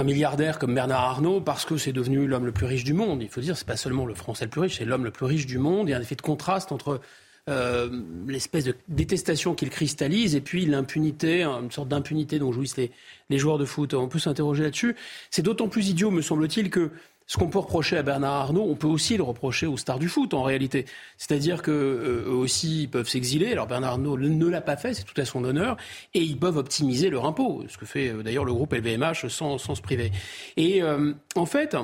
un 0.00 0.04
milliardaire 0.04 0.58
comme 0.58 0.74
Bernard 0.74 1.04
Arnault, 1.04 1.40
parce 1.40 1.64
que 1.64 1.76
c'est 1.76 1.92
devenu 1.92 2.26
l'homme 2.26 2.46
le 2.46 2.52
plus 2.52 2.66
riche 2.66 2.84
du 2.84 2.92
monde. 2.92 3.22
Il 3.22 3.28
faut 3.28 3.40
dire, 3.40 3.56
c'est 3.56 3.66
pas 3.66 3.76
seulement 3.76 4.06
le 4.06 4.14
Français 4.14 4.44
le 4.44 4.50
plus 4.50 4.60
riche, 4.60 4.78
c'est 4.78 4.84
l'homme 4.84 5.04
le 5.04 5.10
plus 5.10 5.26
riche 5.26 5.46
du 5.46 5.58
monde. 5.58 5.88
Il 5.88 5.92
y 5.92 5.94
a 5.94 5.98
un 5.98 6.00
effet 6.00 6.14
de 6.14 6.22
contraste 6.22 6.72
entre 6.72 7.00
euh, 7.48 8.02
l'espèce 8.26 8.64
de 8.64 8.74
détestation 8.88 9.54
qu'il 9.54 9.70
cristallise 9.70 10.34
et 10.34 10.40
puis 10.40 10.66
l'impunité, 10.66 11.44
une 11.44 11.70
sorte 11.70 11.88
d'impunité 11.88 12.38
dont 12.38 12.50
jouissent 12.52 12.76
les, 12.76 12.90
les 13.30 13.38
joueurs 13.38 13.58
de 13.58 13.64
foot. 13.64 13.94
On 13.94 14.08
peut 14.08 14.18
s'interroger 14.18 14.64
là-dessus. 14.64 14.96
C'est 15.30 15.42
d'autant 15.42 15.68
plus 15.68 15.88
idiot, 15.88 16.10
me 16.10 16.22
semble-t-il, 16.22 16.70
que 16.70 16.90
ce 17.26 17.38
qu'on 17.38 17.48
peut 17.48 17.58
reprocher 17.58 17.96
à 17.96 18.02
Bernard 18.02 18.34
Arnault, 18.34 18.66
on 18.68 18.76
peut 18.76 18.86
aussi 18.86 19.16
le 19.16 19.22
reprocher 19.24 19.66
aux 19.66 19.76
stars 19.76 19.98
du 19.98 20.08
foot 20.08 20.32
en 20.32 20.42
réalité. 20.42 20.86
C'est-à-dire 21.18 21.60
que 21.62 21.70
euh, 21.72 22.30
aussi 22.30 22.82
ils 22.82 22.88
peuvent 22.88 23.08
s'exiler. 23.08 23.50
Alors 23.52 23.66
Bernard 23.66 23.92
Arnault 23.94 24.16
ne 24.16 24.46
l'a 24.46 24.60
pas 24.60 24.76
fait, 24.76 24.94
c'est 24.94 25.04
tout 25.04 25.20
à 25.20 25.24
son 25.24 25.42
honneur, 25.44 25.76
et 26.14 26.20
ils 26.20 26.38
peuvent 26.38 26.56
optimiser 26.56 27.10
leur 27.10 27.26
impôt, 27.26 27.64
ce 27.68 27.78
que 27.78 27.84
fait 27.86 28.08
euh, 28.10 28.22
d'ailleurs 28.22 28.44
le 28.44 28.52
groupe 28.54 28.72
LVMH 28.72 29.28
sans, 29.28 29.58
sans 29.58 29.74
se 29.74 29.82
priver. 29.82 30.12
Et 30.56 30.82
euh, 30.82 31.12
en 31.34 31.46
fait, 31.46 31.76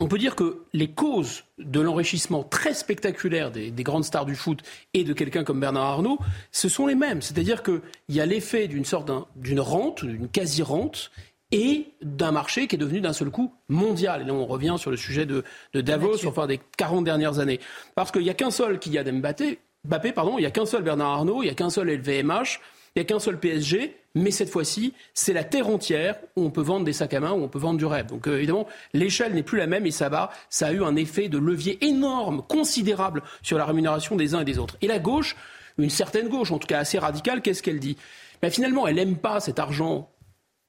on 0.00 0.08
peut 0.08 0.18
dire 0.18 0.34
que 0.36 0.64
les 0.72 0.88
causes 0.90 1.44
de 1.58 1.80
l'enrichissement 1.80 2.42
très 2.42 2.74
spectaculaire 2.74 3.52
des, 3.52 3.70
des 3.70 3.82
grandes 3.84 4.04
stars 4.04 4.26
du 4.26 4.34
foot 4.34 4.60
et 4.94 5.04
de 5.04 5.12
quelqu'un 5.12 5.44
comme 5.44 5.60
Bernard 5.60 5.84
Arnault, 5.84 6.18
ce 6.50 6.68
sont 6.68 6.86
les 6.86 6.96
mêmes. 6.96 7.22
C'est-à-dire 7.22 7.62
qu'il 7.62 7.80
y 8.08 8.20
a 8.20 8.26
l'effet 8.26 8.66
d'une 8.68 8.84
sorte 8.84 9.06
d'un- 9.06 9.26
d'une 9.36 9.60
rente, 9.60 10.04
d'une 10.04 10.28
quasi-rente, 10.28 11.10
et 11.52 11.92
d'un 12.00 12.32
marché 12.32 12.66
qui 12.66 12.76
est 12.76 12.78
devenu 12.78 13.00
d'un 13.00 13.12
seul 13.12 13.30
coup 13.30 13.52
mondial. 13.68 14.22
Et 14.22 14.24
là, 14.24 14.32
on 14.32 14.46
revient 14.46 14.74
sur 14.78 14.90
le 14.90 14.96
sujet 14.96 15.26
de, 15.26 15.44
de 15.74 15.80
Davos, 15.80 16.26
enfin 16.26 16.46
des 16.46 16.58
40 16.78 17.04
dernières 17.04 17.38
années. 17.38 17.60
Parce 17.94 18.10
qu'il 18.10 18.22
n'y 18.22 18.30
a 18.30 18.34
qu'un 18.34 18.50
seul 18.50 18.78
Kylian 18.78 19.12
Mbappé, 19.12 19.58
Mbappé, 19.84 20.12
pardon, 20.12 20.38
il 20.38 20.40
n'y 20.40 20.46
a 20.46 20.50
qu'un 20.50 20.66
seul 20.66 20.82
Bernard 20.82 21.10
Arnault, 21.10 21.42
il 21.42 21.46
n'y 21.46 21.50
a 21.50 21.54
qu'un 21.54 21.70
seul 21.70 21.88
LVMH, 21.90 22.60
il 22.94 22.98
n'y 22.98 23.02
a 23.02 23.04
qu'un 23.04 23.18
seul 23.18 23.38
PSG, 23.38 23.96
mais 24.14 24.30
cette 24.30 24.50
fois-ci, 24.50 24.92
c'est 25.14 25.32
la 25.32 25.44
terre 25.44 25.68
entière 25.68 26.16
où 26.36 26.44
on 26.44 26.50
peut 26.50 26.62
vendre 26.62 26.84
des 26.84 26.92
sacs 26.92 27.14
à 27.14 27.20
main, 27.20 27.32
où 27.32 27.42
on 27.42 27.48
peut 27.48 27.58
vendre 27.58 27.78
du 27.78 27.86
rêve. 27.86 28.06
Donc 28.06 28.28
euh, 28.28 28.36
évidemment, 28.36 28.66
l'échelle 28.92 29.34
n'est 29.34 29.42
plus 29.42 29.58
la 29.58 29.66
même 29.66 29.86
et 29.86 29.90
ça 29.90 30.08
va, 30.08 30.30
ça 30.50 30.68
a 30.68 30.72
eu 30.72 30.82
un 30.84 30.96
effet 30.96 31.28
de 31.28 31.38
levier 31.38 31.84
énorme, 31.84 32.42
considérable 32.42 33.22
sur 33.42 33.58
la 33.58 33.64
rémunération 33.64 34.16
des 34.16 34.34
uns 34.34 34.40
et 34.40 34.44
des 34.44 34.58
autres. 34.58 34.76
Et 34.82 34.86
la 34.86 34.98
gauche, 34.98 35.36
une 35.78 35.90
certaine 35.90 36.28
gauche, 36.28 36.52
en 36.52 36.58
tout 36.58 36.66
cas 36.66 36.78
assez 36.78 36.98
radicale, 36.98 37.40
qu'est-ce 37.42 37.62
qu'elle 37.62 37.80
dit? 37.80 37.96
Ben, 38.42 38.50
Finalement, 38.50 38.86
elle 38.86 38.96
n'aime 38.96 39.16
pas 39.16 39.40
cet 39.40 39.58
argent 39.58 40.11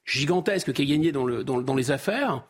gigantesque 0.06 0.74
qui 0.74 0.82
est 0.84 0.86
gagné 0.86 1.12
dans, 1.12 1.26
le, 1.26 1.44
dans, 1.44 1.76
les 1.76 1.92
affaires, 1.92 2.44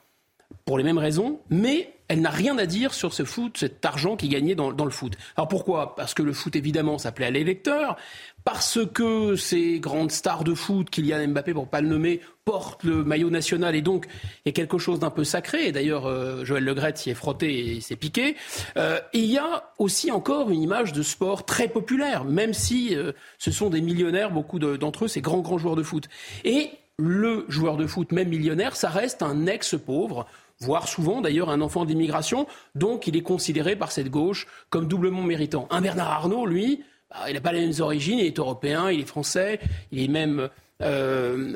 pour 0.66 0.78
les 0.78 0.84
mêmes 0.84 0.98
raisons, 0.98 1.39
mais 1.50 1.94
elle 2.08 2.22
n'a 2.22 2.30
rien 2.30 2.58
à 2.58 2.66
dire 2.66 2.94
sur 2.94 3.13
ce 3.13 3.24
foot, 3.24 3.58
cet 3.58 3.84
argent 3.86 4.16
qui 4.16 4.28
gagné 4.28 4.56
dans, 4.56 4.72
dans 4.72 4.86
le 4.86 4.92
foot. 4.92 5.13
Alors 5.36 5.48
pourquoi? 5.48 5.96
Parce 5.96 6.13
que 6.13 6.22
le 6.22 6.34
foot, 6.34 6.56
évidemment, 6.56 6.98
s'appelait 6.98 7.26
à 7.26 7.32
l'électeur, 7.32 7.98
parce 8.44 8.80
que 8.94 9.36
ces 9.36 9.80
grandes 9.80 10.12
stars 10.12 10.44
de 10.44 10.54
foot, 10.54 10.89
Kylian 10.89 11.30
Mbappé, 11.30 11.54
pour 11.54 11.68
pas 11.68 11.82
le 11.82 11.88
nommer, 11.88 12.22
portent 12.46 12.84
le 12.84 13.04
maillot 13.04 13.30
national 13.30 13.74
et 13.74 13.82
donc 13.82 14.06
il 14.46 14.50
y 14.50 14.50
a 14.50 14.52
quelque 14.52 14.78
chose 14.78 15.00
d'un 15.00 15.10
peu 15.10 15.24
sacré. 15.24 15.68
Et 15.68 15.72
d'ailleurs, 15.72 16.06
euh, 16.06 16.44
Joël 16.44 16.66
Legret 16.66 16.94
s'y 16.96 17.10
est 17.10 17.16
frotté 17.16 17.78
et 17.78 17.82
s'est 17.82 17.96
piqué. 17.96 18.36
Euh, 18.76 19.00
et 19.13 19.20
il 19.20 19.32
y 19.32 19.38
a 19.38 19.72
aussi 19.80 20.12
encore 20.12 20.52
une 20.52 20.62
image 20.62 20.92
de 20.92 21.04
sport 21.04 21.46
très 21.46 21.70
populaire, 21.70 22.26
même 22.26 22.54
si 22.54 22.96
euh, 22.96 23.13
ce 23.38 23.52
sont 23.52 23.70
des 23.70 23.82
millionnaires, 23.82 24.30
beaucoup 24.30 24.60
d'entre 24.60 25.06
eux, 25.06 25.08
ces 25.08 25.22
grands, 25.22 25.39
grands 25.39 25.58
joueurs 25.58 25.78
de 25.78 25.84
foot. 25.84 26.10
Et 26.44 26.70
le 26.99 27.45
joueur 27.49 27.77
de 27.77 27.88
foot, 27.88 28.12
même 28.12 28.29
millionnaire, 28.29 28.75
ça 28.75 28.89
reste 28.89 29.23
un 29.23 29.47
ex-pauvre 29.47 30.27
voire 30.60 30.88
souvent 30.88 31.21
d'ailleurs 31.21 31.49
un 31.49 31.62
enfant 31.62 31.86
d'immigration, 31.86 32.47
donc 32.75 33.08
il 33.08 33.15
est 33.15 33.21
considéré 33.21 33.75
par 33.75 33.91
cette 33.91 34.10
gauche 34.10 34.47
comme 34.69 34.88
doublement 34.88 35.21
méritant. 35.21 35.67
Un 35.69 35.82
Bernard 35.82 36.12
Arnault, 36.12 36.45
lui, 36.45 36.84
bah, 37.10 37.25
il 37.27 37.34
n'a 37.34 37.41
pas 37.41 37.51
les 37.51 37.62
mêmes 37.62 37.79
origines, 37.79 38.19
il 38.19 38.25
est 38.25 38.39
européen, 38.39 38.89
il 38.89 39.01
est 39.01 39.06
français, 39.06 39.60
il 39.91 39.99
est 39.99 40.08
même 40.08 40.49
euh, 40.82 41.53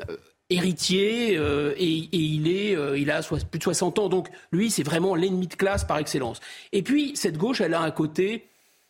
héritier 0.50 1.36
euh, 1.36 1.74
et, 1.76 2.08
il, 2.12 2.48
est, 2.48 2.76
euh, 2.76 2.98
il 2.98 3.10
a 3.10 3.22
plus 3.22 3.58
de 3.58 3.64
60 3.64 3.98
ans, 3.98 4.08
donc 4.08 4.28
lui 4.52 4.70
c'est 4.70 4.82
vraiment 4.82 5.14
l'ennemi 5.14 5.46
de 5.46 5.54
classe 5.54 5.84
par 5.84 5.98
excellence. 5.98 6.40
Et 6.72 6.82
puis 6.82 7.12
cette 7.16 7.38
gauche, 7.38 7.60
elle 7.60 7.74
a 7.74 7.80
un 7.80 7.90
côté, 7.90 8.46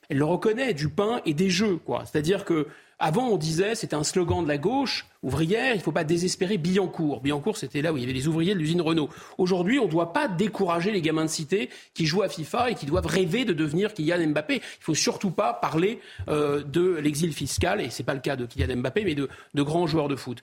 elle 0.08 0.18
le 0.18 0.24
reconnaît, 0.24 0.74
du 0.74 0.88
pain 0.88 1.20
et 1.26 1.34
des 1.34 1.50
jeux. 1.50 1.80
C'est-à-dire 2.04 2.44
que 2.44 2.66
avant, 2.98 3.28
on 3.28 3.36
disait, 3.36 3.76
c'était 3.76 3.94
un 3.94 4.02
slogan 4.02 4.42
de 4.42 4.48
la 4.48 4.58
gauche 4.58 5.06
ouvrière, 5.22 5.74
il 5.74 5.78
ne 5.78 5.82
faut 5.82 5.92
pas 5.92 6.04
désespérer 6.04 6.58
Billancourt. 6.58 7.20
Billancourt, 7.20 7.56
c'était 7.56 7.82
là 7.82 7.92
où 7.92 7.96
il 7.96 8.00
y 8.00 8.04
avait 8.04 8.12
les 8.12 8.28
ouvriers 8.28 8.54
de 8.54 8.58
l'usine 8.58 8.80
Renault. 8.80 9.08
Aujourd'hui, 9.36 9.78
on 9.78 9.86
ne 9.86 9.90
doit 9.90 10.12
pas 10.12 10.28
décourager 10.28 10.92
les 10.92 11.02
gamins 11.02 11.24
de 11.24 11.30
cité 11.30 11.70
qui 11.94 12.06
jouent 12.06 12.22
à 12.22 12.28
FIFA 12.28 12.70
et 12.70 12.74
qui 12.74 12.86
doivent 12.86 13.06
rêver 13.06 13.44
de 13.44 13.52
devenir 13.52 13.94
Kylian 13.94 14.28
Mbappé. 14.28 14.54
Il 14.54 14.58
ne 14.58 14.62
faut 14.80 14.94
surtout 14.94 15.30
pas 15.30 15.52
parler 15.52 16.00
euh, 16.28 16.62
de 16.62 16.96
l'exil 16.96 17.32
fiscal, 17.32 17.80
et 17.80 17.90
ce 17.90 18.02
n'est 18.02 18.06
pas 18.06 18.14
le 18.14 18.20
cas 18.20 18.36
de 18.36 18.46
Kylian 18.46 18.76
Mbappé, 18.76 19.04
mais 19.04 19.14
de, 19.14 19.28
de 19.54 19.62
grands 19.62 19.86
joueurs 19.86 20.08
de 20.08 20.16
foot. 20.16 20.40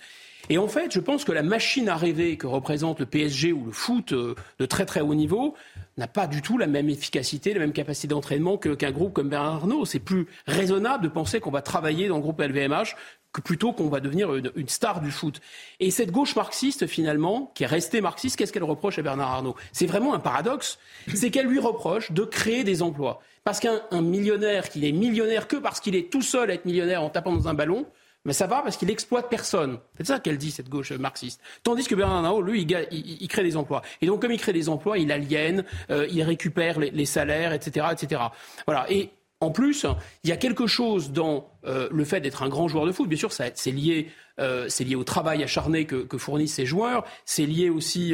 Et 0.49 0.57
en 0.57 0.67
fait, 0.67 0.91
je 0.93 0.99
pense 0.99 1.23
que 1.23 1.31
la 1.31 1.41
machine 1.41 1.89
à 1.89 1.95
rêver 1.95 2.37
que 2.37 2.45
représente 2.45 2.99
le 2.99 3.05
PSG 3.05 3.51
ou 3.51 3.65
le 3.65 3.71
foot 3.71 4.11
euh, 4.11 4.35
de 4.59 4.65
très 4.65 4.85
très 4.85 5.01
haut 5.01 5.15
niveau 5.15 5.55
n'a 5.97 6.07
pas 6.07 6.27
du 6.27 6.41
tout 6.41 6.57
la 6.57 6.67
même 6.67 6.89
efficacité, 6.89 7.53
la 7.53 7.59
même 7.59 7.73
capacité 7.73 8.07
d'entraînement 8.07 8.57
qu'un 8.57 8.91
groupe 8.91 9.13
comme 9.13 9.29
Bernard 9.29 9.55
Arnault. 9.55 9.85
C'est 9.85 9.99
plus 9.99 10.27
raisonnable 10.45 11.03
de 11.03 11.09
penser 11.09 11.39
qu'on 11.39 11.51
va 11.51 11.61
travailler 11.61 12.07
dans 12.07 12.17
le 12.17 12.21
groupe 12.21 12.41
LVMH 12.41 12.95
plutôt 13.41 13.73
qu'on 13.73 13.89
va 13.89 13.99
devenir 13.99 14.33
une, 14.35 14.69
star 14.69 15.01
du 15.01 15.11
foot. 15.11 15.41
Et 15.79 15.91
cette 15.91 16.11
gauche 16.11 16.35
marxiste, 16.35 16.87
finalement, 16.87 17.51
qui 17.55 17.63
est 17.63 17.67
restée 17.67 18.01
marxiste, 18.01 18.37
qu'est-ce 18.37 18.53
qu'elle 18.53 18.63
reproche 18.63 18.99
à 18.99 19.01
Bernard 19.01 19.31
Arnault? 19.31 19.55
C'est 19.71 19.85
vraiment 19.85 20.13
un 20.13 20.19
paradoxe. 20.19 20.79
C'est 21.13 21.31
qu'elle 21.31 21.47
lui 21.47 21.59
reproche 21.59 22.11
de 22.11 22.23
créer 22.23 22.63
des 22.63 22.81
emplois. 22.81 23.21
Parce 23.43 23.59
qu'un 23.59 24.01
millionnaire, 24.01 24.69
qui 24.69 24.87
est 24.87 24.91
millionnaire 24.91 25.47
que 25.47 25.57
parce 25.57 25.79
qu'il 25.79 25.95
est 25.95 26.11
tout 26.11 26.23
seul 26.23 26.49
à 26.49 26.53
être 26.55 26.65
millionnaire 26.65 27.03
en 27.03 27.09
tapant 27.09 27.33
dans 27.33 27.47
un 27.47 27.53
ballon, 27.53 27.85
mais 28.25 28.33
ça 28.33 28.47
va 28.47 28.61
parce 28.63 28.75
qu'il 28.75 28.89
exploite 28.89 29.29
personne. 29.29 29.77
C'est 29.97 30.07
ça 30.07 30.19
qu'elle 30.19 30.37
dit, 30.37 30.49
cette 30.49 30.67
gauche 30.67 30.91
marxiste. 30.91 31.39
Tandis 31.63 31.87
que 31.87 31.93
Bernard 31.93 32.25
Arnault, 32.25 32.41
lui, 32.41 32.63
il, 32.63 33.27
crée 33.27 33.43
des 33.43 33.55
emplois. 33.55 33.83
Et 34.01 34.07
donc, 34.07 34.21
comme 34.21 34.31
il 34.31 34.39
crée 34.39 34.51
des 34.51 34.67
emplois, 34.67 34.97
il 34.97 35.11
aliène, 35.11 35.63
euh, 35.91 36.07
il 36.11 36.23
récupère 36.23 36.79
les, 36.79 37.05
salaires, 37.05 37.53
etc., 37.53 37.87
etc. 37.91 38.21
Voilà. 38.65 38.91
Et 38.91 39.11
en 39.45 39.51
plus, 39.51 39.85
il 40.23 40.29
y 40.29 40.33
a 40.33 40.37
quelque 40.37 40.67
chose 40.67 41.11
dans 41.11 41.49
euh, 41.65 41.87
le 41.91 42.05
fait 42.05 42.19
d'être 42.21 42.43
un 42.43 42.49
grand 42.49 42.67
joueur 42.67 42.85
de 42.85 42.91
foot. 42.91 43.07
Bien 43.07 43.17
sûr, 43.17 43.31
c'est 43.31 43.71
lié, 43.71 44.09
euh, 44.39 44.67
lié 44.79 44.95
au 44.95 45.03
travail 45.03 45.43
acharné 45.43 45.85
que, 45.85 46.17
fournissent 46.17 46.55
ces 46.55 46.65
joueurs. 46.65 47.05
C'est 47.25 47.45
lié 47.45 47.69
aussi 47.69 48.13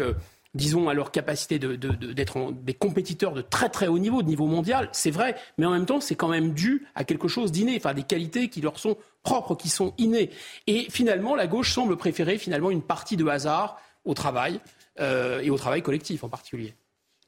disons, 0.54 0.90
à 0.90 0.94
leur 0.94 1.12
capacité 1.12 1.60
d'être 1.60 2.52
des 2.52 2.74
compétiteurs 2.74 3.34
de 3.34 3.42
très 3.42 3.70
très 3.70 3.88
haut 3.88 4.00
niveau, 4.00 4.22
de 4.22 4.28
niveau 4.28 4.48
mondial, 4.48 4.90
c'est 4.92 5.12
vrai, 5.12 5.36
mais 5.58 5.66
en 5.66 5.72
même 5.72 5.86
temps, 5.86 6.02
c'est 6.02 6.16
quand 6.16 6.28
même 6.28 6.54
dû 6.54 6.86
à 6.94 7.06
quelque 7.06 7.30
chose 7.30 7.54
d'inné, 7.54 7.78
enfin 7.78 7.94
des 7.94 8.04
qualités 8.04 8.50
qui 8.50 8.60
leur 8.60 8.78
sont 8.78 8.98
propres, 9.24 9.56
qui 9.56 9.70
sont 9.70 9.94
innées. 9.98 10.30
Et 10.68 10.88
finalement, 10.90 11.36
la 11.36 11.48
gauche 11.48 11.74
semble 11.74 11.96
préférer 11.96 12.38
finalement 12.38 12.70
une 12.70 12.82
partie 12.82 13.16
de 13.16 13.26
hasard 13.28 13.80
au 14.04 14.14
travail, 14.14 14.60
euh, 15.00 15.40
et 15.40 15.50
au 15.50 15.58
travail 15.58 15.82
collectif 15.82 16.24
en 16.24 16.30
particulier. 16.30 16.76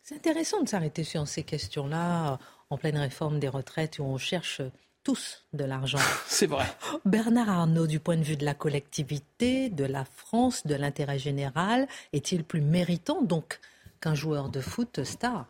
C'est 0.02 0.16
intéressant 0.16 0.62
de 0.62 0.68
s'arrêter 0.68 1.06
sur 1.06 1.26
ces 1.30 1.44
questions-là, 1.44 2.38
en 2.74 2.78
pleine 2.78 2.98
réforme 2.98 3.40
des 3.40 3.48
retraites, 3.48 4.00
où 4.00 4.04
on 4.04 4.18
cherche 4.18 4.62
tous 5.04 5.46
de 5.54 5.64
l'argent. 5.64 6.00
C'est 6.28 6.48
vrai. 6.48 6.66
Bernard 7.06 7.50
Arnault, 7.50 7.88
du 7.88 8.00
point 8.00 8.18
de 8.18 8.24
vue 8.24 8.38
de 8.38 8.46
la 8.46 8.54
collectivité, 8.54 9.70
de 9.70 9.86
la 9.86 10.06
France, 10.06 10.66
de 10.66 10.76
l'intérêt 10.76 11.20
général, 11.20 11.88
est-il 12.14 12.44
plus 12.44 12.62
méritant 12.62 13.22
donc 13.22 13.60
qu'un 14.02 14.16
joueur 14.16 14.50
de 14.50 14.60
foot 14.60 15.04
star? 15.04 15.46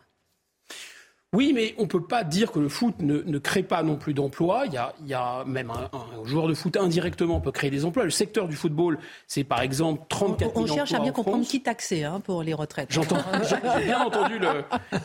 Oui, 1.34 1.52
mais 1.52 1.74
on 1.78 1.82
ne 1.82 1.88
peut 1.88 2.02
pas 2.02 2.22
dire 2.22 2.52
que 2.52 2.60
le 2.60 2.68
foot 2.68 2.94
ne, 3.00 3.38
crée 3.38 3.64
pas 3.64 3.82
non 3.82 3.96
plus 3.96 4.14
d'emplois. 4.14 4.64
Il, 4.66 5.08
y 5.08 5.14
a, 5.14 5.44
même 5.46 5.70
un, 5.70 5.90
joueur 6.24 6.46
de 6.46 6.54
foot 6.54 6.76
indirectement 6.76 7.40
peut 7.40 7.50
créer 7.50 7.70
des 7.70 7.84
emplois. 7.84 8.04
Le 8.04 8.10
secteur 8.10 8.46
du 8.46 8.54
football, 8.54 8.98
c'est 9.26 9.44
par 9.44 9.60
exemple 9.60 10.02
34 10.08 10.38
000 10.38 10.50
emplois. 10.50 10.62
On 10.62 10.76
cherche 10.76 10.94
à 10.94 11.00
bien 11.00 11.12
comprendre 11.12 11.44
qui 11.44 11.60
taxer 11.60 12.04
hein, 12.04 12.20
pour 12.20 12.42
les 12.42 12.54
retraites. 12.54 12.92
J'entends, 12.92 13.18
j'ai 13.48 13.84
bien 13.84 14.00
entendu 14.00 14.38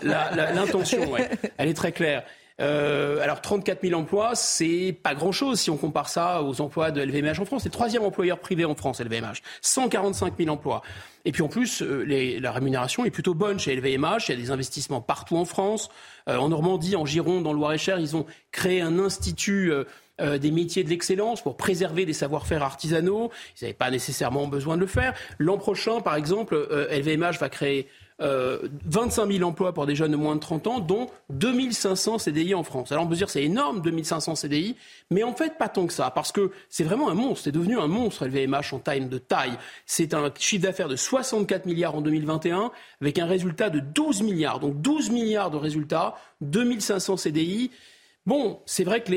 l'intention. 0.04 1.00
Elle 1.58 1.70
est 1.70 1.74
très 1.74 1.92
claire. 1.92 2.24
Euh, 2.60 3.22
alors 3.22 3.42
34 3.42 3.80
000 3.84 4.00
emplois, 4.00 4.36
c'est 4.36 4.96
pas 5.02 5.16
grand-chose 5.16 5.60
si 5.60 5.70
on 5.70 5.78
compare 5.78 6.10
ça 6.10 6.44
aux 6.44 6.62
emplois 6.62 6.92
de 6.92 7.02
LVMH 7.02 7.40
en 7.40 7.46
France. 7.46 7.64
C'est 7.64 7.70
le 7.70 7.74
troisième 7.74 8.04
employeur 8.04 8.40
privé 8.40 8.66
en 8.66 8.76
France, 8.76 9.00
LVMH. 9.00 9.42
145 9.62 10.34
000 10.38 10.50
emplois. 10.50 10.82
Et 11.26 11.32
puis 11.32 11.42
en 11.42 11.48
plus, 11.48 11.82
euh, 11.82 12.40
la 12.40 12.52
rémunération 12.52 13.06
est 13.06 13.12
plutôt 13.12 13.34
bonne 13.34 13.60
chez 13.60 13.76
LVMH. 13.76 14.30
Il 14.30 14.32
y 14.32 14.38
a 14.38 14.42
des 14.42 14.52
investissements 14.52 15.02
partout 15.02 15.38
en 15.38 15.46
France. 15.46 15.90
Euh, 16.28 16.38
en 16.38 16.50
Normandie, 16.50 16.96
en 16.96 17.06
Gironde, 17.06 17.44
dans 17.44 17.54
le 17.54 17.60
Loir-et-Cher, 17.60 18.00
ils 18.00 18.16
ont 18.16 18.26
créé 18.52 18.82
un 18.82 19.00
institut. 19.00 19.72
des 20.20 20.52
métiers 20.52 20.84
de 20.84 20.90
l'excellence 20.90 21.42
pour 21.42 21.56
préserver 21.56 22.06
des 22.06 22.12
savoir-faire 22.12 22.62
artisanaux. 22.62 23.32
Ils 23.56 23.64
n'avaient 23.64 23.74
pas 23.74 23.90
nécessairement 23.90 24.48
besoin 24.48 24.76
de 24.76 24.82
le 24.82 24.88
faire. 24.88 25.14
L'an 25.38 25.58
prochain, 25.58 26.02
par 26.02 26.16
exemple, 26.16 26.58
LVMH 26.92 27.38
va 27.40 27.48
créer 27.48 27.88
25 28.20 29.24
euh, 29.24 29.32
000 29.32 29.48
emplois 29.48 29.74
pour 29.74 29.86
des 29.86 29.96
jeunes 29.96 30.12
de 30.12 30.18
moins 30.18 30.36
de 30.36 30.40
30 30.40 30.68
ans, 30.68 30.80
dont 30.80 31.08
2500 31.30 32.18
CDI 32.20 32.54
en 32.54 32.64
France. 32.64 32.92
Alors 32.92 33.06
on 33.06 33.08
peut 33.08 33.16
dire 33.16 33.30
c'est 33.30 33.44
énorme, 33.44 33.82
2500 33.82 34.36
CDI, 34.36 34.76
mais 35.10 35.24
en 35.24 35.34
fait 35.34 35.58
pas 35.58 35.70
tant 35.70 35.88
que 35.88 35.94
ça, 35.94 36.12
parce 36.12 36.32
que 36.32 36.52
c'est 36.70 36.84
vraiment 36.84 37.10
un 37.10 37.14
monstre, 37.14 37.46
c'est 37.46 37.52
devenu 37.52 37.80
un 37.80 37.88
monstre 37.88 38.26
LVMH 38.26 38.74
en 38.74 38.80
time 38.80 39.10
de 39.10 39.18
taille. 39.18 39.58
C'est 39.86 40.14
un 40.14 40.32
chiffre 40.38 40.64
d'affaires 40.64 40.90
de 40.90 40.96
64 40.96 41.66
milliards 41.66 41.96
en 41.96 42.02
2021, 42.02 42.72
avec 43.02 43.20
un 43.20 43.26
résultat 43.26 43.70
de 43.70 43.80
12 43.80 44.22
milliards. 44.22 44.60
Donc 44.60 44.82
12 44.82 45.12
milliards 45.12 45.52
de 45.52 45.58
résultats, 45.58 46.16
2500 46.42 47.18
CDI. 47.18 47.72
Bon, 48.30 48.62
c'est 48.68 48.84
vrai 48.84 49.02
que 49.04 49.12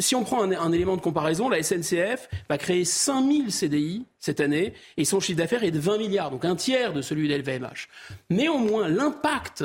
si 0.00 0.16
on 0.16 0.24
prend 0.24 0.42
un, 0.42 0.72
élément 0.72 0.96
de 0.96 1.00
comparaison, 1.00 1.48
la 1.48 1.62
SNCF 1.62 2.28
va 2.48 2.58
créer 2.58 2.84
5000 2.84 3.52
CDI 3.52 4.04
cette 4.18 4.40
année 4.40 4.72
et 4.96 5.04
son 5.04 5.20
chiffre 5.20 5.38
d'affaires 5.38 5.62
est 5.62 5.70
de 5.70 5.78
20 5.78 5.98
milliards, 5.98 6.32
donc 6.32 6.44
un 6.44 6.56
tiers 6.56 6.92
de 6.92 7.02
celui 7.02 7.28
d'LVMH. 7.28 7.86
Néanmoins, 8.30 8.88
l'impact 8.88 9.62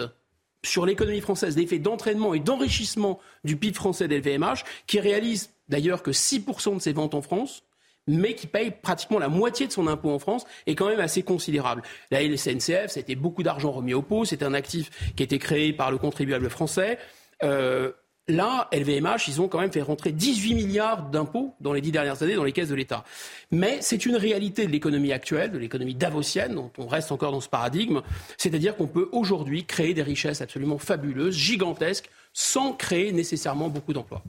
sur 0.63 0.86
l'économie 0.86 1.21
française, 1.21 1.58
l'effet 1.58 1.80
d'entraînement 1.80 2.36
et 2.36 2.39
d'enrichissement 2.39 3.19
du 3.43 3.58
PIB 3.58 3.74
français 3.74 4.08
d'LVMH, 4.08 4.63
qui 4.86 5.00
réalise 5.00 5.50
d'ailleurs 5.67 6.04
que 6.04 6.12
6% 6.12 6.76
de 6.76 6.82
ses 6.82 6.93
ventes 6.93 7.15
en 7.15 7.24
France, 7.24 7.63
mais 8.06 8.36
qui 8.36 8.45
paye 8.45 8.69
pratiquement 8.69 9.17
la 9.17 9.30
moitié 9.30 9.65
de 9.65 9.71
son 9.71 9.88
impôt 9.88 10.12
en 10.12 10.19
France, 10.19 10.45
est 10.67 10.76
quand 10.76 10.88
même 10.88 11.00
assez 11.00 11.24
considérable. 11.24 11.82
La 12.12 12.21
SNCF, 12.21 12.89
c'était 12.89 13.15
beaucoup 13.15 13.41
d'argent 13.41 13.71
remis 13.71 13.95
au 13.95 14.04
pot, 14.04 14.24
c'est 14.24 14.43
un 14.43 14.54
actif 14.54 14.91
qui 15.15 15.24
a 15.24 15.26
été 15.26 15.39
créé 15.39 15.74
par 15.74 15.89
le 15.89 15.97
contribuable 15.97 16.47
français. 16.47 17.00
Euh, 17.43 17.91
Là, 18.32 18.70
LVMH, 18.72 19.28
ils 19.28 19.41
ont 19.41 19.50
quand 19.50 19.60
même 19.60 19.74
fait 19.74 19.82
rentrer 19.82 20.13
18 20.13 20.54
milliards 20.56 21.10
d'impôts 21.10 21.54
dans 21.60 21.74
les 21.74 21.82
dix 21.82 21.91
dernières 21.91 22.24
années 22.24 22.36
dans 22.36 22.46
les 22.46 22.54
caisses 22.54 22.70
de 22.70 22.76
l'État. 22.76 23.04
Mais 23.52 23.80
c'est 23.82 24.06
une 24.06 24.15
réalité 24.15 24.65
de 24.65 24.72
l'économie 24.72 25.12
actuelle, 25.12 25.52
de 25.52 25.58
l'économie 25.58 25.96
davosienne, 25.96 26.56
dont 26.56 26.72
on 26.78 26.88
reste 26.88 27.12
encore 27.12 27.34
dans 27.34 27.41
ce 27.41 27.50
paradigme. 27.50 28.02
C'est-à-dire 28.38 28.78
qu'on 28.78 28.88
peut 28.88 29.10
aujourd'hui 29.12 29.65
créer 29.65 29.94
des 29.94 30.02
richesses 30.02 30.39
absolument 30.39 30.78
fabuleuses, 30.78 31.36
gigantesques, 31.36 32.10
sans 32.32 32.72
créer 32.72 33.12
nécessairement 33.12 33.67
beaucoup 33.67 33.91
d'emplois. 33.91 34.24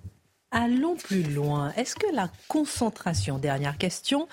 Allons 0.50 0.96
plus 0.96 1.22
loin. 1.22 1.72
Est-ce 1.76 1.94
que 1.94 2.12
la 2.12 2.28
concentration, 2.48 3.38
dernière 3.38 3.78
question, 3.78 4.26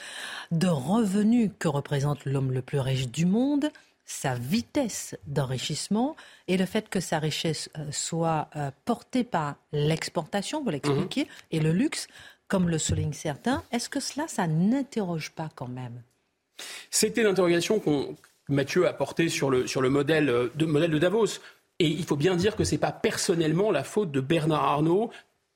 de 0.49 0.67
revenus 0.67 1.51
que 1.59 1.67
représente 1.67 2.25
l'homme 2.25 2.51
le 2.51 2.63
plus 2.63 2.79
riche 2.79 3.07
du 3.07 3.27
monde 3.27 3.69
sa 4.09 4.33
vitesse 4.33 5.15
d'enrichissement 5.27 6.15
et 6.47 6.57
le 6.57 6.65
fait 6.65 6.89
que 6.89 6.99
sa 6.99 7.19
richesse 7.19 7.69
euh, 7.77 7.91
soit 7.91 8.49
euh, 8.55 8.71
portée 8.83 9.23
par 9.23 9.55
l'exportation, 9.71 10.63
vous 10.63 10.71
l'expliquez, 10.71 11.25
mhm. 11.25 11.29
et 11.51 11.59
le 11.59 11.71
luxe, 11.71 12.07
comme 12.47 12.69
le 12.69 12.79
soulignent 12.79 13.13
certains, 13.13 13.63
est-ce 13.71 13.87
que 13.87 13.99
cela, 13.99 14.27
ça 14.27 14.47
n'interroge 14.47 15.29
pas 15.29 15.49
quand 15.53 15.67
même? 15.67 16.01
C'était 16.89 17.21
l'interrogation 17.21 17.79
qu'on 17.79 18.15
Mathieu 18.49 18.87
a 18.87 18.93
portée 18.93 19.29
sur 19.29 19.51
le, 19.51 19.67
sur 19.67 19.79
le 19.79 19.91
modèle, 19.91 20.29
euh, 20.29 20.51
de, 20.55 20.65
modèle 20.65 20.89
de 20.89 20.97
Davos. 20.97 21.39
Et 21.77 21.87
il 21.87 22.03
faut 22.03 22.17
bien 22.17 22.35
dire 22.35 22.55
que 22.55 22.63
ce 22.63 22.71
n'est 22.71 22.79
pas 22.79 22.91
personnellement 22.91 23.69
la 23.69 23.83
faute 23.83 24.11
de 24.11 24.21
Bernard 24.21 24.63
Arnault, 24.63 25.11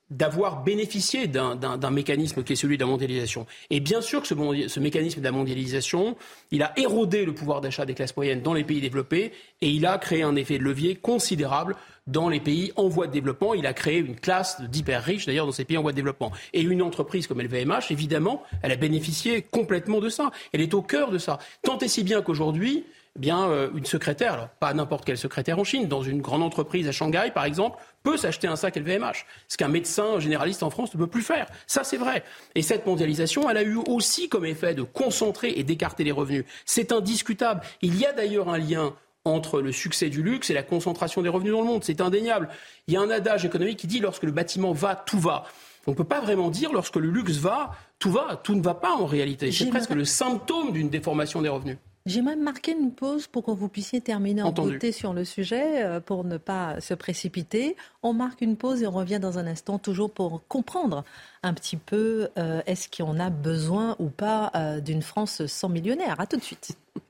d'avoir 0.09 0.63
bénéficié 0.63 1.27
d'un 1.27 1.91
mécanisme 1.91 2.43
qui 2.43 2.53
est 2.53 2.57
celui 2.57 2.77
de 2.77 2.83
la 2.83 2.89
mondialisation. 2.89 3.45
Et 3.69 3.79
bien 3.79 4.01
sûr 4.01 4.21
que 4.21 4.27
ce, 4.27 4.35
ce 4.67 4.79
mécanisme 4.79 5.19
de 5.19 5.25
la 5.25 5.31
mondialisation, 5.31 6.15
il 6.51 6.61
a 6.61 6.77
érodé 6.77 7.25
le 7.25 7.33
pouvoir 7.33 7.61
d'achat 7.61 7.85
des 7.85 7.93
classes 7.93 8.15
moyennes 8.15 8.41
dans 8.41 8.53
les 8.53 8.63
pays 8.63 8.81
développés 8.81 9.31
et 9.61 9.69
il 9.69 9.85
a 9.85 9.97
créé 9.97 10.23
un 10.23 10.35
effet 10.35 10.57
de 10.57 10.63
levier 10.63 10.95
considérable 10.95 11.75
dans 12.07 12.29
les 12.29 12.39
pays 12.39 12.71
en 12.75 12.87
voie 12.87 13.07
de 13.07 13.11
développement. 13.11 13.53
Il 13.53 13.65
a 13.65 13.73
créé 13.73 13.97
une 13.97 14.15
classe 14.15 14.61
d'hyper 14.61 15.01
riches, 15.01 15.25
d'ailleurs, 15.25 15.45
dans 15.45 15.51
ces 15.51 15.65
pays 15.65 15.77
en 15.77 15.81
voie 15.81 15.91
de 15.91 15.97
développement. 15.97 16.31
Et 16.53 16.61
une 16.61 16.81
entreprise 16.81 17.27
comme 17.27 17.41
LVMH, 17.41 17.91
évidemment, 17.91 18.43
elle 18.61 18.71
a 18.71 18.75
bénéficié 18.75 19.41
complètement 19.41 19.99
de 19.99 20.09
ça. 20.09 20.31
Elle 20.51 20.61
est 20.61 20.73
au 20.73 20.81
cœur 20.81 21.11
de 21.11 21.17
ça. 21.17 21.39
Tant 21.61 21.77
et 21.79 21.87
si 21.87 22.03
bien 22.03 22.21
qu'aujourd'hui, 22.21 22.85
bien, 23.17 23.47
euh, 23.49 23.69
une 23.75 23.85
secrétaire, 23.85 24.33
alors 24.33 24.49
pas 24.49 24.73
n'importe 24.73 25.05
quelle 25.05 25.17
secrétaire 25.17 25.59
en 25.59 25.63
Chine, 25.63 25.87
dans 25.87 26.01
une 26.01 26.21
grande 26.21 26.41
entreprise 26.41 26.87
à 26.87 26.91
Shanghai, 26.91 27.31
par 27.33 27.45
exemple, 27.45 27.79
peut 28.01 28.17
s'acheter 28.17 28.47
un 28.47 28.55
sac 28.55 28.75
LVMH. 28.75 29.25
Ce 29.47 29.57
qu'un 29.57 29.67
médecin 29.67 30.19
généraliste 30.19 30.63
en 30.63 30.69
France 30.69 30.93
ne 30.93 30.99
peut 30.99 31.07
plus 31.07 31.21
faire. 31.21 31.47
Ça, 31.67 31.83
c'est 31.83 31.97
vrai. 31.97 32.23
Et 32.55 32.61
cette 32.61 32.85
mondialisation, 32.85 33.49
elle 33.49 33.57
a 33.57 33.63
eu 33.63 33.77
aussi 33.87 34.29
comme 34.29 34.45
effet 34.45 34.73
de 34.73 34.83
concentrer 34.83 35.53
et 35.55 35.63
d'écarter 35.63 36.03
les 36.03 36.11
revenus. 36.11 36.45
C'est 36.65 36.91
indiscutable. 36.91 37.61
Il 37.81 37.97
y 37.97 38.05
a 38.05 38.13
d'ailleurs 38.13 38.49
un 38.49 38.57
lien 38.57 38.93
entre 39.25 39.61
le 39.61 39.71
succès 39.71 40.09
du 40.09 40.21
luxe 40.21 40.49
et 40.49 40.53
la 40.53 40.63
concentration 40.63 41.21
des 41.21 41.29
revenus 41.29 41.53
dans 41.53 41.61
le 41.61 41.67
monde. 41.67 41.83
C'est 41.83 42.01
indéniable. 42.01 42.49
Il 42.87 42.93
y 42.93 42.97
a 42.97 43.01
un 43.01 43.09
adage 43.09 43.45
économique 43.45 43.79
qui 43.79 43.87
dit 43.87 43.99
lorsque 43.99 44.23
le 44.23 44.31
bâtiment 44.31 44.73
va, 44.73 44.95
tout 44.95 45.19
va. 45.19 45.45
On 45.85 45.91
ne 45.91 45.95
peut 45.95 46.03
pas 46.03 46.19
vraiment 46.19 46.49
dire 46.49 46.73
lorsque 46.73 46.95
le 46.95 47.09
luxe 47.09 47.37
va, 47.37 47.71
tout 47.99 48.11
va. 48.11 48.41
Tout 48.43 48.55
ne 48.55 48.61
va 48.61 48.73
pas 48.73 48.91
en 48.91 49.05
réalité. 49.05 49.51
C'est 49.51 49.69
presque 49.69 49.91
le 49.91 50.05
symptôme 50.05 50.71
d'une 50.71 50.89
déformation 50.89 51.41
des 51.41 51.49
revenus. 51.49 51.77
J'ai 52.05 52.21
même 52.21 52.41
marqué 52.41 52.73
une 52.73 52.91
pause 52.91 53.27
pour 53.27 53.45
que 53.45 53.51
vous 53.51 53.69
puissiez 53.69 54.01
terminer 54.01 54.41
en 54.43 54.51
beauté 54.51 54.91
sur 54.91 55.13
le 55.13 55.23
sujet, 55.23 55.85
euh, 55.85 56.01
pour 56.01 56.25
ne 56.25 56.35
pas 56.35 56.81
se 56.81 56.93
précipiter. 56.93 57.77
On 58.01 58.11
marque 58.11 58.41
une 58.41 58.57
pause 58.57 58.83
et 58.83 58.87
on 58.87 58.91
revient 58.91 59.19
dans 59.21 59.39
un 59.39 59.47
instant, 59.47 59.79
toujours 59.79 60.11
pour 60.11 60.45
comprendre 60.49 61.05
un 61.43 61.53
petit 61.53 61.77
peu 61.77 62.27
euh, 62.37 62.61
est-ce 62.65 62.89
qu'on 62.89 63.21
a 63.21 63.29
besoin 63.29 63.95
ou 63.99 64.09
pas 64.09 64.51
euh, 64.53 64.81
d'une 64.81 65.01
France 65.01 65.45
sans 65.45 65.69
millionnaires. 65.69 66.19
À 66.19 66.27
tout 66.27 66.37
de 66.37 66.43
suite. 66.43 66.77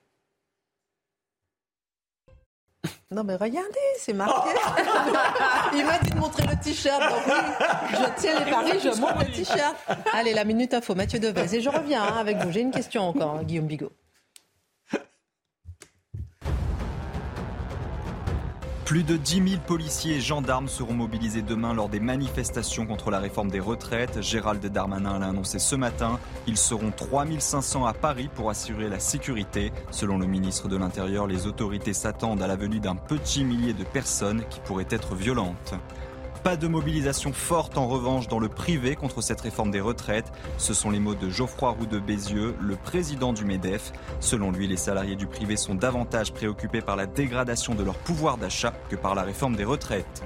Non 3.12 3.24
mais 3.24 3.36
regardez, 3.36 3.70
c'est 4.00 4.12
marqué. 4.12 4.50
Il 5.76 5.86
m'a 5.86 6.00
dit 6.00 6.10
de 6.10 6.18
montrer 6.18 6.48
le 6.48 6.60
t-shirt. 6.60 7.00
je 7.92 8.20
tiens 8.20 8.44
les 8.44 8.50
paris, 8.50 8.80
je 8.84 9.00
montre 9.00 9.20
le 9.20 9.32
t-shirt. 9.32 9.76
Allez, 10.14 10.34
la 10.34 10.44
minute 10.44 10.74
info, 10.74 10.96
Mathieu 10.96 11.20
Devez. 11.20 11.56
Et 11.56 11.62
je 11.62 11.70
reviens 11.70 12.02
hein, 12.02 12.18
avec 12.18 12.38
vous. 12.38 12.52
J'ai 12.52 12.62
une 12.62 12.72
question 12.72 13.04
encore, 13.04 13.44
Guillaume 13.44 13.68
Bigot. 13.68 13.92
Plus 18.86 19.04
de 19.04 19.16
10 19.16 19.50
000 19.52 19.62
policiers 19.66 20.18
et 20.18 20.20
gendarmes 20.20 20.68
seront 20.68 20.94
mobilisés 20.94 21.42
demain 21.42 21.74
lors 21.74 21.88
des 21.88 22.02
manifestations 22.02 22.86
contre 22.86 23.12
la 23.12 23.20
réforme 23.20 23.50
des 23.50 23.62
retraites. 23.62 24.22
Gérald 24.22 24.64
Darmanin 24.66 25.20
l'a 25.20 25.28
annoncé 25.28 25.58
ce 25.58 25.78
matin. 25.78 26.20
Ils 26.48 26.58
seront 26.58 26.92
3 26.92 27.26
500 27.40 27.86
à 27.86 27.94
Paris 27.94 28.30
pour 28.36 28.50
assurer 28.50 28.90
la 28.90 29.00
sécurité. 29.00 29.72
Selon 29.90 30.18
le 30.18 30.26
ministre 30.26 30.68
de 30.68 30.76
l'Intérieur, 30.76 31.28
les 31.28 31.48
autorités 31.48 31.94
s'attendent 31.94 32.42
à 32.42 32.48
la 32.48 32.58
venue 32.58 32.82
d'un 32.82 32.96
petit 32.96 33.46
millier 33.46 33.72
de 33.72 33.86
personnes 33.86 34.44
qui 34.50 34.60
pourraient 34.60 34.86
être 34.90 35.16
violentes. 35.16 35.76
Pas 36.44 36.58
de 36.58 36.68
mobilisation 36.68 37.32
forte 37.32 37.78
en 37.78 37.88
revanche 37.88 38.28
dans 38.28 38.38
le 38.38 38.50
privé 38.50 38.98
contre 38.98 39.22
cette 39.22 39.40
réforme 39.40 39.72
des 39.72 39.80
retraites. 39.80 40.30
Ce 40.58 40.74
sont 40.74 40.92
les 40.92 41.00
mots 41.00 41.16
de 41.16 41.30
Geoffroy 41.30 41.70
Roux 41.72 41.86
de 41.86 42.00
Bézieux, 42.00 42.54
le 42.60 42.76
président 42.76 43.32
du 43.32 43.46
MEDEF. 43.46 43.94
Selon 44.20 44.52
lui, 44.52 44.68
les 44.68 44.76
salariés 44.76 45.16
du 45.16 45.26
privé 45.26 45.56
sont 45.56 45.74
davantage 45.74 46.34
préoccupés 46.34 46.82
par 46.82 46.98
la 46.98 47.06
dégradation 47.06 47.76
de 47.76 47.84
leur 47.84 47.96
pouvoir 47.96 48.38
d'achat 48.38 48.74
que 48.90 48.98
par 48.98 49.16
la 49.16 49.24
réforme 49.24 49.56
des 49.56 49.64
retraites. 49.64 50.22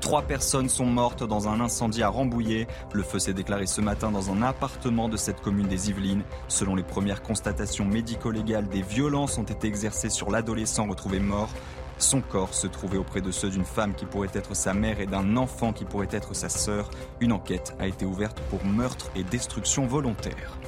Trois 0.00 0.22
personnes 0.22 0.68
sont 0.68 0.86
mortes 0.86 1.24
dans 1.24 1.48
un 1.48 1.58
incendie 1.58 2.04
à 2.04 2.08
Rambouillet. 2.08 2.68
Le 2.92 3.02
feu 3.02 3.18
s'est 3.18 3.34
déclaré 3.34 3.66
ce 3.66 3.80
matin 3.80 4.12
dans 4.12 4.30
un 4.30 4.40
appartement 4.42 5.08
de 5.08 5.16
cette 5.16 5.40
commune 5.40 5.66
des 5.66 5.90
Yvelines. 5.90 6.22
Selon 6.46 6.76
les 6.76 6.84
premières 6.84 7.24
constatations 7.24 7.84
médico-légales, 7.84 8.68
des 8.68 8.82
violences 8.82 9.36
ont 9.38 9.42
été 9.42 9.66
exercées 9.66 10.10
sur 10.10 10.30
l'adolescent 10.30 10.86
retrouvé 10.86 11.18
mort. 11.18 11.48
Son 11.98 12.20
corps 12.20 12.54
se 12.54 12.66
trouvait 12.66 12.98
auprès 12.98 13.22
de 13.22 13.30
ceux 13.30 13.48
d'une 13.48 13.64
femme 13.64 13.94
qui 13.94 14.04
pourrait 14.04 14.28
être 14.34 14.54
sa 14.54 14.74
mère 14.74 15.00
et 15.00 15.06
d'un 15.06 15.36
enfant 15.36 15.72
qui 15.72 15.84
pourrait 15.84 16.08
être 16.10 16.34
sa 16.34 16.48
sœur. 16.48 16.90
Une 17.20 17.32
enquête 17.32 17.74
a 17.78 17.86
été 17.86 18.04
ouverte 18.04 18.38
pour 18.50 18.64
meurtre 18.64 19.10
et 19.16 19.24
destruction 19.24 19.86
volontaire. 19.86 20.58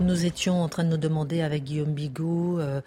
Nous 0.00 0.24
étions 0.24 0.62
en 0.62 0.68
train 0.68 0.84
de 0.84 0.90
nous 0.90 0.96
demander 0.96 1.42
avec 1.42 1.64
Guillaume 1.64 1.92
Bigot, 1.92 2.60
euh, 2.60 2.80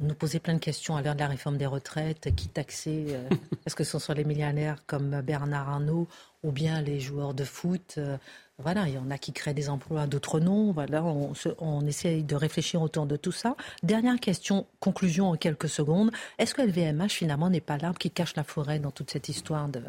nous 0.00 0.14
poser 0.14 0.40
plein 0.40 0.54
de 0.54 0.58
questions 0.58 0.96
à 0.96 1.02
l'heure 1.02 1.14
de 1.14 1.20
la 1.20 1.28
réforme 1.28 1.58
des 1.58 1.66
retraites, 1.66 2.34
qui 2.34 2.48
taxait, 2.48 3.06
euh, 3.10 3.28
est-ce 3.66 3.76
que 3.76 3.84
ce 3.84 3.98
sont 3.98 4.14
les 4.14 4.24
millionnaires 4.24 4.78
comme 4.86 5.20
Bernard 5.20 5.68
Arnault 5.68 6.08
ou 6.42 6.52
bien 6.52 6.80
les 6.80 7.00
joueurs 7.00 7.34
de 7.34 7.44
foot 7.44 7.96
euh, 7.98 8.16
voilà, 8.58 8.88
il 8.88 8.94
y 8.94 8.98
en 8.98 9.10
a 9.10 9.18
qui 9.18 9.32
créent 9.32 9.52
des 9.52 9.68
emplois, 9.68 10.06
d'autres 10.06 10.40
non. 10.40 10.72
Voilà, 10.72 11.04
on, 11.04 11.86
essaye 11.86 12.22
de 12.22 12.34
réfléchir 12.34 12.80
autour 12.80 13.06
de 13.06 13.16
tout 13.16 13.32
ça. 13.32 13.54
Dernière 13.82 14.18
question, 14.18 14.66
conclusion 14.80 15.30
en 15.30 15.36
quelques 15.36 15.68
secondes. 15.68 16.10
Est-ce 16.38 16.54
que 16.54 16.62
LVMH 16.62 17.10
finalement 17.10 17.50
n'est 17.50 17.60
pas 17.60 17.76
l'arbre 17.76 17.98
qui 17.98 18.10
cache 18.10 18.34
la 18.34 18.44
forêt 18.44 18.78
dans 18.78 18.90
toute 18.90 19.10
cette 19.10 19.28
histoire 19.28 19.68
de 19.68 19.82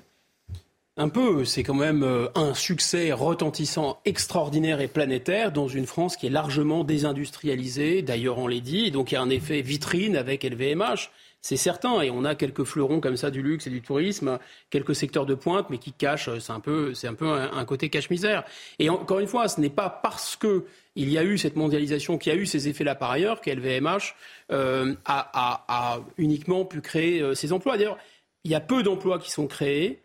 un 0.99 1.09
peu, 1.09 1.45
c'est 1.45 1.61
quand 1.61 1.75
même 1.75 2.01
euh, 2.01 2.27
un 2.33 2.55
succès 2.55 3.11
retentissant, 3.11 3.99
extraordinaire 4.03 4.81
et 4.81 4.87
planétaire 4.87 5.51
dans 5.51 5.67
une 5.67 5.85
France 5.85 6.17
qui 6.17 6.25
est 6.25 6.31
largement 6.31 6.83
désindustrialisée. 6.83 8.01
D'ailleurs, 8.01 8.39
on 8.39 8.47
l'a 8.47 8.59
dit, 8.59 8.89
donc 8.89 9.11
il 9.11 9.13
y 9.13 9.17
a 9.17 9.21
un 9.21 9.29
effet 9.29 9.61
vitrine 9.61 10.17
avec 10.17 10.43
LVMH 10.43 11.11
c'est 11.47 11.55
certain. 11.55 12.01
Et 12.01 12.11
on 12.11 12.25
a 12.25 12.35
quelques 12.35 12.65
fleurons 12.65 12.99
comme 12.99 13.15
ça 13.15 13.31
du 13.31 13.41
luxe 13.41 13.67
et 13.67 13.69
du 13.69 13.81
tourisme, 13.81 14.37
quelques 14.69 14.93
secteurs 14.93 15.25
de 15.25 15.33
pointe, 15.33 15.69
mais 15.69 15.77
qui 15.77 15.93
cachent, 15.93 16.29
c'est 16.39 16.51
un 16.51 16.59
peu, 16.59 16.93
c'est 16.93 17.07
un, 17.07 17.13
peu 17.13 17.25
un, 17.29 17.63
côté 17.63 17.87
cache-misère. 17.87 18.43
Et 18.79 18.89
encore 18.89 19.19
une 19.19 19.27
fois, 19.27 19.47
ce 19.47 19.61
n'est 19.61 19.69
pas 19.69 19.89
parce 19.89 20.35
que 20.35 20.65
il 20.97 21.09
y 21.09 21.17
a 21.17 21.23
eu 21.23 21.37
cette 21.37 21.55
mondialisation, 21.55 22.17
qui 22.17 22.29
a 22.31 22.35
eu 22.35 22.45
ces 22.45 22.67
effets-là 22.67 22.95
par 22.95 23.11
ailleurs, 23.11 23.39
qu'LVMH 23.39 24.13
euh, 24.51 24.93
a, 25.05 25.99
uniquement 26.17 26.65
pu 26.65 26.81
créer 26.81 27.21
euh, 27.21 27.33
ces 27.33 27.53
emplois. 27.53 27.77
D'ailleurs, 27.77 27.97
il 28.43 28.51
y 28.51 28.55
a 28.55 28.59
peu 28.59 28.83
d'emplois 28.83 29.17
qui 29.17 29.31
sont 29.31 29.47
créés 29.47 30.01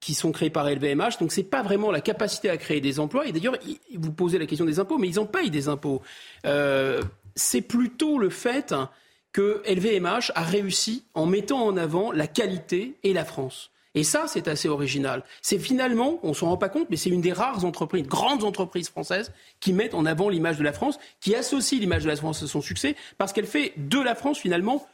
qui 0.00 0.14
sont 0.14 0.32
créés 0.32 0.48
par 0.48 0.66
LVMH. 0.66 1.18
Donc 1.20 1.30
ce 1.30 1.40
n'est 1.42 1.46
pas 1.46 1.62
vraiment 1.62 1.90
la 1.90 2.00
capacité 2.00 2.48
à 2.48 2.56
créer 2.56 2.80
des 2.80 3.00
emplois. 3.00 3.26
Et 3.26 3.32
d'ailleurs, 3.32 3.58
vous 3.98 4.12
posez 4.12 4.38
la 4.38 4.46
question 4.46 4.64
des 4.64 4.78
impôts, 4.78 4.96
mais 4.96 5.08
ils 5.08 5.20
en 5.20 5.26
payent 5.26 5.50
des 5.50 5.68
impôts. 5.68 6.00
Euh, 6.46 7.02
c'est 7.34 7.60
plutôt 7.60 8.16
le 8.16 8.30
fait 8.30 8.72
que 9.32 9.62
LVMH 9.66 10.32
a 10.34 10.42
réussi 10.42 11.04
en 11.14 11.26
mettant 11.26 11.64
en 11.64 11.76
avant 11.76 12.12
la 12.12 12.26
qualité 12.26 12.96
et 13.02 13.12
la 13.12 13.24
France. 13.24 13.70
Et 13.94 14.04
ça, 14.04 14.26
c'est 14.28 14.46
assez 14.46 14.68
original. 14.68 15.24
C'est 15.42 15.58
finalement, 15.58 16.20
on 16.22 16.32
s'en 16.32 16.48
rend 16.48 16.56
pas 16.56 16.68
compte, 16.68 16.88
mais 16.90 16.96
c'est 16.96 17.10
une 17.10 17.20
des 17.20 17.32
rares 17.32 17.64
entreprises, 17.64 18.06
grandes 18.06 18.44
entreprises 18.44 18.88
françaises, 18.88 19.32
qui 19.58 19.72
mettent 19.72 19.94
en 19.94 20.06
avant 20.06 20.28
l'image 20.28 20.58
de 20.58 20.62
la 20.62 20.72
France, 20.72 20.98
qui 21.20 21.34
associe 21.34 21.80
l'image 21.80 22.04
de 22.04 22.08
la 22.08 22.16
France 22.16 22.42
à 22.42 22.46
son 22.46 22.60
succès, 22.60 22.94
parce 23.18 23.32
qu'elle 23.32 23.46
fait 23.46 23.72
de 23.76 23.98
la 23.98 24.14
France 24.14 24.38
finalement 24.38 24.86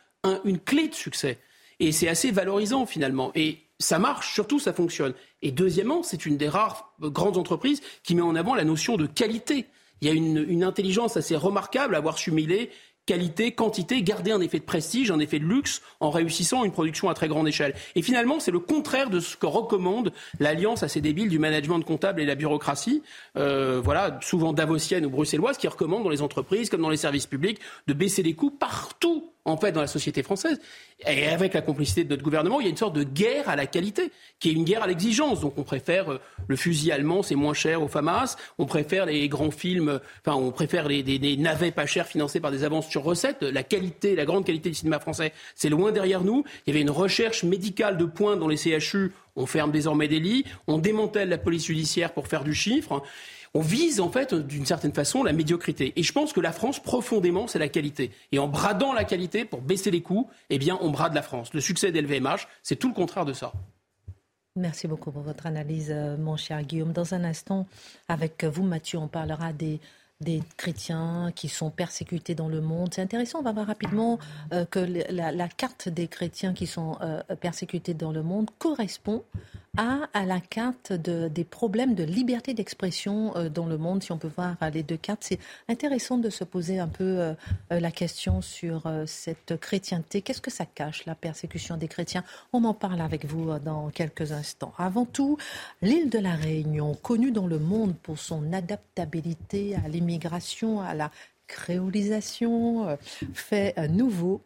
une 0.45 0.59
clé 0.59 0.89
de 0.89 0.95
succès. 0.95 1.39
Et 1.79 1.93
c'est 1.93 2.09
assez 2.09 2.31
valorisant 2.31 2.87
finalement. 2.87 3.33
Et 3.35 3.59
ça 3.79 3.99
marche, 3.99 4.33
surtout 4.33 4.59
ça 4.59 4.73
fonctionne. 4.73 5.13
Et 5.43 5.53
deuxièmement, 5.53 6.03
c'est 6.03 6.25
une 6.25 6.39
des 6.39 6.49
rares 6.49 6.95
grandes 7.01 7.37
entreprises 7.37 7.83
qui 8.03 8.15
met 8.15 8.23
en 8.23 8.35
avant 8.35 8.55
la 8.55 8.65
notion 8.65 8.97
de 8.97 9.07
qualité. 9.07 9.67
Il 10.01 10.09
y 10.09 10.11
a 10.11 10.15
une, 10.15 10.45
une 10.49 10.65
intelligence 10.65 11.19
assez 11.19 11.37
remarquable 11.37 11.95
à 11.95 11.99
avoir 11.99 12.19
su 12.19 12.31
mêler 12.31 12.71
qualité, 13.07 13.53
quantité, 13.53 14.03
garder 14.03 14.33
un 14.33 14.41
effet 14.41 14.59
de 14.59 14.65
prestige, 14.65 15.11
un 15.11 15.21
effet 15.21 15.39
de 15.39 15.45
luxe 15.45 15.81
en 16.01 16.11
réussissant 16.11 16.65
une 16.65 16.73
production 16.73 17.09
à 17.09 17.15
très 17.15 17.29
grande 17.29 17.49
échelle. 17.49 17.75
Et 17.95 18.03
finalement, 18.03 18.41
c'est 18.41 18.51
le 18.51 18.59
contraire 18.59 19.11
de 19.11 19.21
ce 19.21 19.37
que 19.37 19.47
recommande 19.47 20.13
l'alliance 20.41 20.83
assez 20.83 21.01
débile 21.01 21.29
du 21.29 21.39
management 21.39 21.81
comptable 21.81 22.21
et 22.21 22.27
la 22.27 22.35
bureaucratie, 22.35 23.03
euh, 23.37 23.81
voilà, 23.83 24.19
souvent 24.23 24.53
davosienne 24.53 25.07
ou 25.07 25.11
bruxelloise, 25.11 25.57
qui 25.57 25.69
recommande 25.69 26.03
dans 26.03 26.11
les 26.11 26.23
entreprises 26.23 26.69
comme 26.69 26.83
dans 26.83 26.91
les 26.91 26.97
services 26.97 27.27
publics 27.27 27.61
de 27.87 27.95
baisser 27.95 28.23
les 28.23 28.35
coûts 28.35 28.51
partout 28.51 29.31
en 29.47 29.57
fait 29.57 29.73
dans 29.73 29.81
la 29.81 29.87
société 29.87 30.23
française. 30.23 30.61
Et 31.07 31.27
avec 31.29 31.55
la 31.55 31.63
complicité 31.63 32.05
de 32.05 32.11
notre 32.11 32.23
gouvernement, 32.23 32.61
il 32.61 32.65
y 32.65 32.67
a 32.67 32.71
une 32.71 32.77
sorte 32.77 32.97
de 32.97 33.05
guerre 33.05 33.49
à 33.49 33.57
la 33.57 33.67
qualité, 33.67 34.11
qui 34.41 34.51
est 34.51 34.53
une 34.53 34.65
guerre 34.65 34.83
à 34.83 34.87
l'exigence. 34.87 35.41
Donc 35.41 35.55
on 35.57 35.63
préfère 35.63 36.13
euh, 36.13 36.21
le 36.49 36.57
fusil 36.57 36.93
allemand, 36.93 37.23
c'est 37.23 37.37
moins 37.37 37.55
cher 37.55 37.83
au 37.83 37.89
FAMAS. 37.89 38.37
On 38.59 38.67
préfère 38.67 39.07
les 39.07 39.29
grands 39.29 39.51
films, 39.51 40.01
enfin 40.27 40.37
on 40.37 40.51
préfère 40.51 40.89
les, 40.89 41.03
des, 41.03 41.37
navets 41.37 41.71
pas 41.71 41.87
chers 41.87 42.07
financés 42.07 42.41
par 42.41 42.51
des 42.51 42.65
avances 42.65 42.89
sur 42.89 43.03
recettes. 43.03 43.43
La 43.43 43.63
qualité, 43.63 44.17
la 44.17 44.25
grande 44.25 44.45
qualité 44.45 44.69
du 44.69 44.75
cinéma 44.75 44.99
français, 44.99 45.33
c'est 45.55 45.69
loin 45.69 45.93
derrière 45.93 46.23
nous. 46.23 46.45
Il 46.67 46.71
y 46.71 46.77
avait 46.77 46.83
une 46.83 46.91
recherche 46.91 47.45
médicale 47.45 47.97
de 47.97 48.05
pointe 48.05 48.41
dans 48.41 48.49
les 48.49 48.57
CHU. 48.57 49.13
On 49.37 49.47
ferme 49.47 49.71
désormais 49.71 50.09
des 50.09 50.19
lits. 50.19 50.45
On 50.67 50.79
démantèle 50.79 51.29
la 51.29 51.39
police 51.39 51.67
judiciaire 51.67 52.13
pour 52.13 52.27
faire 52.27 52.43
du 52.43 52.55
chiffre 52.55 53.03
on 53.55 53.61
vise 53.61 54.01
en 54.01 54.11
fait 54.11 54.35
d'une 54.35 54.67
certaine 54.67 54.93
façon 54.93 55.23
la 55.23 55.33
médiocrité. 55.33 55.93
Et 55.97 56.03
je 56.03 56.13
pense 56.13 56.33
que 56.33 56.41
la 56.41 56.53
France, 56.53 56.81
profondément, 56.81 57.47
c'est 57.47 57.59
la 57.59 57.69
qualité. 57.69 58.11
Et 58.33 58.39
en 58.39 58.49
bradant 58.49 58.93
la 58.93 59.05
qualité 59.05 59.45
pour 59.45 59.61
baisser 59.61 59.91
les 59.91 60.03
coûts, 60.03 60.29
eh 60.51 60.59
bien, 60.59 60.79
on 60.81 60.91
brade 60.91 61.15
la 61.15 61.23
France. 61.23 61.53
Le 61.55 61.61
succès 61.61 61.93
d'LVMH, 61.93 62.49
c'est 62.63 62.77
tout 62.77 62.89
le 62.89 62.95
contraire 62.95 63.25
de 63.25 63.33
ça. 63.33 63.53
Merci 64.57 64.89
beaucoup 64.89 65.13
pour 65.13 65.23
votre 65.23 65.47
analyse, 65.47 65.91
euh, 65.91 66.17
mon 66.17 66.37
cher 66.37 66.63
Guillaume. 66.63 66.93
Dans 66.93 67.13
un 67.13 67.25
instant, 67.25 67.67
avec 68.09 68.43
vous, 68.45 68.63
Mathieu, 68.63 68.99
on 68.99 69.07
parlera 69.07 69.53
des, 69.53 69.81
chrétiens 70.57 71.31
qui 71.35 71.51
sont 71.51 71.71
persécutés 71.71 72.35
dans 72.35 72.49
le 72.49 72.63
monde. 72.63 72.89
C'est 72.95 73.03
intéressant, 73.03 73.41
on 73.41 73.43
va 73.43 73.53
voir 73.53 73.67
rapidement 73.67 74.19
euh, 74.55 74.65
que 74.65 74.79
la, 74.79 75.49
carte 75.49 75.91
des 75.91 76.09
chrétiens 76.09 76.55
qui 76.55 76.67
sont 76.67 76.97
euh, 77.03 77.21
persécutés 77.39 77.93
dans 77.93 78.13
le 78.13 78.23
monde 78.23 78.49
correspond 78.59 79.25
A 79.79 80.09
à 80.15 80.25
la 80.25 80.41
carte 80.41 80.93
des 80.93 81.45
problèmes 81.45 81.95
de 81.95 82.03
liberté 82.03 82.55
d'expression 82.55 83.37
euh, 83.37 83.51
dans 83.51 83.67
le 83.67 83.77
monde, 83.77 84.03
si 84.03 84.11
on 84.11 84.17
peut 84.17 84.31
voir 84.35 84.57
les 84.73 84.83
deux 84.83 84.97
cartes. 84.97 85.23
C'est 85.23 85.39
intéressant 85.69 86.17
de 86.17 86.31
se 86.31 86.45
poser 86.45 86.79
un 86.79 86.89
peu 86.89 87.05
euh, 87.05 87.35
euh, 87.73 87.81
la 87.81 87.91
question 87.91 88.41
sur 88.41 88.91
cette 89.07 89.59
chrétienté. 89.61 90.23
Qu'est-ce 90.23 90.41
que 90.41 90.51
ça 90.51 90.65
cache, 90.65 91.05
la 91.05 91.15
persécution 91.15 91.77
des 91.77 91.89
chrétiens? 91.89 92.25
On 92.55 92.65
en 92.65 92.73
parle 92.73 93.03
avec 93.03 93.27
vous 93.27 93.59
dans 93.59 93.91
quelques 93.91 94.33
instants. 94.33 94.73
Avant 94.79 95.05
tout, 95.05 95.37
l'île 95.83 96.09
de 96.09 96.19
la 96.19 96.35
Réunion, 96.35 96.95
connue 96.95 97.31
dans 97.31 97.47
le 97.47 97.59
monde 97.59 97.95
pour 98.03 98.19
son 98.19 98.53
adaptabilité 98.55 99.77
à 99.85 99.89
l'immigration, 99.89 100.81
à 100.81 100.95
la 100.95 101.11
créolisation, 101.49 102.97
fait 103.35 103.77
nouveau 103.89 104.41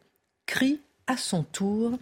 cri 0.46 0.80
à 1.06 1.16
son 1.16 1.44
tour 1.44 1.92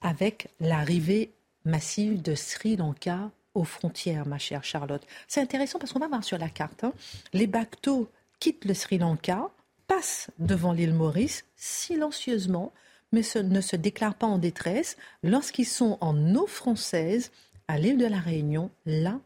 avec 0.00 0.48
l'arrivée 0.60 1.32
massive 1.64 2.22
de 2.22 2.34
Sri 2.34 2.76
Lanka 2.76 3.30
aux 3.54 3.64
frontières, 3.64 4.26
ma 4.26 4.38
chère 4.38 4.64
Charlotte. 4.64 5.04
C'est 5.26 5.40
intéressant 5.40 5.78
parce 5.78 5.92
qu'on 5.92 5.98
va 5.98 6.08
voir 6.08 6.24
sur 6.24 6.38
la 6.38 6.48
carte. 6.48 6.84
Hein. 6.84 6.92
les 7.32 7.46
bateaux 7.46 8.08
quittent 8.40 8.64
le 8.64 8.74
Sri 8.74 8.98
Lanka, 8.98 9.50
passent 9.86 10.30
devant 10.38 10.72
l'île 10.72 10.94
Maurice 10.94 11.44
silencieusement, 11.56 12.72
mais 13.12 13.22
ne 13.42 13.60
se 13.60 13.76
déclarent 13.76 14.14
pas 14.14 14.26
en 14.26 14.38
détresse. 14.38 14.96
Lorsqu'ils 15.22 15.66
sont 15.66 15.98
en 16.00 16.34
eau 16.34 16.46
française, 16.46 17.32
à 17.68 17.78
l'île 17.78 17.98
de 17.98 18.06
la 18.06 18.18
Réunion, 18.18 18.70
là, 18.86 19.20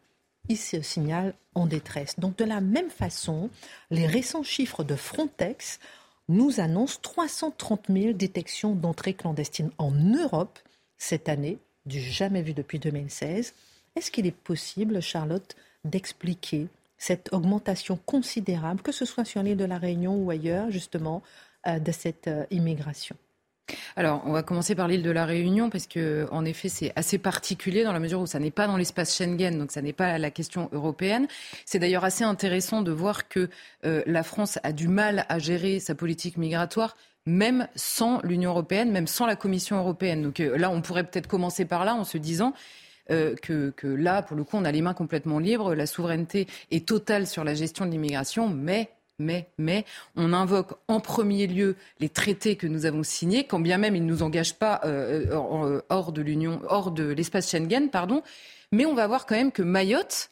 ils 0.49 0.59
se 0.59 0.83
signalent 0.83 1.35
en 1.55 1.67
détresse. 1.67 2.19
Donc 2.19 2.37
de 2.37 2.45
la 2.45 2.61
même 2.61 2.91
façon, 2.91 3.51
les 3.91 4.07
récents 4.07 4.43
chiffres 4.43 4.85
de 4.85 4.97
Frontex 4.97 5.79
nous 6.29 6.61
annoncent 6.61 6.99
330 7.03 7.87
000 7.89 8.13
détections 8.13 8.75
d'entrées 8.75 9.15
clandestines 9.15 9.71
en 9.79 9.91
Europe 9.91 10.59
cette 10.97 11.29
année 11.29 11.59
du 11.87 12.01
jamais 12.01 12.43
vu 12.43 12.55
depuis 12.55 12.79
2016. 12.79 13.55
Est-ce 13.97 14.11
qu'il 14.11 14.27
est 14.27 14.37
possible, 14.37 15.01
Charlotte, 15.03 15.57
d'expliquer 15.85 16.69
cette 16.99 17.33
augmentation 17.33 17.99
considérable, 18.07 18.81
que 18.83 18.93
ce 18.93 19.05
soit 19.05 19.25
sur 19.25 19.43
l'île 19.43 19.57
de 19.57 19.65
la 19.65 19.79
Réunion 19.79 20.17
ou 20.17 20.31
ailleurs, 20.31 20.71
justement, 20.71 21.23
euh, 21.67 21.79
de 21.79 21.93
cette 21.93 22.29
euh, 22.29 22.45
immigration? 22.51 23.17
Alors, 23.97 24.23
on 24.27 24.33
va 24.33 24.43
commencer 24.43 24.75
par 24.75 24.89
l'île 24.89 25.03
de 25.03 25.11
la 25.11 25.25
Réunion 25.25 25.71
parce 25.71 25.87
que, 25.87 26.27
en 26.31 26.45
effet, 26.45 26.69
c'est 26.69 26.93
assez 26.97 27.19
particulier 27.19 27.85
dans 27.85 27.93
la 27.93 28.01
mesure 28.01 28.21
où 28.21 28.27
ça 28.27 28.39
n'est 28.39 28.51
pas 28.51 28.67
dans 28.67 28.77
l'espace 28.77 29.17
Schengen, 29.17 29.59
donc 29.59 29.73
ça 29.73 29.83
n'est 29.83 29.93
pas 29.93 30.19
la 30.19 30.31
question 30.31 30.69
européenne. 30.73 31.27
C'est 31.65 31.79
d'ailleurs 31.79 32.05
assez 32.05 32.25
intéressant 32.25 32.83
de 32.83 32.93
voir 32.93 33.29
que 33.29 33.49
euh, 33.85 34.03
la 34.07 34.23
France 34.23 34.59
a 34.63 34.73
du 34.73 34.89
mal 34.89 35.27
à 35.29 35.39
gérer 35.39 35.81
sa 35.81 35.95
politique 35.95 36.37
migratoire 36.37 36.97
même 37.27 37.69
sans 37.77 38.21
l'Union 38.23 38.51
européenne, 38.51 38.91
même 38.91 39.07
sans 39.07 39.27
la 39.27 39.37
Commission 39.37 39.77
européenne. 39.77 40.23
Donc 40.23 40.41
euh, 40.41 40.57
là, 40.57 40.71
on 40.71 40.83
pourrait 40.83 41.05
peut-être 41.05 41.29
commencer 41.29 41.65
par 41.65 41.85
là 41.85 41.95
en 41.95 42.05
se 42.05 42.19
disant 42.19 42.53
euh, 43.11 43.35
que, 43.37 43.73
là, 43.87 44.23
pour 44.23 44.37
le 44.37 44.45
coup, 44.45 44.57
on 44.57 44.65
a 44.65 44.73
les 44.73 44.83
mains 44.83 44.95
complètement 44.95 45.39
libres, 45.39 45.75
la 45.75 45.87
souveraineté 45.87 46.47
est 46.71 46.87
totale 46.87 47.27
sur 47.27 47.45
la 47.45 47.55
gestion 47.55 47.87
de 47.87 47.91
l'immigration, 47.91 48.49
mais 48.49 48.91
mais, 49.19 49.51
mais, 49.57 49.85
on 50.17 50.33
invoque 50.33 50.73
en 50.89 50.99
premier 50.99 51.47
lieu 51.47 51.77
les 52.01 52.09
traités 52.09 52.57
que 52.57 52.67
nous 52.67 52.87
avons 52.87 53.05
signés, 53.05 53.45
quand 53.45 53.61
bien 53.61 53.79
même 53.79 53.95
ils 53.95 54.05
ne 54.05 54.11
nous 54.11 54.23
engagent 54.23 54.59
pas 54.59 54.81
euh, 54.85 55.81
hors 55.91 56.11
de 56.11 56.23
l'Union, 56.23 56.61
hors 56.69 56.91
de 56.91 57.05
l'espace 57.05 57.49
Schengen, 57.49 57.89
pardon. 57.89 58.23
Mais 58.73 58.85
on 58.85 58.95
va 58.95 59.07
voir 59.07 59.27
quand 59.27 59.37
même 59.37 59.53
que 59.53 59.63
Mayotte, 59.63 60.31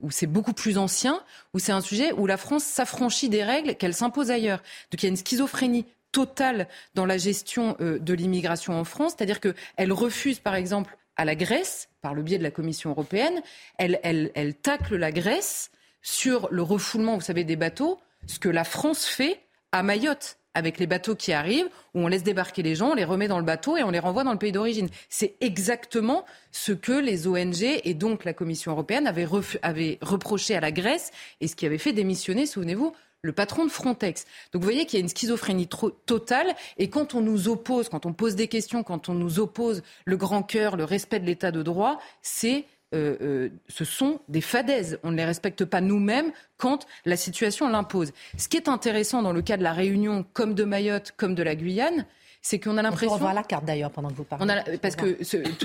où 0.00 0.10
c'est 0.10 0.28
beaucoup 0.28 0.54
plus 0.54 0.78
ancien, 0.78 1.20
où 1.52 1.58
c'est 1.58 1.72
un 1.72 1.82
sujet 1.82 2.12
où 2.12 2.26
la 2.26 2.38
France 2.38 2.64
s'affranchit 2.64 3.28
des 3.28 3.44
règles 3.44 3.74
qu'elle 3.74 3.92
s'impose 3.92 4.30
ailleurs. 4.30 4.62
Donc 4.90 5.02
il 5.02 5.06
y 5.06 5.06
a 5.06 5.10
une 5.10 5.16
schizophrénie 5.16 5.84
totale 6.12 6.68
dans 6.94 7.06
la 7.06 7.18
gestion 7.18 7.76
euh, 7.80 7.98
de 7.98 8.14
l'immigration 8.14 8.78
en 8.78 8.84
France, 8.84 9.14
c'est-à-dire 9.16 9.40
qu'elle 9.40 9.92
refuse, 9.92 10.38
par 10.38 10.54
exemple, 10.54 10.96
à 11.16 11.24
la 11.24 11.34
Grèce, 11.34 11.88
par 12.00 12.14
le 12.14 12.22
biais 12.22 12.38
de 12.38 12.42
la 12.42 12.50
Commission 12.50 12.90
européenne, 12.90 13.42
elle, 13.78 13.98
elle, 14.02 14.30
elle 14.34 14.54
tacle 14.54 14.96
la 14.96 15.12
Grèce 15.12 15.70
sur 16.02 16.48
le 16.50 16.62
refoulement, 16.62 17.14
vous 17.14 17.22
savez, 17.22 17.44
des 17.44 17.56
bateaux, 17.56 17.98
ce 18.26 18.38
que 18.38 18.48
la 18.48 18.64
France 18.64 19.06
fait 19.06 19.40
à 19.72 19.82
Mayotte 19.82 20.38
avec 20.54 20.78
les 20.78 20.86
bateaux 20.86 21.14
qui 21.14 21.32
arrivent, 21.32 21.68
où 21.94 22.00
on 22.00 22.08
laisse 22.08 22.22
débarquer 22.22 22.62
les 22.62 22.74
gens, 22.74 22.90
on 22.90 22.94
les 22.94 23.04
remet 23.04 23.28
dans 23.28 23.38
le 23.38 23.44
bateau 23.44 23.76
et 23.76 23.82
on 23.82 23.90
les 23.90 23.98
renvoie 23.98 24.24
dans 24.24 24.32
le 24.32 24.38
pays 24.38 24.52
d'origine. 24.52 24.88
C'est 25.08 25.36
exactement 25.40 26.24
ce 26.50 26.72
que 26.72 26.92
les 26.92 27.26
ONG 27.26 27.62
et 27.62 27.94
donc 27.94 28.24
la 28.24 28.34
Commission 28.34 28.72
européenne 28.72 29.06
avaient, 29.06 29.26
avaient 29.62 29.98
reproché 30.02 30.54
à 30.54 30.60
la 30.60 30.72
Grèce 30.72 31.10
et 31.40 31.48
ce 31.48 31.56
qui 31.56 31.64
avait 31.64 31.78
fait 31.78 31.92
démissionner, 31.92 32.44
souvenez-vous, 32.46 32.92
le 33.22 33.32
patron 33.32 33.64
de 33.64 33.70
Frontex. 33.70 34.26
Donc 34.52 34.62
vous 34.62 34.66
voyez 34.66 34.84
qu'il 34.84 34.98
y 34.98 35.02
a 35.02 35.04
une 35.04 35.08
schizophrénie 35.08 35.68
totale 36.06 36.54
et 36.76 36.90
quand 36.90 37.14
on 37.14 37.20
nous 37.20 37.48
oppose, 37.48 37.88
quand 37.88 38.04
on 38.04 38.12
pose 38.12 38.34
des 38.34 38.48
questions, 38.48 38.82
quand 38.82 39.08
on 39.08 39.14
nous 39.14 39.38
oppose 39.38 39.82
le 40.04 40.16
grand 40.16 40.42
cœur, 40.42 40.76
le 40.76 40.84
respect 40.84 41.20
de 41.20 41.26
l'état 41.26 41.52
de 41.52 41.62
droit, 41.62 42.00
c'est 42.20 42.64
euh, 42.94 43.16
euh, 43.22 43.48
ce 43.68 43.84
sont 43.84 44.20
des 44.28 44.40
fadaises. 44.40 44.98
On 45.02 45.12
ne 45.12 45.16
les 45.16 45.24
respecte 45.24 45.64
pas 45.64 45.80
nous-mêmes 45.80 46.32
quand 46.58 46.86
la 47.06 47.16
situation 47.16 47.68
l'impose. 47.68 48.12
Ce 48.36 48.48
qui 48.48 48.56
est 48.56 48.68
intéressant 48.68 49.22
dans 49.22 49.32
le 49.32 49.40
cas 49.40 49.56
de 49.56 49.62
la 49.62 49.72
Réunion, 49.72 50.26
comme 50.34 50.54
de 50.54 50.64
Mayotte, 50.64 51.12
comme 51.16 51.34
de 51.34 51.42
la 51.42 51.54
Guyane, 51.54 52.06
c'est 52.42 52.58
qu'on 52.58 52.76
a 52.76 52.82
l'impression. 52.82 53.12
On 53.12 53.16
va 53.16 53.20
voir 53.20 53.34
la 53.34 53.44
carte 53.44 53.64
d'ailleurs 53.64 53.90
pendant 53.90 54.08
que 54.08 54.14
vous 54.14 54.24
parlez. 54.24 54.44
On 54.44 54.48
a, 54.48 54.62
parce 54.78 54.96
que 54.96 55.16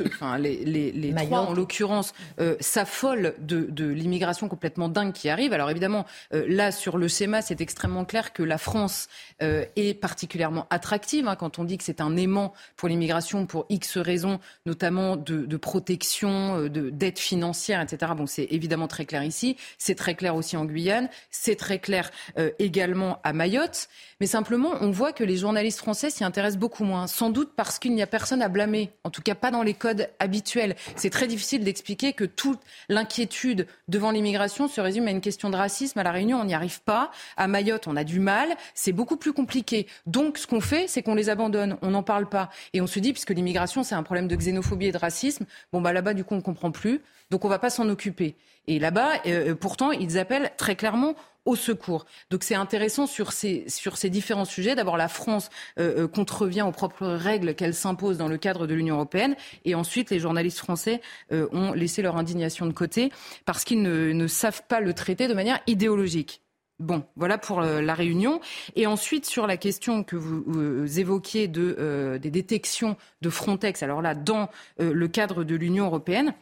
enfin, 0.06 0.38
les, 0.38 0.64
les, 0.64 0.92
les 0.92 1.14
trois, 1.14 1.42
en 1.42 1.54
l'occurrence, 1.54 2.14
euh, 2.40 2.56
s'affolent 2.60 3.34
de, 3.40 3.68
de 3.70 3.88
l'immigration 3.88 4.48
complètement 4.48 4.88
dingue 4.88 5.12
qui 5.12 5.30
arrive. 5.30 5.54
Alors 5.54 5.70
évidemment, 5.70 6.06
euh, 6.34 6.46
là, 6.48 6.72
sur 6.72 6.98
le 6.98 7.08
schéma, 7.08 7.42
c'est 7.42 7.62
extrêmement 7.62 8.06
clair 8.06 8.32
que 8.32 8.44
la 8.44 8.58
France 8.58 9.08
euh, 9.42 9.66
est 9.76 10.00
particulièrement 10.00 10.68
attractive 10.70 11.28
hein, 11.28 11.36
quand 11.36 11.60
on 11.60 11.64
dit 11.64 11.78
que 11.78 11.84
c'est 11.84 12.00
un 12.02 12.16
aimant 12.16 12.54
pour 12.76 12.90
l'immigration 12.90 13.46
pour 13.46 13.66
X 13.70 13.98
raisons, 13.98 14.40
notamment 14.66 15.16
de, 15.16 15.46
de 15.46 15.58
protection, 15.58 16.60
euh, 16.60 16.70
d'aide 16.70 17.18
financière, 17.18 17.82
etc. 17.82 18.12
Bon, 18.16 18.28
c'est 18.28 18.48
évidemment 18.52 18.88
très 18.88 19.06
clair 19.06 19.24
ici. 19.24 19.58
C'est 19.78 19.96
très 19.96 20.16
clair 20.16 20.36
aussi 20.36 20.58
en 20.58 20.66
Guyane. 20.66 21.10
C'est 21.32 21.56
très 21.56 21.80
clair 21.80 22.12
euh, 22.38 22.52
également 22.60 23.20
à 23.24 23.34
Mayotte. 23.34 23.90
Mais 24.20 24.26
simplement, 24.26 24.72
on 24.82 24.90
voit 24.90 25.14
que 25.14 25.24
les 25.24 25.38
journalistes 25.38 25.78
français 25.78 26.10
s'y 26.10 26.24
intéressent 26.24 26.60
beaucoup 26.60 26.84
moins. 26.84 27.06
Sans 27.06 27.30
doute 27.30 27.52
parce 27.56 27.78
qu'il 27.78 27.94
n'y 27.94 28.02
a 28.02 28.08
personne 28.08 28.42
à 28.42 28.50
blâmer, 28.50 28.92
en 29.04 29.12
tout 29.12 29.22
cas 29.22 29.36
pas 29.36 29.52
dans 29.52 29.62
les 29.62 29.76
codes 29.76 30.10
habituels. 30.20 30.76
C'est 30.96 31.12
très 31.12 31.28
difficile 31.28 31.64
d'expliquer 31.64 32.14
que 32.14 32.24
toute 32.24 32.60
l'inquiétude 32.90 33.68
devant 33.88 34.10
l'immigration 34.10 34.68
se 34.68 34.82
résume 34.82 35.08
à 35.08 35.12
une 35.12 35.22
question 35.22 35.52
de 35.52 35.56
racisme. 35.56 36.00
À 36.00 36.04
La 36.04 36.12
Réunion, 36.12 36.40
on 36.42 36.46
n'y 36.46 36.56
arrive 36.56 36.82
pas. 36.82 37.12
À 37.38 37.48
Mayotte, 37.48 37.88
on 37.88 37.96
a 37.96 38.04
du 38.04 38.20
mal. 38.20 38.50
C'est 38.74 38.92
beaucoup 38.92 39.18
plus 39.18 39.34
compliqué. 39.34 39.86
Donc, 40.08 40.40
ce 40.40 40.48
qu'on 40.48 40.62
fait, 40.62 40.88
c'est 40.88 41.04
qu'on 41.04 41.16
les 41.16 41.30
abandonne. 41.30 41.78
On 41.84 41.92
n'en 41.92 42.04
parle 42.04 42.28
pas. 42.28 42.50
Et 42.74 42.82
on 42.82 42.88
se 42.88 43.00
dit, 43.00 43.14
puisque 43.14 43.30
l'immigration, 43.30 43.84
c'est 43.84 43.96
un 43.96 44.04
problème 44.04 44.28
de 44.28 44.36
xénophobie 44.36 44.88
et 44.88 44.92
de 44.92 44.98
racisme, 44.98 45.46
bon, 45.72 45.82
bah 45.82 45.94
là-bas, 45.94 46.16
du 46.16 46.24
coup, 46.24 46.34
on 46.34 46.42
comprend 46.42 46.72
plus. 46.72 47.02
Donc, 47.30 47.46
on 47.46 47.50
va 47.50 47.60
pas 47.60 47.70
s'en 47.70 47.88
occuper. 47.88 48.36
Et 48.68 48.80
là-bas, 48.80 49.22
euh, 49.28 49.56
pourtant, 49.56 49.92
ils 49.92 50.18
appellent 50.18 50.52
très 50.58 50.76
clairement 50.76 51.16
au 51.48 51.56
secours. 51.56 52.06
Donc 52.30 52.44
c'est 52.44 52.56
intéressant 52.56 53.08
sur 53.08 53.32
ces, 53.32 53.66
différents 54.10 54.46
sujets. 54.46 54.76
D'abord, 54.76 54.98
la 54.98 55.08
France 55.08 55.50
euh, 55.80 56.04
euh, 56.04 56.08
contrevient 56.08 56.62
aux 56.62 56.72
propres 56.72 57.08
règles 57.08 57.56
qu'elle 57.56 57.74
s'impose 57.74 58.18
dans 58.18 58.28
le 58.28 58.38
cadre 58.38 58.68
de 58.68 58.76
l'Union 58.76 58.96
européenne. 58.96 59.36
Et 59.66 59.74
ensuite, 59.74 60.12
les 60.12 60.20
journalistes 60.20 60.60
français 60.60 61.02
euh, 61.32 61.48
ont 61.54 61.72
laissé 61.72 62.02
leur 62.02 62.18
indignation 62.18 62.68
de 62.68 62.74
côté 62.74 63.12
parce 63.46 63.64
qu'ils 63.64 63.82
ne, 63.82 64.28
savent 64.28 64.62
pas 64.68 64.82
le 64.82 64.94
traiter 64.94 65.28
de 65.28 65.34
manière 65.34 65.60
idéologique. 65.68 66.42
Bon, 66.80 67.04
voilà 67.16 67.38
pour 67.38 67.62
la 67.62 67.94
réunion. 67.96 68.40
Et 68.76 68.86
ensuite, 68.86 69.26
sur 69.26 69.48
la 69.48 69.58
question 69.58 70.04
que 70.04 70.16
vous, 70.16 71.00
évoquiez 71.00 71.48
de, 71.48 72.20
des 72.22 72.30
détections 72.30 72.98
de 73.22 73.30
Frontex, 73.30 73.82
alors 73.82 74.04
là, 74.04 74.14
dans 74.14 74.50
le 74.78 75.08
cadre 75.08 75.44
de 75.44 75.56
l'Union 75.56 75.86
européenne, 75.86 76.36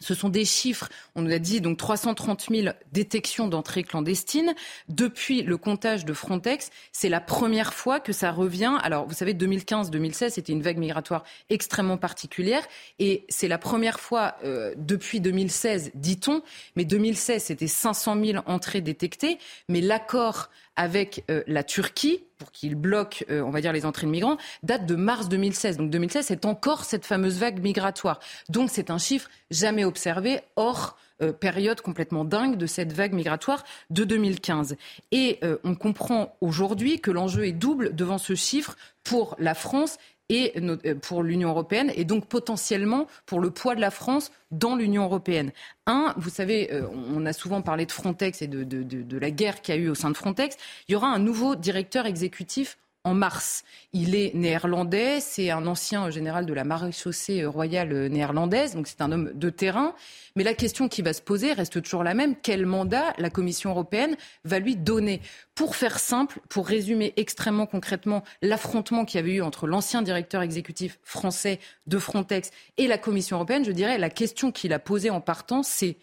ce 0.00 0.14
sont 0.14 0.28
des 0.28 0.44
chiffres, 0.44 0.88
on 1.14 1.22
nous 1.22 1.32
a 1.32 1.38
dit 1.38 1.60
donc 1.60 1.78
330 1.78 2.46
000 2.50 2.74
détections 2.92 3.48
d'entrées 3.48 3.82
clandestines. 3.82 4.54
Depuis 4.88 5.42
le 5.42 5.56
comptage 5.56 6.04
de 6.04 6.12
Frontex, 6.12 6.70
c'est 6.92 7.08
la 7.08 7.20
première 7.20 7.74
fois 7.74 8.00
que 8.00 8.12
ça 8.12 8.30
revient. 8.30 8.76
Alors, 8.82 9.06
vous 9.06 9.14
savez, 9.14 9.34
2015-2016, 9.34 10.30
c'était 10.30 10.52
une 10.52 10.62
vague 10.62 10.78
migratoire 10.78 11.24
extrêmement 11.50 11.96
particulière. 11.96 12.66
Et 12.98 13.24
c'est 13.28 13.48
la 13.48 13.58
première 13.58 14.00
fois 14.00 14.36
euh, 14.44 14.74
depuis 14.76 15.20
2016, 15.20 15.92
dit-on. 15.94 16.42
Mais 16.76 16.84
2016, 16.84 17.44
c'était 17.44 17.66
500 17.66 18.24
000 18.24 18.42
entrées 18.46 18.80
détectées. 18.80 19.38
Mais 19.68 19.80
l'accord 19.80 20.50
avec 20.78 21.24
euh, 21.28 21.42
la 21.48 21.64
Turquie 21.64 22.24
pour 22.38 22.52
qu'il 22.52 22.76
bloque, 22.76 23.24
euh, 23.30 23.42
on 23.42 23.50
va 23.50 23.60
dire, 23.60 23.72
les 23.72 23.84
entrées 23.84 24.06
de 24.06 24.12
migrants, 24.12 24.38
date 24.62 24.86
de 24.86 24.94
mars 24.94 25.28
2016. 25.28 25.76
Donc 25.76 25.90
2016, 25.90 26.26
c'est 26.26 26.46
encore 26.46 26.84
cette 26.84 27.04
fameuse 27.04 27.38
vague 27.38 27.60
migratoire. 27.60 28.20
Donc 28.48 28.70
c'est 28.72 28.90
un 28.90 28.96
chiffre 28.96 29.28
jamais 29.50 29.84
observé 29.84 30.40
hors 30.54 30.96
euh, 31.20 31.32
période 31.32 31.80
complètement 31.80 32.24
dingue 32.24 32.56
de 32.56 32.66
cette 32.66 32.92
vague 32.92 33.12
migratoire 33.12 33.64
de 33.90 34.04
2015. 34.04 34.76
Et 35.10 35.40
on 35.64 35.74
comprend 35.74 36.36
aujourd'hui 36.40 37.00
que 37.00 37.10
l'enjeu 37.10 37.44
est 37.44 37.52
double 37.52 37.94
devant 37.96 38.18
ce 38.18 38.36
chiffre 38.36 38.76
pour 39.02 39.34
la 39.40 39.54
France 39.54 39.98
et 40.28 40.52
euh, 40.56 40.94
pour 40.94 41.22
l'Union 41.22 41.50
européenne 41.50 41.92
et 41.94 42.04
donc 42.04 42.26
potentiellement 42.26 43.06
pour 43.26 43.40
le 43.40 43.50
poids 43.50 43.74
de 43.74 43.80
la 43.80 43.90
France 43.90 44.30
dans 44.50 44.76
l'Union 44.76 45.04
européenne. 45.04 45.52
Un, 45.86 46.14
vous 46.16 46.30
savez, 46.30 46.72
euh, 46.72 46.86
on 47.14 47.24
a 47.26 47.32
souvent 47.32 47.62
parlé 47.62 47.86
de 47.86 47.92
Frontex 47.92 48.42
et 48.42 48.46
de, 48.46 48.64
de, 48.64 48.82
de, 48.82 49.02
de 49.02 49.18
la 49.18 49.30
guerre 49.30 49.62
qu'il 49.62 49.74
y 49.74 49.78
a 49.78 49.80
eu 49.80 49.88
au 49.88 49.94
sein 49.94 50.10
de 50.10 50.16
Frontex. 50.16 50.56
Il 50.88 50.92
y 50.92 50.96
aura 50.96 51.08
un 51.08 51.18
nouveau 51.18 51.54
directeur 51.54 52.06
exécutif 52.06 52.78
en 53.04 53.14
mars. 53.14 53.64
Il 53.92 54.14
est 54.14 54.34
néerlandais, 54.34 55.20
c'est 55.20 55.50
un 55.50 55.66
ancien 55.66 56.10
général 56.10 56.46
de 56.46 56.52
la 56.52 56.64
maréchaussée 56.64 57.44
royale 57.46 58.08
néerlandaise, 58.08 58.74
donc 58.74 58.86
c'est 58.86 59.00
un 59.00 59.12
homme 59.12 59.32
de 59.34 59.50
terrain. 59.50 59.94
Mais 60.36 60.44
la 60.44 60.54
question 60.54 60.88
qui 60.88 61.02
va 61.02 61.12
se 61.12 61.22
poser 61.22 61.52
reste 61.52 61.82
toujours 61.82 62.04
la 62.04 62.14
même. 62.14 62.36
Quel 62.36 62.66
mandat 62.66 63.14
la 63.18 63.30
Commission 63.30 63.70
européenne 63.70 64.16
va 64.44 64.58
lui 64.58 64.76
donner? 64.76 65.20
Pour 65.54 65.74
faire 65.74 65.98
simple, 65.98 66.40
pour 66.48 66.66
résumer 66.66 67.14
extrêmement 67.16 67.66
concrètement 67.66 68.22
l'affrontement 68.42 69.04
qu'il 69.04 69.18
y 69.18 69.22
avait 69.22 69.34
eu 69.34 69.42
entre 69.42 69.66
l'ancien 69.66 70.02
directeur 70.02 70.42
exécutif 70.42 70.98
français 71.02 71.58
de 71.86 71.98
Frontex 71.98 72.50
et 72.76 72.86
la 72.86 72.98
Commission 72.98 73.36
européenne, 73.36 73.64
je 73.64 73.72
dirais 73.72 73.98
la 73.98 74.10
question 74.10 74.52
qu'il 74.52 74.72
a 74.72 74.78
posée 74.78 75.10
en 75.10 75.20
partant, 75.20 75.62
c'est 75.62 75.96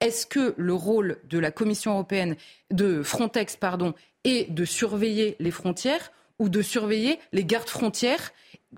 est-ce 0.00 0.26
que 0.26 0.54
le 0.56 0.72
rôle 0.72 1.18
de 1.28 1.38
la 1.38 1.50
Commission 1.50 1.92
européenne, 1.92 2.36
de 2.70 3.02
Frontex, 3.02 3.56
pardon, 3.56 3.94
est 4.24 4.50
de 4.50 4.64
surveiller 4.64 5.36
les 5.40 5.50
frontières 5.50 6.10
ou 6.40 6.48
de 6.48 6.62
surveiller 6.62 7.20
les 7.32 7.44
gardes 7.44 7.68
frontières 7.68 8.32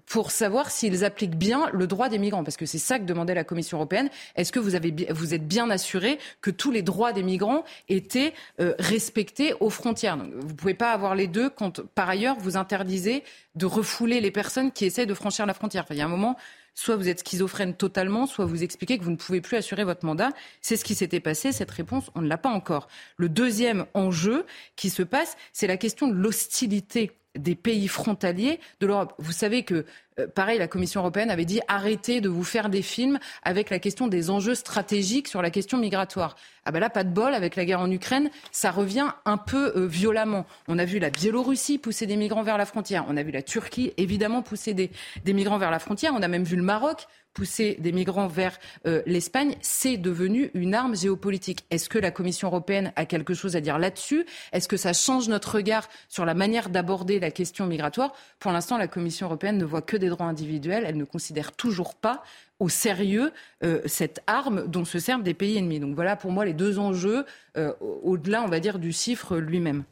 pour 0.07 0.31
savoir 0.31 0.71
s'ils 0.71 1.05
appliquent 1.05 1.37
bien 1.37 1.69
le 1.73 1.87
droit 1.87 2.09
des 2.09 2.19
migrants. 2.19 2.45
Parce 2.45 2.57
que 2.57 2.67
c'est 2.67 2.79
ça 2.79 2.99
que 2.99 3.05
demandait 3.05 3.35
la 3.35 3.45
Commission 3.45 3.79
européenne. 3.79 4.11
Est-ce 4.37 4.53
que 4.53 4.59
vous, 4.59 4.75
avez, 4.75 4.91
vous 5.11 5.35
êtes 5.35 5.47
bien 5.47 5.71
assuré 5.71 6.19
que 6.41 6.51
tous 6.51 6.71
les 6.71 6.83
droits 6.83 7.13
des 7.13 7.23
migrants 7.23 7.65
étaient 7.89 8.33
euh, 8.61 8.75
respectés 8.79 9.55
aux 9.61 9.71
frontières? 9.71 10.17
Vous 10.17 10.49
ne 10.49 10.55
pouvez 10.55 10.75
pas 10.75 10.93
avoir 10.93 11.15
les 11.15 11.27
deux 11.27 11.51
quand, 11.51 11.81
par 11.95 12.09
ailleurs, 12.09 12.37
vous 12.39 12.57
interdisez 12.57 13.23
de 13.55 13.67
refouler 13.67 14.21
les 14.21 14.31
personnes 14.31 14.73
qui 14.73 14.87
essaient 14.87 15.07
de 15.07 15.15
franchir 15.15 15.47
la 15.47 15.55
frontière. 15.55 15.85
il 15.91 15.97
y 15.97 16.01
a 16.01 16.07
un 16.07 16.09
moment, 16.09 16.37
soit 16.75 16.97
vous 16.97 17.09
êtes 17.09 17.21
schizophrène 17.21 17.75
totalement, 17.75 18.27
soit 18.27 18.47
vous 18.47 18.63
expliquez 18.63 18.99
que 18.99 19.05
vous 19.05 19.11
ne 19.11 19.17
pouvez 19.17 19.43
plus 19.43 19.59
assurer 19.59 19.85
votre 19.85 20.07
mandat. 20.07 20.31
C'est 20.63 20.79
ce 20.79 20.85
qui 20.85 20.95
s'était 20.95 21.21
passé. 21.21 21.53
Cette 21.53 21.71
réponse, 21.71 22.11
on 22.15 22.23
ne 22.23 22.29
l'a 22.29 22.39
pas 22.39 22.49
encore. 22.49 22.89
Le 23.19 23.29
deuxième 23.29 23.85
enjeu 23.93 24.47
qui 24.75 24.89
se 24.89 25.03
passe, 25.03 25.37
c'est 25.53 25.67
la 25.67 25.77
question 25.77 26.09
de 26.09 26.15
l'hostilité 26.15 27.13
des 27.37 27.55
pays 27.55 27.89
frontaliers 27.89 28.61
de 28.81 28.87
l'Europe. 28.87 29.15
Vous 29.19 29.33
savez 29.33 29.63
que, 29.63 29.87
euh, 30.19 30.27
pareil, 30.27 30.59
la 30.59 30.69
Commission 30.69 31.01
européenne 31.01 31.31
avait 31.31 31.47
dit 31.47 31.61
arrêtez 31.67 32.21
de 32.21 32.29
vous 32.29 32.45
faire 32.45 32.69
des 32.69 32.83
films 32.83 33.19
avec 33.43 33.71
la 33.71 33.79
question 33.79 34.07
des 34.07 34.29
enjeux 34.29 34.55
stratégiques 34.55 35.29
sur 35.29 35.41
la 35.41 35.51
question 35.51 35.79
migratoire. 35.79 36.37
Ah 36.65 36.73
ben 36.73 36.81
là, 36.81 36.91
pas 36.91 37.05
de 37.05 37.11
bol, 37.11 37.35
avec 37.35 37.57
la 37.57 37.65
guerre 37.65 37.81
en 37.81 37.91
Ukraine, 37.91 38.31
ça 38.51 38.71
revient 38.71 39.09
un 39.25 39.39
peu 39.39 39.73
euh, 39.77 39.87
violemment. 39.87 40.47
On 40.69 40.79
a 40.79 40.85
vu 40.85 40.99
la 40.99 41.11
Biélorussie 41.11 41.79
pousser 41.79 42.07
des 42.07 42.17
migrants 42.17 42.43
vers 42.43 42.59
la 42.59 42.67
frontière. 42.67 43.05
On 43.09 43.17
a 43.17 43.23
vu 43.23 43.31
la 43.31 43.43
Turquie, 43.43 43.93
évidemment, 43.97 44.43
pousser 44.43 44.75
des, 44.75 44.91
des 45.25 45.33
migrants 45.33 45.59
vers 45.59 45.71
la 45.71 45.79
frontière. 45.79 46.13
On 46.15 46.23
a 46.23 46.29
même 46.29 46.45
vu 46.45 46.57
le 46.57 46.63
Maroc 46.63 47.07
pousser 47.35 47.77
des 47.81 47.93
migrants 47.93 48.27
vers 48.27 48.59
euh, 48.87 49.03
l'Espagne, 49.07 49.57
c'est 49.61 49.97
devenu 49.97 50.51
une 50.55 50.75
arme 50.75 50.97
géopolitique. 50.97 51.65
Est-ce 51.71 51.89
que 51.89 51.99
la 51.99 52.11
Commission 52.11 52.49
européenne 52.49 52.93
a 52.97 53.07
quelque 53.07 53.35
chose 53.35 53.57
à 53.57 53.61
dire 53.61 53.79
là-dessus? 53.79 54.27
Est-ce 54.53 54.69
que 54.69 54.77
ça 54.77 54.93
change 54.93 55.29
notre 55.29 55.57
regard 55.57 55.89
sur 56.09 56.25
la 56.25 56.35
manière 56.35 56.69
d'aborder 56.69 57.21
la 57.21 57.31
question 57.31 57.67
migratoire? 57.67 58.13
Pour 58.39 58.53
l'instant, 58.53 58.79
la 58.79 58.89
Commission 58.89 59.27
européenne 59.27 59.59
ne 59.59 59.65
voit 59.65 59.83
que 59.83 59.97
des 59.97 60.09
droits 60.09 60.27
individuels. 60.27 60.85
Elle 60.87 60.97
ne 60.97 61.05
considère 61.05 61.53
toujours 61.53 61.95
pas 61.95 62.23
au 62.59 62.69
sérieux 62.69 63.33
euh, 63.65 63.81
cette 63.87 64.23
arme 64.27 64.67
dont 64.69 64.85
se 64.85 64.99
servent 64.99 65.25
des 65.25 65.35
pays 65.35 65.57
ennemis. 65.57 65.81
Donc 65.81 65.95
voilà 65.95 66.17
pour 66.17 66.31
moi 66.31 66.45
les 66.45 66.55
deux 66.55 66.79
enjeux, 66.79 67.25
euh, 67.57 67.73
au-delà, 67.81 68.43
on 68.43 68.49
va 68.49 68.61
dire, 68.61 68.79
du 68.79 68.93
chiffre 68.93 69.37
lui-même. 69.37 69.85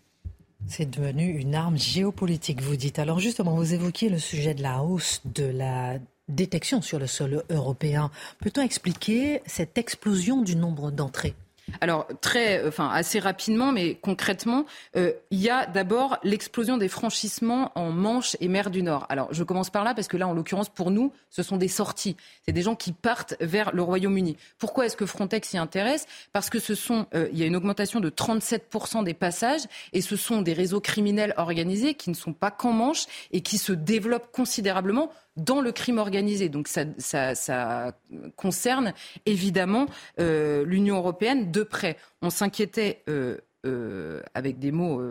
C'est 0.66 0.88
devenu 0.88 1.38
une 1.38 1.54
arme 1.54 1.78
géopolitique, 1.78 2.60
vous 2.60 2.76
dites. 2.76 2.98
Alors 2.98 3.18
justement, 3.18 3.56
vous 3.56 3.74
évoquiez 3.74 4.08
le 4.08 4.18
sujet 4.18 4.54
de 4.54 4.62
la 4.62 4.82
hausse 4.82 5.22
de 5.24 5.44
la 5.44 5.98
détection 6.30 6.82
sur 6.82 6.98
le 6.98 7.06
sol 7.06 7.44
européen. 7.50 8.10
Peut-on 8.40 8.62
expliquer 8.62 9.42
cette 9.46 9.78
explosion 9.78 10.42
du 10.42 10.56
nombre 10.56 10.90
d'entrées? 10.90 11.34
Alors 11.80 12.06
très, 12.20 12.66
enfin 12.66 12.90
assez 12.92 13.18
rapidement, 13.18 13.72
mais 13.72 13.94
concrètement, 13.94 14.66
euh, 14.96 15.12
il 15.30 15.40
y 15.40 15.50
a 15.50 15.66
d'abord 15.66 16.18
l'explosion 16.24 16.76
des 16.76 16.88
franchissements 16.88 17.72
en 17.74 17.90
Manche 17.90 18.36
et 18.40 18.48
mer 18.48 18.70
du 18.70 18.82
Nord. 18.82 19.06
Alors 19.08 19.28
je 19.32 19.44
commence 19.44 19.70
par 19.70 19.84
là 19.84 19.94
parce 19.94 20.08
que 20.08 20.16
là, 20.16 20.26
en 20.26 20.32
l'occurrence, 20.32 20.68
pour 20.68 20.90
nous, 20.90 21.12
ce 21.28 21.42
sont 21.42 21.56
des 21.56 21.68
sorties. 21.68 22.16
C'est 22.44 22.52
des 22.52 22.62
gens 22.62 22.74
qui 22.74 22.92
partent 22.92 23.34
vers 23.40 23.72
le 23.74 23.82
Royaume-Uni. 23.82 24.36
Pourquoi 24.58 24.86
est-ce 24.86 24.96
que 24.96 25.06
Frontex 25.06 25.48
s'y 25.48 25.58
intéresse? 25.58 26.06
Parce 26.32 26.50
que 26.50 26.58
ce 26.58 26.74
sont, 26.74 27.06
euh, 27.14 27.28
il 27.32 27.38
y 27.38 27.42
a 27.42 27.46
une 27.46 27.56
augmentation 27.56 28.00
de 28.00 28.10
37% 28.10 29.04
des 29.04 29.14
passages 29.14 29.62
et 29.92 30.00
ce 30.00 30.16
sont 30.16 30.42
des 30.42 30.52
réseaux 30.52 30.80
criminels 30.80 31.34
organisés 31.36 31.94
qui 31.94 32.10
ne 32.10 32.14
sont 32.14 32.32
pas 32.32 32.50
qu'en 32.50 32.72
Manche 32.72 33.06
et 33.32 33.42
qui 33.42 33.58
se 33.58 33.72
développent 33.72 34.32
considérablement 34.32 35.10
dans 35.36 35.60
le 35.60 35.72
crime 35.72 35.98
organisé. 35.98 36.48
Donc 36.48 36.68
ça, 36.68 37.94
concerne 38.36 38.92
évidemment 39.26 39.86
euh, 40.18 40.64
l'Union 40.64 40.96
européenne 40.96 41.50
de 41.50 41.62
près. 41.62 41.96
On 42.22 42.30
s'inquiétait. 42.30 43.02
Euh, 43.08 43.38
euh, 43.66 44.22
avec 44.32 44.58
des 44.58 44.72
mots 44.72 45.02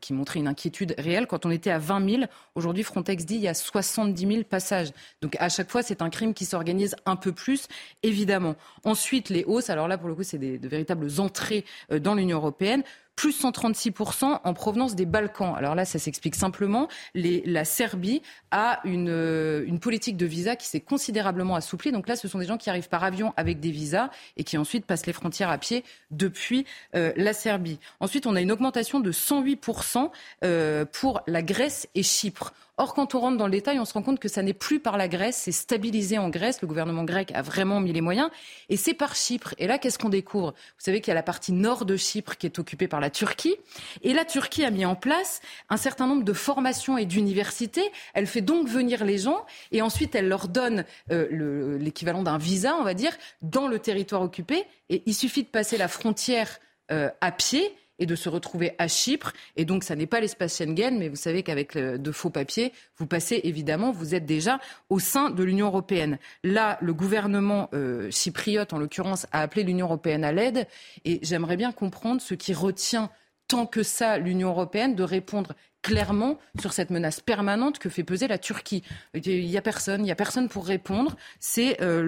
qui 0.00 0.14
montraient 0.14 0.38
une 0.38 0.48
inquiétude 0.48 0.94
réelle. 0.96 1.26
Quand 1.26 1.44
on 1.44 1.50
était 1.50 1.70
à 1.70 1.78
20 1.78 2.08
000, 2.08 2.22
aujourd'hui 2.54 2.84
Frontex 2.84 3.26
dit 3.26 3.34
il 3.34 3.42
y 3.42 3.48
a 3.48 3.52
70 3.52 4.26
000 4.26 4.44
passages. 4.44 4.92
Donc 5.20 5.36
à 5.38 5.50
chaque 5.50 5.70
fois, 5.70 5.82
c'est 5.82 6.00
un 6.00 6.08
crime 6.08 6.32
qui 6.32 6.46
s'organise 6.46 6.96
un 7.04 7.16
peu 7.16 7.32
plus, 7.32 7.68
évidemment. 8.02 8.56
Ensuite, 8.84 9.28
les 9.28 9.44
hausses, 9.44 9.68
alors 9.68 9.88
là 9.88 9.98
pour 9.98 10.08
le 10.08 10.14
coup, 10.14 10.22
c'est 10.22 10.38
de 10.38 10.68
véritables 10.68 11.06
entrées 11.20 11.66
dans 11.90 12.14
l'Union 12.14 12.38
européenne 12.38 12.82
plus 13.16 13.42
136% 13.42 14.40
en 14.42 14.54
provenance 14.54 14.94
des 14.94 15.06
Balkans. 15.06 15.54
Alors 15.56 15.74
là, 15.74 15.84
ça 15.84 15.98
s'explique 15.98 16.34
simplement. 16.34 16.88
la 17.14 17.64
Serbie 17.64 18.22
a 18.50 18.80
une, 18.84 19.64
une 19.66 19.78
politique 19.78 20.16
de 20.16 20.26
visa 20.26 20.56
qui 20.56 20.66
s'est 20.66 20.80
considérablement 20.80 21.54
assouplie. 21.54 21.92
Donc 21.92 22.08
là, 22.08 22.16
ce 22.16 22.28
sont 22.28 22.38
des 22.38 22.46
gens 22.46 22.58
qui 22.58 22.70
arrivent 22.70 22.88
par 22.88 23.04
avion 23.04 23.32
avec 23.36 23.60
des 23.60 23.70
visas 23.70 24.10
et 24.36 24.44
qui 24.44 24.58
ensuite 24.58 24.86
passent 24.86 25.06
les 25.06 25.12
frontières 25.12 25.50
à 25.50 25.58
pied 25.58 25.84
depuis 26.10 26.66
euh, 26.94 27.12
la 27.16 27.32
Serbie. 27.32 27.78
Ensuite, 28.00 28.26
on 28.26 28.36
a 28.36 28.40
une 28.40 28.52
augmentation 28.52 29.00
de 29.00 29.12
108% 29.12 30.10
euh, 30.44 30.84
pour 30.84 31.22
la 31.26 31.42
Grèce 31.42 31.88
et 31.94 32.02
Chypre. 32.02 32.52
Or, 32.82 32.94
quand 32.94 33.14
on 33.14 33.20
rentre 33.20 33.36
dans 33.36 33.46
le 33.46 33.52
détail, 33.52 33.78
on 33.78 33.84
se 33.84 33.92
rend 33.92 34.02
compte 34.02 34.18
que 34.18 34.26
ça 34.26 34.42
n'est 34.42 34.52
plus 34.52 34.80
par 34.80 34.96
la 34.96 35.06
Grèce, 35.06 35.36
c'est 35.36 35.52
stabilisé 35.52 36.18
en 36.18 36.30
Grèce. 36.30 36.62
Le 36.62 36.66
gouvernement 36.66 37.04
grec 37.04 37.30
a 37.32 37.40
vraiment 37.40 37.78
mis 37.78 37.92
les 37.92 38.00
moyens. 38.00 38.28
Et 38.70 38.76
c'est 38.76 38.92
par 38.92 39.14
Chypre. 39.14 39.54
Et 39.58 39.68
là, 39.68 39.78
qu'est-ce 39.78 40.00
qu'on 40.00 40.08
découvre? 40.08 40.48
Vous 40.50 40.84
savez 40.84 41.00
qu'il 41.00 41.06
y 41.06 41.12
a 41.12 41.14
la 41.14 41.22
partie 41.22 41.52
nord 41.52 41.84
de 41.84 41.96
Chypre 41.96 42.36
qui 42.36 42.46
est 42.46 42.58
occupée 42.58 42.88
par 42.88 42.98
la 42.98 43.08
Turquie. 43.08 43.54
Et 44.02 44.12
la 44.12 44.24
Turquie 44.24 44.64
a 44.64 44.70
mis 44.72 44.84
en 44.84 44.96
place 44.96 45.42
un 45.70 45.76
certain 45.76 46.08
nombre 46.08 46.24
de 46.24 46.32
formations 46.32 46.98
et 46.98 47.06
d'universités. 47.06 47.88
Elle 48.14 48.26
fait 48.26 48.40
donc 48.40 48.66
venir 48.66 49.04
les 49.04 49.18
gens 49.18 49.46
et 49.70 49.80
ensuite 49.80 50.16
elle 50.16 50.26
leur 50.26 50.48
donne 50.48 50.84
euh, 51.12 51.78
l'équivalent 51.78 52.24
d'un 52.24 52.36
visa, 52.36 52.74
on 52.80 52.82
va 52.82 52.94
dire, 52.94 53.16
dans 53.42 53.68
le 53.68 53.78
territoire 53.78 54.22
occupé. 54.22 54.64
Et 54.90 55.04
il 55.06 55.14
suffit 55.14 55.44
de 55.44 55.48
passer 55.48 55.78
la 55.78 55.86
frontière 55.86 56.58
euh, 56.90 57.10
à 57.20 57.30
pied 57.30 57.76
et 58.02 58.06
de 58.06 58.16
se 58.16 58.28
retrouver 58.28 58.74
à 58.78 58.88
Chypre. 58.88 59.32
Et 59.56 59.64
donc, 59.64 59.84
ça 59.84 59.94
n'est 59.94 60.08
pas 60.08 60.20
l'espace 60.20 60.58
Schengen, 60.58 60.98
mais 60.98 61.08
vous 61.08 61.16
savez 61.16 61.44
qu'avec 61.44 61.78
de 61.78 62.12
faux 62.12 62.30
papiers, 62.30 62.72
vous 62.98 63.06
passez 63.06 63.40
évidemment, 63.44 63.92
vous 63.92 64.16
êtes 64.16 64.26
déjà 64.26 64.58
au 64.90 64.98
sein 64.98 65.30
de 65.30 65.42
l'Union 65.44 65.68
européenne. 65.68 66.18
Là, 66.42 66.78
le 66.80 66.92
gouvernement 66.92 67.70
euh, 67.74 68.10
chypriote, 68.10 68.72
en 68.72 68.78
l'occurrence, 68.78 69.26
a 69.30 69.40
appelé 69.40 69.62
l'Union 69.62 69.86
européenne 69.86 70.24
à 70.24 70.32
l'aide. 70.32 70.66
Et 71.04 71.20
j'aimerais 71.22 71.56
bien 71.56 71.70
comprendre 71.70 72.20
ce 72.20 72.34
qui 72.34 72.52
retient 72.54 73.08
tant 73.52 73.66
que 73.66 73.82
ça 73.82 74.16
l'Union 74.16 74.48
européenne 74.48 74.94
de 74.94 75.02
répondre 75.02 75.52
clairement 75.82 76.38
sur 76.58 76.72
cette 76.72 76.88
menace 76.88 77.20
permanente 77.20 77.78
que 77.78 77.90
fait 77.90 78.02
peser 78.02 78.26
la 78.26 78.38
Turquie. 78.38 78.82
Il 79.12 79.46
n'y 79.46 79.58
a 79.58 79.60
personne, 79.60 80.48
pour 80.48 80.66
répondre. 80.66 81.16
C'est 81.38 81.82
euh, 81.82 82.02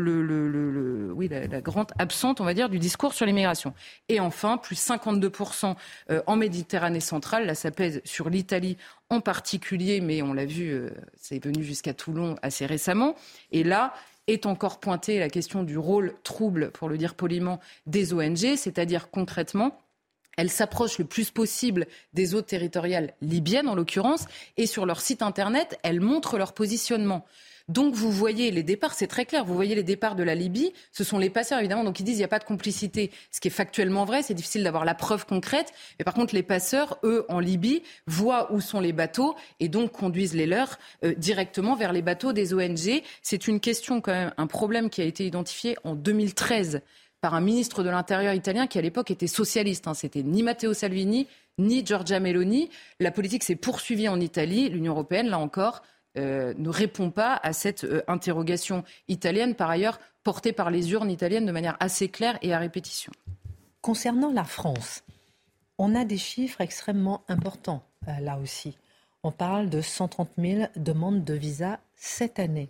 la, 1.28 1.60
grande 1.60 1.92
absente, 1.98 2.40
on 2.40 2.44
va 2.44 2.54
dire, 2.54 2.70
du 2.70 2.78
discours 2.78 3.12
sur 3.12 3.26
l'immigration. 3.26 3.74
Et 4.08 4.20
enfin, 4.20 4.56
plus 4.56 4.76
52% 4.76 5.74
euh, 6.10 6.22
en 6.26 6.36
Méditerranée 6.36 7.00
centrale. 7.00 7.44
Là, 7.44 7.54
ça 7.54 7.70
pèse 7.70 8.00
sur 8.06 8.30
l'Italie 8.30 8.78
en 9.10 9.20
particulier, 9.20 10.00
mais 10.00 10.22
on 10.22 10.32
l'a 10.32 10.46
vu, 10.46 10.70
euh, 10.70 10.88
c'est 11.20 11.44
venu 11.44 11.62
jusqu'à 11.62 11.92
Toulon 11.92 12.36
assez 12.40 12.64
récemment. 12.64 13.16
Et 13.52 13.64
là, 13.64 13.92
est 14.28 14.46
encore 14.46 14.80
pointée 14.80 15.18
la 15.18 15.28
question 15.28 15.62
du 15.62 15.76
rôle 15.76 16.14
trouble, 16.22 16.70
pour 16.70 16.88
le 16.88 16.96
dire 16.96 17.14
poliment, 17.14 17.60
des 17.86 18.14
ONG, 18.14 18.56
c'est-à-dire 18.56 19.10
concrètement 19.10 19.78
elles 20.36 20.50
s'approchent 20.50 20.98
le 20.98 21.04
plus 21.04 21.30
possible 21.30 21.86
des 22.12 22.34
eaux 22.34 22.42
territoriales 22.42 23.14
libyennes, 23.20 23.68
en 23.68 23.74
l'occurrence, 23.74 24.26
et 24.56 24.66
sur 24.66 24.86
leur 24.86 25.00
site 25.00 25.22
Internet, 25.22 25.78
elles 25.82 26.00
montrent 26.00 26.38
leur 26.38 26.52
positionnement. 26.52 27.24
Donc 27.68 27.94
vous 27.94 28.10
voyez 28.10 28.50
les 28.50 28.62
départs, 28.62 28.92
c'est 28.92 29.06
très 29.06 29.24
clair, 29.24 29.46
vous 29.46 29.54
voyez 29.54 29.74
les 29.74 29.82
départs 29.82 30.16
de 30.16 30.22
la 30.22 30.34
Libye, 30.34 30.74
ce 30.92 31.02
sont 31.02 31.16
les 31.16 31.30
passeurs 31.30 31.58
évidemment, 31.60 31.82
donc 31.82 31.98
ils 31.98 32.02
disent 32.02 32.16
il 32.16 32.18
n'y 32.18 32.24
a 32.24 32.28
pas 32.28 32.38
de 32.38 32.44
complicité, 32.44 33.10
ce 33.30 33.40
qui 33.40 33.48
est 33.48 33.50
factuellement 33.50 34.04
vrai, 34.04 34.22
c'est 34.22 34.34
difficile 34.34 34.62
d'avoir 34.62 34.84
la 34.84 34.94
preuve 34.94 35.24
concrète, 35.24 35.72
mais 35.98 36.04
par 36.04 36.12
contre 36.12 36.34
les 36.34 36.42
passeurs, 36.42 36.98
eux, 37.04 37.24
en 37.30 37.40
Libye, 37.40 37.82
voient 38.06 38.52
où 38.52 38.60
sont 38.60 38.80
les 38.80 38.92
bateaux 38.92 39.34
et 39.60 39.68
donc 39.68 39.92
conduisent 39.92 40.34
les 40.34 40.44
leurs 40.44 40.78
euh, 41.04 41.14
directement 41.14 41.74
vers 41.74 41.94
les 41.94 42.02
bateaux 42.02 42.34
des 42.34 42.52
ONG. 42.52 43.02
C'est 43.22 43.48
une 43.48 43.60
question 43.60 44.02
quand 44.02 44.12
même, 44.12 44.34
un 44.36 44.46
problème 44.46 44.90
qui 44.90 45.00
a 45.00 45.04
été 45.04 45.24
identifié 45.24 45.76
en 45.84 45.94
2013 45.94 46.82
par 47.24 47.32
un 47.32 47.40
ministre 47.40 47.82
de 47.82 47.88
l'Intérieur 47.88 48.34
italien 48.34 48.66
qui 48.66 48.78
à 48.78 48.82
l'époque 48.82 49.10
était 49.10 49.28
socialiste. 49.28 49.88
Hein. 49.88 49.94
C'était 49.94 50.22
ni 50.22 50.42
Matteo 50.42 50.74
Salvini 50.74 51.26
ni 51.56 51.82
Giorgia 51.82 52.20
Meloni. 52.20 52.68
La 53.00 53.10
politique 53.10 53.44
s'est 53.44 53.56
poursuivie 53.56 54.10
en 54.10 54.20
Italie. 54.20 54.68
L'Union 54.68 54.92
européenne, 54.92 55.28
là 55.28 55.38
encore, 55.38 55.80
euh, 56.18 56.52
ne 56.58 56.68
répond 56.68 57.10
pas 57.10 57.40
à 57.42 57.54
cette 57.54 57.84
euh, 57.84 58.02
interrogation 58.08 58.84
italienne, 59.08 59.54
par 59.54 59.70
ailleurs 59.70 60.00
portée 60.22 60.52
par 60.52 60.70
les 60.70 60.92
urnes 60.92 61.10
italiennes 61.10 61.46
de 61.46 61.52
manière 61.52 61.78
assez 61.80 62.10
claire 62.10 62.38
et 62.42 62.52
à 62.52 62.58
répétition. 62.58 63.10
Concernant 63.80 64.30
la 64.30 64.44
France, 64.44 65.02
on 65.78 65.94
a 65.94 66.04
des 66.04 66.18
chiffres 66.18 66.60
extrêmement 66.60 67.22
importants 67.28 67.84
euh, 68.06 68.20
là 68.20 68.36
aussi. 68.36 68.76
On 69.22 69.30
parle 69.30 69.70
de 69.70 69.80
130 69.80 70.28
000 70.36 70.66
demandes 70.76 71.24
de 71.24 71.32
visa 71.32 71.80
cette 71.96 72.38
année. 72.38 72.68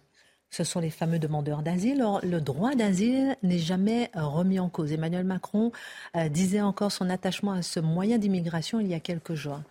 Ce 0.57 0.63
sont 0.63 0.79
les 0.79 0.91
fameux 0.91 1.19
demandeurs 1.19 1.63
d'asile. 1.63 2.01
Or, 2.01 2.21
le 2.23 2.41
droit 2.41 2.77
d'asile 2.77 3.37
n'est 3.43 3.59
jamais 3.59 4.09
remis 4.15 4.61
en 4.61 4.69
cause. 4.69 4.93
Emmanuel 4.93 5.25
Macron 5.25 5.73
euh, 6.17 6.29
disait 6.29 6.61
encore 6.61 6.93
son 6.93 7.11
attachement 7.11 7.51
à 7.51 7.63
ce 7.63 7.81
moyen 7.81 8.19
d'immigration 8.19 8.79
il 8.79 8.87
y 8.87 8.95
a 8.95 9.01
quelques 9.01 9.35
jours. 9.35 9.63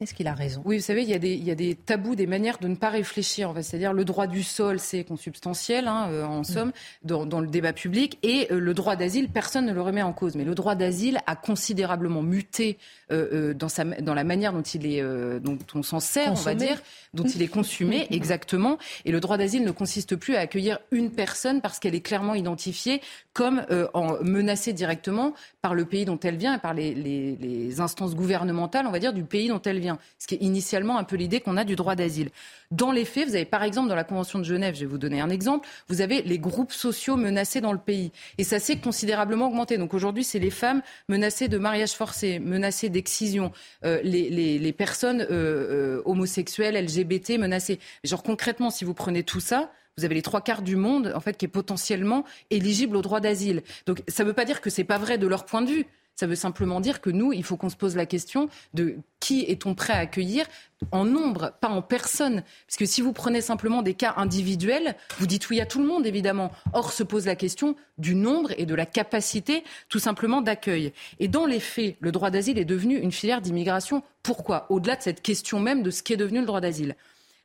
Est-ce 0.00 0.14
qu'il 0.14 0.28
a 0.28 0.34
raison? 0.34 0.62
Oui, 0.64 0.76
vous 0.76 0.84
savez, 0.84 1.02
il 1.02 1.08
y, 1.08 1.14
a 1.14 1.18
des, 1.18 1.34
il 1.34 1.42
y, 1.42 1.50
a 1.50 1.56
des, 1.56 1.74
tabous, 1.74 2.14
des 2.14 2.28
manières 2.28 2.58
de 2.58 2.68
ne 2.68 2.76
pas 2.76 2.88
réfléchir. 2.88 3.52
C'est-à-dire 3.62 3.92
le 3.92 4.04
droit 4.04 4.28
du 4.28 4.44
sol, 4.44 4.78
c'est 4.78 5.02
consubstantiel, 5.02 5.88
hein, 5.88 6.06
euh, 6.10 6.24
en 6.24 6.44
somme, 6.44 6.70
dans, 7.02 7.26
dans, 7.26 7.40
le 7.40 7.48
débat 7.48 7.72
public. 7.72 8.16
Et 8.22 8.46
euh, 8.52 8.60
le 8.60 8.74
droit 8.74 8.94
d'asile, 8.94 9.28
personne 9.28 9.66
ne 9.66 9.72
le 9.72 9.82
remet 9.82 10.02
en 10.02 10.12
cause. 10.12 10.36
Mais 10.36 10.44
le 10.44 10.54
droit 10.54 10.76
d'asile 10.76 11.18
a 11.26 11.34
considérablement 11.34 12.22
muté 12.22 12.78
euh, 13.10 13.54
dans, 13.54 13.68
sa, 13.68 13.82
dans 13.84 14.14
la 14.14 14.22
manière 14.22 14.52
dont, 14.52 14.62
il 14.62 14.86
est, 14.86 15.02
dont 15.40 15.58
on 15.74 15.82
s'en 15.82 15.98
sert, 15.98 16.30
on 16.30 16.34
va 16.34 16.54
dire, 16.54 16.80
dont 17.12 17.24
il 17.24 17.42
est 17.42 17.48
consumé, 17.48 18.06
exactement. 18.12 18.78
Et 19.04 19.10
le 19.10 19.18
droit 19.18 19.36
d'asile 19.36 19.64
ne 19.64 19.72
consiste 19.72 20.14
plus 20.14 20.36
à 20.36 20.40
accueillir 20.40 20.78
une 20.92 21.10
personne 21.10 21.60
parce 21.60 21.80
qu'elle 21.80 21.96
est 21.96 22.02
clairement 22.02 22.36
identifiée 22.36 23.00
comme 23.32 23.64
en 23.94 24.22
menacée 24.22 24.72
directement 24.72 25.32
par 25.62 25.74
le 25.74 25.84
pays 25.84 26.04
dont 26.04 26.18
elle 26.20 26.36
vient 26.36 26.56
et 26.56 26.58
par 26.58 26.74
les, 26.74 26.94
les, 26.94 27.36
les 27.36 27.80
instances 27.80 28.14
gouvernementales, 28.14 28.86
on 28.86 28.90
va 28.90 28.98
dire, 28.98 29.12
du 29.12 29.24
pays 29.24 29.48
dont 29.48 29.62
elle 29.62 29.78
vient 29.78 29.87
ce 30.18 30.26
qui 30.26 30.34
est 30.34 30.42
initialement 30.42 30.98
un 30.98 31.04
peu 31.04 31.16
l'idée 31.16 31.40
qu'on 31.40 31.56
a 31.56 31.64
du 31.64 31.76
droit 31.76 31.94
d'asile. 31.94 32.30
Dans 32.70 32.92
les 32.92 33.04
faits, 33.04 33.28
vous 33.28 33.34
avez 33.34 33.44
par 33.44 33.62
exemple 33.62 33.88
dans 33.88 33.94
la 33.94 34.04
Convention 34.04 34.38
de 34.38 34.44
Genève, 34.44 34.74
je 34.74 34.80
vais 34.80 34.86
vous 34.86 34.98
donner 34.98 35.20
un 35.20 35.30
exemple, 35.30 35.66
vous 35.88 36.00
avez 36.00 36.22
les 36.22 36.38
groupes 36.38 36.72
sociaux 36.72 37.16
menacés 37.16 37.60
dans 37.60 37.72
le 37.72 37.78
pays. 37.78 38.12
Et 38.36 38.44
ça 38.44 38.58
s'est 38.58 38.78
considérablement 38.78 39.46
augmenté. 39.46 39.78
Donc 39.78 39.94
aujourd'hui, 39.94 40.24
c'est 40.24 40.38
les 40.38 40.50
femmes 40.50 40.82
menacées 41.08 41.48
de 41.48 41.56
mariage 41.56 41.92
forcé, 41.92 42.38
menacées 42.38 42.90
d'excision, 42.90 43.52
euh, 43.84 44.00
les, 44.02 44.28
les, 44.28 44.58
les, 44.58 44.72
personnes 44.72 45.22
euh, 45.22 45.26
euh, 45.30 46.02
homosexuelles, 46.04 46.76
LGBT 46.84 47.38
menacées. 47.38 47.78
Genre 48.04 48.22
concrètement, 48.22 48.70
si 48.70 48.84
vous 48.84 48.94
prenez 48.94 49.22
tout 49.22 49.40
ça, 49.40 49.70
vous 49.96 50.04
avez 50.04 50.14
les 50.14 50.22
trois 50.22 50.40
quarts 50.40 50.62
du 50.62 50.76
monde 50.76 51.12
en 51.14 51.20
fait 51.20 51.36
qui 51.36 51.44
est 51.44 51.48
potentiellement 51.48 52.24
éligible 52.50 52.96
au 52.96 53.02
droit 53.02 53.20
d'asile. 53.20 53.62
Donc 53.86 54.02
ça 54.06 54.22
ne 54.22 54.28
veut 54.28 54.34
pas 54.34 54.44
dire 54.44 54.60
que 54.60 54.70
c'est 54.70 54.84
pas 54.84 54.98
vrai 54.98 55.18
de 55.18 55.26
leur 55.26 55.44
point 55.44 55.62
de 55.62 55.70
vue. 55.70 55.86
Ça 56.18 56.26
veut 56.26 56.34
simplement 56.34 56.80
dire 56.80 57.00
que 57.00 57.10
nous, 57.10 57.32
il 57.32 57.44
faut 57.44 57.56
qu'on 57.56 57.68
se 57.68 57.76
pose 57.76 57.94
la 57.94 58.04
question 58.04 58.48
de 58.74 58.96
qui 59.20 59.42
est-on 59.42 59.76
prêt 59.76 59.92
à 59.92 59.98
accueillir 59.98 60.46
en 60.90 61.04
nombre, 61.04 61.52
pas 61.60 61.68
en 61.68 61.80
personne. 61.80 62.42
Parce 62.66 62.76
que 62.76 62.86
si 62.86 63.02
vous 63.02 63.12
prenez 63.12 63.40
simplement 63.40 63.82
des 63.82 63.94
cas 63.94 64.14
individuels, 64.16 64.96
vous 65.20 65.28
dites 65.28 65.48
oui 65.48 65.60
à 65.60 65.66
tout 65.66 65.78
le 65.80 65.86
monde, 65.86 66.06
évidemment. 66.06 66.50
Or, 66.72 66.90
se 66.90 67.04
pose 67.04 67.24
la 67.24 67.36
question 67.36 67.76
du 67.98 68.16
nombre 68.16 68.50
et 68.58 68.66
de 68.66 68.74
la 68.74 68.84
capacité, 68.84 69.62
tout 69.88 70.00
simplement, 70.00 70.40
d'accueil. 70.40 70.92
Et 71.20 71.28
dans 71.28 71.46
les 71.46 71.60
faits, 71.60 71.96
le 72.00 72.10
droit 72.10 72.30
d'asile 72.30 72.58
est 72.58 72.64
devenu 72.64 72.98
une 72.98 73.12
filière 73.12 73.40
d'immigration. 73.40 74.02
Pourquoi? 74.24 74.66
Au-delà 74.70 74.96
de 74.96 75.02
cette 75.02 75.22
question 75.22 75.60
même 75.60 75.84
de 75.84 75.92
ce 75.92 76.02
qu'est 76.02 76.16
devenu 76.16 76.40
le 76.40 76.46
droit 76.46 76.60
d'asile. 76.60 76.96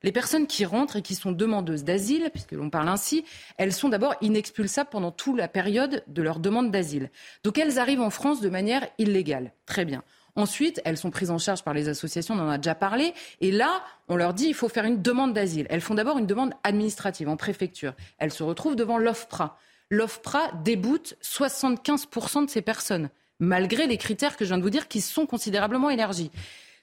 Les 0.04 0.12
personnes 0.12 0.47
qui 0.47 0.66
rentrent 0.66 0.97
et 0.97 1.01
qui 1.01 1.16
sont 1.16 1.32
demandeuses 1.32 1.86
d'asile, 1.86 2.30
puisque 2.34 2.51
l'on 2.51 2.70
parle 2.70 2.89
ainsi, 2.89 3.24
elles 3.58 3.72
sont 3.72 3.89
d'abord 3.89 4.16
inexpulsables 4.22 4.89
pendant 4.89 5.12
toute 5.12 5.38
la 5.38 5.47
période 5.47 6.04
de 6.08 6.22
leur 6.22 6.39
demande 6.39 6.72
d'asile. 6.72 7.10
Donc 7.43 7.58
elles 7.58 7.80
arrivent 7.80 8.01
en 8.01 8.10
France 8.10 8.41
de 8.41 8.49
manière 8.49 8.86
illégale. 8.97 9.54
Très 9.66 9.86
bien. 9.86 10.04
Ensuite, 10.36 10.82
elles 10.84 10.97
sont 10.97 11.12
prises 11.12 11.30
en 11.30 11.38
charge 11.38 11.64
par 11.64 11.74
les 11.74 11.89
associations, 11.89 12.34
on 12.36 12.39
en 12.39 12.49
a 12.49 12.58
déjà 12.58 12.76
parlé. 12.76 13.14
Et 13.39 13.51
là, 13.51 13.84
on 14.10 14.16
leur 14.16 14.34
dit 14.34 14.47
il 14.47 14.56
faut 14.56 14.68
faire 14.68 14.86
une 14.86 15.01
demande 15.01 15.34
d'asile. 15.34 15.68
Elles 15.70 15.82
font 15.82 15.93
d'abord 15.93 16.18
une 16.18 16.26
demande 16.26 16.54
administrative 16.64 17.30
en 17.30 17.38
préfecture. 17.38 17.93
Elles 18.18 18.34
se 18.34 18.43
retrouvent 18.43 18.76
devant 18.76 18.97
l'OFPRA. 18.97 19.58
L'OFPRA 19.89 20.51
déboute 20.64 21.16
75% 21.22 22.45
de 22.45 22.49
ces 22.49 22.64
personnes, 22.64 23.10
malgré 23.39 23.86
les 23.86 23.97
critères 23.97 24.36
que 24.36 24.43
je 24.43 24.49
viens 24.49 24.58
de 24.58 24.64
vous 24.64 24.72
dire 24.72 24.88
qui 24.88 25.01
sont 25.01 25.28
considérablement 25.28 25.91
élargis. 25.91 26.32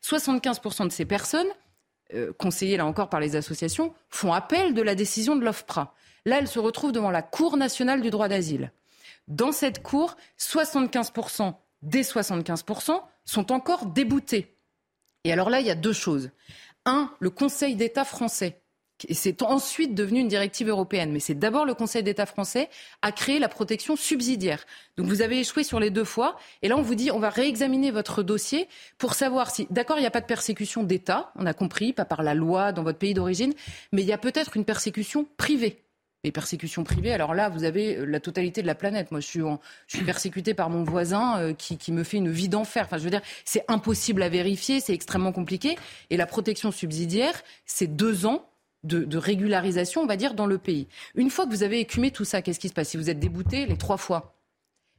75% 0.03 0.87
de 0.87 0.93
ces 0.93 1.05
personnes 1.05 1.49
euh, 2.14 2.32
conseillés 2.32 2.76
là 2.76 2.86
encore 2.86 3.08
par 3.08 3.20
les 3.20 3.36
associations, 3.36 3.94
font 4.08 4.32
appel 4.32 4.74
de 4.74 4.82
la 4.82 4.94
décision 4.94 5.36
de 5.36 5.44
l'OFPRA. 5.44 5.94
Là, 6.24 6.38
elle 6.38 6.48
se 6.48 6.58
retrouve 6.58 6.92
devant 6.92 7.11
la 7.11 7.22
Cour 7.22 7.56
nationale 7.56 8.02
du 8.02 8.11
droit 8.11 8.28
d'asile. 8.28 8.72
Dans 9.28 9.52
cette 9.52 9.82
cour, 9.82 10.16
75% 10.38 11.54
des 11.82 12.02
75% 12.02 13.00
sont 13.24 13.52
encore 13.52 13.86
déboutés. 13.86 14.56
Et 15.24 15.32
alors 15.32 15.50
là, 15.50 15.61
il 15.61 15.66
y 15.66 15.70
a 15.70 15.76
deux 15.76 15.92
choses. 15.92 16.30
Un, 16.84 17.11
le 17.20 17.30
Conseil 17.30 17.76
d'État 17.76 18.04
français 18.04 18.59
et 19.09 19.14
c'est 19.14 19.42
ensuite 19.42 19.94
devenu 19.94 20.20
une 20.20 20.28
directive 20.28 20.68
européenne. 20.68 21.12
Mais 21.12 21.20
c'est 21.20 21.38
d'abord 21.38 21.64
le 21.64 21.74
Conseil 21.74 22.03
d'État 22.03 22.26
français 22.26 22.68
a 23.03 23.12
créé 23.12 23.38
la 23.38 23.48
protection 23.48 23.96
subsidiaire. 23.96 24.64
Donc 24.96 25.07
vous 25.07 25.22
avez 25.22 25.40
échoué 25.40 25.64
sur 25.64 25.80
les 25.80 25.90
deux 25.90 26.05
fois. 26.05 26.36
Et 26.62 26.68
là, 26.68 26.76
on 26.76 26.82
vous 26.82 26.94
dit, 26.94 27.11
on 27.11 27.18
va 27.18 27.30
réexaminer 27.30 27.90
votre 27.90 28.22
dossier 28.22 28.68
pour 28.98 29.14
savoir 29.14 29.51
si, 29.51 29.66
d'accord, 29.70 29.98
il 29.98 30.03
n'y 30.03 30.07
a 30.07 30.11
pas 30.11 30.20
de 30.20 30.26
persécution 30.26 30.82
d'État, 30.82 31.32
on 31.36 31.46
a 31.46 31.55
compris, 31.55 31.92
pas 31.92 32.05
par 32.05 32.22
la 32.22 32.34
loi 32.34 32.72
dans 32.72 32.82
votre 32.82 32.98
pays 32.98 33.14
d'origine, 33.14 33.55
mais 33.92 34.03
il 34.03 34.09
y 34.09 34.12
a 34.12 34.18
peut-être 34.18 34.57
une 34.57 34.64
persécution 34.64 35.26
privée. 35.36 35.82
Les 36.22 36.32
persécutions 36.32 36.84
privées, 36.84 37.12
alors 37.14 37.32
là, 37.32 37.48
vous 37.48 37.64
avez 37.64 37.96
euh, 37.96 38.05
la 38.05 38.20
totalité 38.20 38.61
de 38.61 38.66
la 38.66 38.74
planète. 38.74 39.11
Moi, 39.11 39.20
je 39.20 39.26
suis, 39.26 39.40
je 39.86 39.96
suis 39.96 40.05
persécuté 40.05 40.53
par 40.53 40.68
mon 40.68 40.84
voisin 40.84 41.38
euh, 41.38 41.55
qui, 41.55 41.78
qui, 41.78 41.92
me 41.92 42.05
fait 42.05 42.18
une 42.18 42.30
vie 42.30 42.51
d'enfer. 42.51 42.84
Enfin, 42.84 42.98
je 42.98 43.05
veux 43.05 43.11
dire, 43.11 43.22
c'est 43.46 43.64
impossible 43.68 44.22
à 44.22 44.28
vérifier, 44.28 44.80
c'est 44.80 44.92
extrêmement 44.92 45.32
compliqué. 45.32 45.78
Et 46.11 46.18
la 46.18 46.26
protection 46.26 46.72
subsidiaire, 46.72 47.40
c'est 47.64 47.86
deux 47.86 48.26
ans 48.26 48.49
de, 48.85 49.18
régularisation, 49.18 50.03
on 50.03 50.07
va 50.07 50.16
dire, 50.16 50.35
dans 50.35 50.47
le 50.47 50.59
pays. 50.59 50.89
Une 51.14 51.31
fois 51.31 51.47
que 51.47 51.51
vous 51.51 51.62
avez 51.62 51.81
écumé 51.81 52.11
tout 52.11 52.24
ça, 52.24 52.43
qu'est-ce 52.43 52.61
qui 52.61 52.68
se 52.68 52.74
passe 52.74 52.91
Si 52.91 52.97
vous 52.97 53.11
êtes 53.11 53.18
débouté 53.18 53.66
les 53.66 53.76
trois 53.76 53.97
fois, 53.97 54.35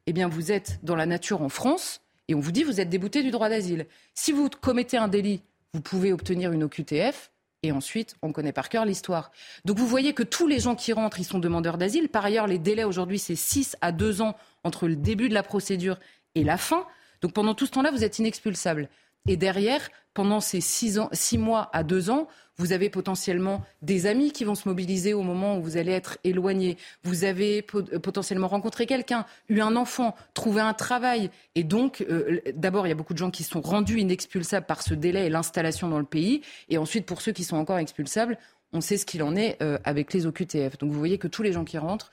eh 0.08 0.14
bien, 0.14 0.28
vous 0.28 0.52
êtes 0.52 0.80
dans 0.84 0.96
la 0.96 1.06
nature 1.06 1.42
en 1.42 1.50
France 1.50 2.02
et 2.28 2.36
on 2.36 2.40
vous 2.40 2.52
dit 2.52 2.64
vous 2.64 2.80
êtes 2.80 2.90
débouté 2.90 3.24
du 3.24 3.32
droit 3.32 3.50
d'asile. 3.50 3.88
Si 4.14 4.32
vous 4.32 4.50
commettez 4.50 4.98
un 4.98 5.08
délit, 5.08 5.42
vous 5.74 5.82
pouvez 5.82 6.14
obtenir 6.14 6.52
une 6.52 6.64
OQTF. 6.64 7.32
Et 7.64 7.72
ensuite, 7.72 8.16
on 8.24 8.32
connaît 8.32 8.54
par 8.54 8.70
cœur 8.70 8.86
l'histoire. 8.86 9.32
Donc 9.66 9.78
vous 9.78 9.86
voyez 9.86 10.14
que 10.14 10.24
tous 10.24 10.48
les 10.48 10.60
gens 10.60 10.76
qui 10.76 10.94
rentrent, 10.94 11.20
ils 11.20 11.26
sont 11.26 11.38
demandeurs 11.38 11.78
d'asile. 11.78 12.10
Par 12.10 12.26
ailleurs, 12.26 12.48
les 12.48 12.58
délais 12.58 12.84
aujourd'hui, 12.84 13.20
c'est 13.20 13.36
6 13.36 13.78
à 13.82 13.92
2 13.92 14.24
ans 14.24 14.36
entre 14.64 14.88
le 14.88 14.96
début 14.96 15.30
de 15.30 15.36
la 15.36 15.44
procédure 15.44 16.00
et 16.34 16.44
la 16.44 16.58
fin. 16.58 16.88
Donc 17.22 17.34
pendant 17.34 17.54
tout 17.54 17.68
ce 17.68 17.72
temps-là, 17.72 17.92
vous 17.92 18.04
êtes 18.04 18.18
inexpulsable. 18.18 18.90
Et 19.28 19.38
derrière, 19.38 19.90
pendant 20.14 20.40
ces 20.40 20.62
six, 20.62 21.00
ans, 21.00 21.10
six 21.12 21.38
mois 21.38 21.70
à 21.74 21.84
deux 21.84 22.10
ans, 22.10 22.28
vous 22.62 22.74
avez 22.74 22.91
potentiellement 22.91 23.66
des 23.82 24.05
amis 24.05 24.32
qui 24.32 24.43
vont 24.43 24.53
se 24.53 24.70
mobiliser 24.70 25.16
au 25.16 25.24
moment 25.24 25.57
où 25.57 25.64
vous 25.64 25.78
allez 25.78 25.91
être 25.91 26.20
éloigné. 26.24 26.78
Vous 27.03 27.24
avez 27.24 27.66
euh, 27.74 27.97
potentiellement 27.97 28.47
rencontré 28.47 28.86
quelqu'un, 28.86 29.26
eu 29.49 29.62
un 29.62 29.76
enfant, 29.76 30.16
trouvé 30.36 30.62
un 30.62 30.76
travail. 30.76 31.32
Et 31.55 31.64
donc, 31.64 32.05
euh, 32.07 32.39
d'abord, 32.53 32.86
il 32.86 32.89
y 32.89 32.91
a 32.91 32.95
beaucoup 32.95 33.14
de 33.14 33.18
gens 33.18 33.32
qui 33.32 33.43
sont 33.43 33.62
rendus 33.62 33.99
inexpulsables 33.99 34.68
par 34.68 34.84
ce 34.84 34.93
délai 34.93 35.26
et 35.26 35.30
l'installation 35.30 35.89
dans 35.89 35.97
le 35.97 36.05
pays. 36.05 36.41
Et 36.70 36.78
ensuite, 36.78 37.07
pour 37.07 37.22
ceux 37.22 37.32
qui 37.32 37.43
sont 37.43 37.57
encore 37.57 37.80
expulsables, 37.80 38.38
on 38.74 38.82
sait 38.82 38.97
ce 38.97 39.07
qu'il 39.07 39.24
en 39.24 39.36
est 39.36 39.59
euh, 39.64 39.80
avec 39.84 40.14
les 40.14 40.28
OQTF. 40.28 40.78
Donc 40.78 40.91
vous 40.91 40.99
voyez 40.99 41.18
que 41.18 41.28
tous 41.28 41.41
les 41.41 41.53
gens 41.53 41.66
qui 41.66 41.80
rentrent 41.80 42.12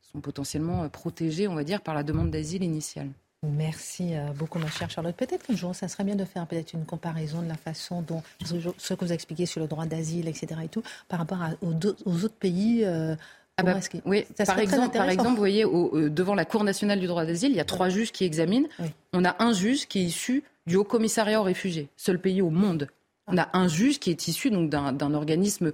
sont 0.00 0.20
potentiellement 0.20 0.88
protégés, 0.88 1.48
on 1.48 1.54
va 1.54 1.64
dire, 1.64 1.80
par 1.80 1.92
la 1.92 2.04
demande 2.04 2.30
d'asile 2.30 2.62
initiale. 2.62 3.08
Merci 3.44 4.14
euh, 4.14 4.28
beaucoup, 4.32 4.60
ma 4.60 4.70
chère 4.70 4.88
Charlotte. 4.88 5.16
Peut-être 5.16 5.44
qu'un 5.44 5.56
jour, 5.56 5.74
ça 5.74 5.88
serait 5.88 6.04
bien 6.04 6.14
de 6.14 6.24
faire 6.24 6.46
peut-être 6.46 6.74
une 6.74 6.84
comparaison 6.84 7.42
de 7.42 7.48
la 7.48 7.56
façon 7.56 8.00
dont 8.00 8.22
ce 8.44 8.94
que 8.94 9.04
vous 9.04 9.12
expliquez 9.12 9.46
sur 9.46 9.60
le 9.60 9.66
droit 9.66 9.84
d'asile, 9.84 10.28
etc. 10.28 10.46
et 10.62 10.68
tout, 10.68 10.82
par 11.08 11.18
rapport 11.18 11.38
aux, 11.60 11.74
autres 11.74 12.34
pays. 12.38 12.84
Euh, 12.84 13.16
ah 13.56 13.64
bah, 13.64 13.80
oui, 14.04 14.24
par 14.46 14.58
exemple, 14.60 14.96
par 14.96 15.10
exemple, 15.10 15.30
vous 15.30 15.36
voyez, 15.36 15.64
euh, 15.64 16.08
devant 16.08 16.36
la 16.36 16.44
Cour 16.44 16.62
nationale 16.62 17.00
du 17.00 17.08
droit 17.08 17.24
d'asile, 17.24 17.50
il 17.50 17.56
y 17.56 17.60
a 17.60 17.64
trois 17.64 17.88
juges 17.88 18.12
qui 18.12 18.24
examinent. 18.24 18.68
On 19.12 19.24
a 19.24 19.34
un 19.42 19.52
juge 19.52 19.88
qui 19.88 19.98
est 19.98 20.04
issu 20.04 20.44
du 20.68 20.76
Haut 20.76 20.84
Commissariat 20.84 21.40
aux 21.40 21.44
réfugiés, 21.44 21.88
seul 21.96 22.20
pays 22.20 22.42
au 22.42 22.50
monde. 22.50 22.86
On 23.26 23.36
a 23.38 23.48
un 23.54 23.66
juge 23.66 23.98
qui 23.98 24.10
est 24.10 24.28
issu 24.28 24.50
donc 24.50 24.70
d'un 24.70 25.14
organisme 25.14 25.72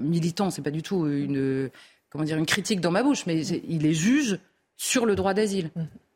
militant. 0.00 0.50
C'est 0.50 0.62
pas 0.62 0.70
du 0.70 0.82
tout 0.82 1.06
une 1.06 1.70
comment 2.08 2.24
dire 2.24 2.38
une 2.38 2.46
critique 2.46 2.80
dans 2.80 2.92
ma 2.92 3.02
bouche, 3.02 3.26
mais 3.26 3.44
il 3.46 3.84
est 3.84 3.94
juge 3.94 4.38
sur 4.76 5.06
le 5.06 5.16
droit 5.16 5.34
d'asile. 5.34 5.70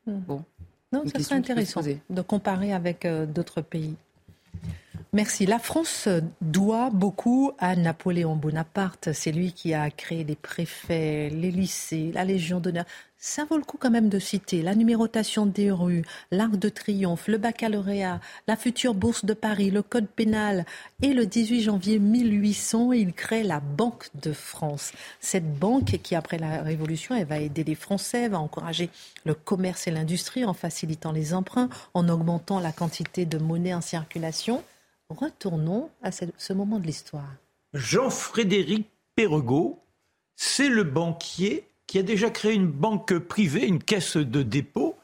Bon. 0.06 0.44
Non, 0.92 1.04
ça 1.06 1.20
serait 1.20 1.36
intéressant 1.36 1.82
de 1.82 2.22
comparer 2.22 2.72
avec 2.72 3.04
euh, 3.04 3.26
d'autres 3.26 3.60
pays. 3.60 3.96
Merci. 5.12 5.44
La 5.46 5.58
France 5.58 6.08
doit 6.40 6.90
beaucoup 6.90 7.52
à 7.58 7.74
Napoléon 7.74 8.36
Bonaparte. 8.36 9.12
C'est 9.12 9.32
lui 9.32 9.52
qui 9.52 9.74
a 9.74 9.90
créé 9.90 10.22
les 10.22 10.36
préfets, 10.36 11.30
les 11.30 11.50
lycées, 11.50 12.12
la 12.14 12.24
Légion 12.24 12.60
d'honneur. 12.60 12.84
Ça 13.22 13.44
vaut 13.44 13.58
le 13.58 13.64
coup 13.64 13.76
quand 13.78 13.90
même 13.90 14.08
de 14.08 14.18
citer 14.18 14.62
la 14.62 14.74
numérotation 14.74 15.44
des 15.44 15.70
rues, 15.70 16.04
l'Arc 16.30 16.56
de 16.56 16.70
Triomphe, 16.70 17.28
le 17.28 17.36
baccalauréat, 17.36 18.18
la 18.46 18.56
future 18.56 18.94
Bourse 18.94 19.26
de 19.26 19.34
Paris, 19.34 19.70
le 19.70 19.82
Code 19.82 20.06
pénal. 20.06 20.64
Et 21.02 21.12
le 21.12 21.26
18 21.26 21.60
janvier 21.60 21.98
1800, 21.98 22.92
il 22.92 23.12
crée 23.12 23.42
la 23.42 23.60
Banque 23.60 24.08
de 24.22 24.32
France. 24.32 24.92
Cette 25.20 25.58
banque 25.58 25.98
qui, 26.02 26.14
après 26.14 26.38
la 26.38 26.62
Révolution, 26.62 27.14
elle 27.14 27.26
va 27.26 27.40
aider 27.40 27.62
les 27.62 27.74
Français, 27.74 28.28
va 28.28 28.40
encourager 28.40 28.88
le 29.26 29.34
commerce 29.34 29.86
et 29.86 29.90
l'industrie 29.90 30.46
en 30.46 30.54
facilitant 30.54 31.12
les 31.12 31.34
emprunts, 31.34 31.68
en 31.92 32.08
augmentant 32.08 32.58
la 32.58 32.72
quantité 32.72 33.26
de 33.26 33.36
monnaie 33.36 33.74
en 33.74 33.82
circulation. 33.82 34.62
Retournons 35.10 35.90
à 36.02 36.10
ce 36.12 36.52
moment 36.52 36.78
de 36.78 36.86
l'histoire. 36.86 37.34
Jean-Frédéric 37.74 38.88
Perregaux, 39.16 39.80
c'est 40.36 40.68
le 40.68 40.84
banquier 40.84 41.66
qui 41.86 41.98
a 41.98 42.02
déjà 42.02 42.30
créé 42.30 42.54
une 42.54 42.70
banque 42.70 43.18
privée, 43.18 43.66
une 43.66 43.82
caisse 43.82 44.16
de 44.16 44.42
dépôt, 44.42 44.96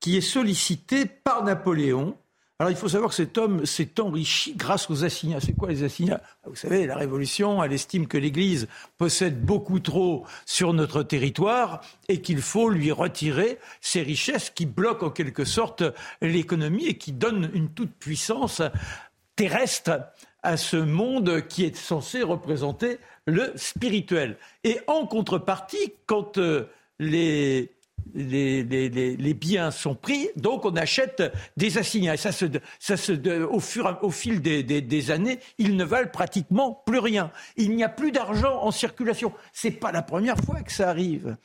qui 0.00 0.16
est 0.16 0.22
sollicitée 0.22 1.04
par 1.04 1.44
Napoléon 1.44 2.16
Alors 2.58 2.70
il 2.70 2.76
faut 2.76 2.88
savoir 2.88 3.10
que 3.10 3.16
cet 3.16 3.36
homme 3.36 3.66
s'est 3.66 4.00
enrichi 4.00 4.54
grâce 4.54 4.88
aux 4.88 5.04
assignats. 5.04 5.40
C'est 5.40 5.52
quoi 5.52 5.68
les 5.68 5.82
assignats? 5.82 6.22
Ah, 6.42 6.48
Vous 6.48 6.56
savez, 6.56 6.86
la 6.86 6.96
Révolution, 6.96 7.62
elle 7.62 7.74
estime 7.74 8.06
que 8.06 8.16
l'Église 8.16 8.68
possède 8.96 9.44
beaucoup 9.44 9.80
trop 9.80 10.24
sur 10.46 10.72
notre 10.72 11.02
territoire 11.02 11.82
et 12.08 12.22
qu'il 12.22 12.40
faut 12.40 12.70
lui 12.70 12.92
retirer 12.92 13.58
ces 13.82 14.00
richesses 14.00 14.48
qui 14.48 14.64
bloquent 14.64 15.08
en 15.08 15.10
quelque 15.10 15.44
sorte 15.44 15.82
l'économie 16.22 16.86
et 16.86 16.96
qui 16.96 17.12
donnent 17.12 17.50
une 17.52 17.68
toute 17.68 17.92
puissance 17.92 18.62
terrestre 19.36 20.00
à 20.42 20.56
ce 20.56 20.76
monde 20.76 21.46
qui 21.48 21.64
est 21.64 21.76
censé 21.76 22.22
représenter 22.22 22.98
le 23.26 23.52
spirituel. 23.56 24.36
Et 24.64 24.80
en 24.86 25.06
contrepartie, 25.06 25.94
quand 26.06 26.38
euh, 26.38 26.68
les 26.98 27.76
les, 28.14 28.62
les, 29.16 29.34
biens 29.34 29.70
sont 29.70 29.94
pris, 29.94 30.28
donc 30.36 30.64
on 30.64 30.76
achète 30.76 31.22
des 31.56 31.78
assignats. 31.78 32.14
Et 32.14 32.18
ça 32.18 32.32
se, 32.32 32.46
ça 32.78 32.96
se, 32.96 33.42
au, 33.42 33.60
fur, 33.60 33.98
au 34.02 34.10
fil 34.10 34.40
des, 34.40 34.62
des, 34.62 35.10
années, 35.10 35.38
ils 35.58 35.76
ne 35.76 35.84
valent 35.84 36.10
pratiquement 36.10 36.82
plus 36.86 36.98
rien. 36.98 37.30
Il 37.56 37.74
n'y 37.74 37.84
a 37.84 37.88
plus 37.88 38.12
d'argent 38.12 38.62
en 38.62 38.70
circulation. 38.70 39.32
C'est 39.52 39.72
pas 39.72 39.92
la 39.92 40.02
première 40.02 40.38
fois 40.38 40.62
que 40.62 40.72
ça 40.72 40.88
arrive. 40.88 41.36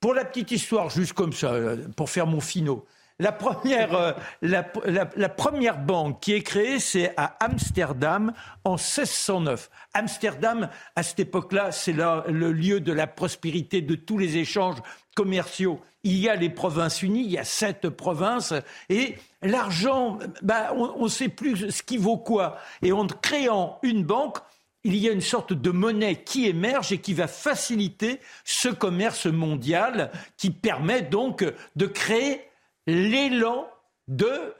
Pour 0.00 0.14
la 0.14 0.24
petite 0.24 0.50
histoire, 0.50 0.88
juste 0.90 1.12
comme 1.12 1.32
ça, 1.32 1.54
pour 1.96 2.08
faire 2.08 2.26
mon 2.26 2.40
finot, 2.40 2.86
la 3.20 3.32
première, 3.32 3.94
euh, 3.94 4.12
la, 4.42 5.28
première 5.28 5.78
banque 5.78 6.20
qui 6.20 6.32
est 6.32 6.42
créée, 6.42 6.80
c'est 6.80 7.12
à 7.18 7.36
Amsterdam 7.40 8.32
en 8.64 8.72
1609. 8.72 9.70
Amsterdam, 9.92 10.70
à 10.96 11.02
cette 11.02 11.20
époque-là, 11.20 11.70
c'est 11.70 11.92
le 11.92 12.52
lieu 12.52 12.80
de 12.80 12.92
la 12.92 13.06
prospérité, 13.06 13.82
de 13.82 13.94
tous 13.94 14.16
les 14.16 14.38
échanges 14.38 14.78
commerciaux. 15.14 15.80
Il 16.02 16.16
y 16.16 16.30
a 16.30 16.34
les 16.34 16.48
provinces 16.48 17.02
unies, 17.02 17.24
il 17.24 17.30
y 17.30 17.38
a 17.38 17.44
sept 17.44 17.90
provinces, 17.90 18.54
et 18.88 19.16
l'argent, 19.42 20.18
bah, 20.40 20.72
on 20.74 21.04
ne 21.04 21.08
sait 21.08 21.28
plus 21.28 21.70
ce 21.70 21.82
qui 21.82 21.98
vaut 21.98 22.16
quoi. 22.16 22.56
Et 22.80 22.90
en 22.90 23.06
créant 23.06 23.78
une 23.82 24.02
banque, 24.02 24.38
il 24.82 24.96
y 24.96 25.10
a 25.10 25.12
une 25.12 25.20
sorte 25.20 25.52
de 25.52 25.70
monnaie 25.70 26.22
qui 26.22 26.48
émerge 26.48 26.90
et 26.90 26.98
qui 26.98 27.12
va 27.12 27.26
faciliter 27.26 28.18
ce 28.44 28.70
commerce 28.70 29.26
mondial 29.26 30.10
qui 30.38 30.50
permet 30.50 31.02
donc 31.02 31.44
de 31.76 31.86
créer 31.86 32.49
l'élan 32.86 33.68
de 34.08 34.54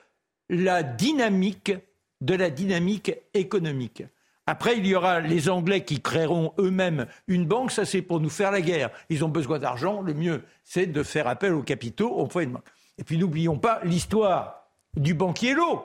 la 0.48 0.82
dynamique 0.82 1.72
de 2.20 2.34
la 2.34 2.50
dynamique 2.50 3.12
économique. 3.34 4.02
Après, 4.46 4.76
il 4.78 4.86
y 4.86 4.94
aura 4.94 5.20
les 5.20 5.48
Anglais 5.48 5.84
qui 5.84 6.00
créeront 6.00 6.52
eux-mêmes 6.58 7.06
une 7.28 7.46
banque. 7.46 7.70
Ça, 7.70 7.84
c'est 7.84 8.02
pour 8.02 8.20
nous 8.20 8.30
faire 8.30 8.50
la 8.50 8.60
guerre. 8.60 8.90
Ils 9.08 9.24
ont 9.24 9.28
besoin 9.28 9.58
d'argent. 9.58 10.02
Le 10.02 10.14
mieux, 10.14 10.42
c'est 10.64 10.86
de 10.86 11.02
faire 11.02 11.28
appel 11.28 11.54
aux 11.54 11.62
capitaux. 11.62 12.14
On 12.16 12.28
fait 12.28 12.44
une 12.44 12.52
banque. 12.52 12.64
Et 12.98 13.04
puis, 13.04 13.16
n'oublions 13.16 13.58
pas 13.58 13.80
l'histoire 13.84 14.66
du 14.96 15.14
banquier 15.14 15.54
lot. 15.54 15.84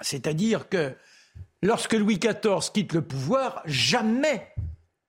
C'est-à-dire 0.00 0.68
que 0.68 0.96
lorsque 1.62 1.92
Louis 1.92 2.18
XIV 2.18 2.72
quitte 2.72 2.94
le 2.94 3.02
pouvoir, 3.02 3.62
jamais 3.66 4.54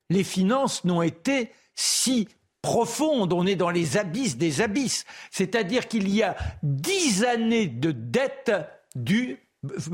les 0.09 0.23
finances 0.23 0.83
n'ont 0.83 1.01
été 1.01 1.51
si 1.75 2.27
profonde, 2.65 3.31
on 3.31 3.45
est 3.45 3.55
dans 3.55 3.69
les 3.69 3.95
abysses 3.95 4.37
des 4.37 4.59
abysses. 4.59 5.05
C'est-à-dire 5.29 5.87
qu'il 5.87 6.09
y 6.09 6.23
a 6.23 6.35
dix 6.63 7.23
années 7.23 7.67
de 7.67 7.91
dette 7.91 8.51
du 8.95 9.37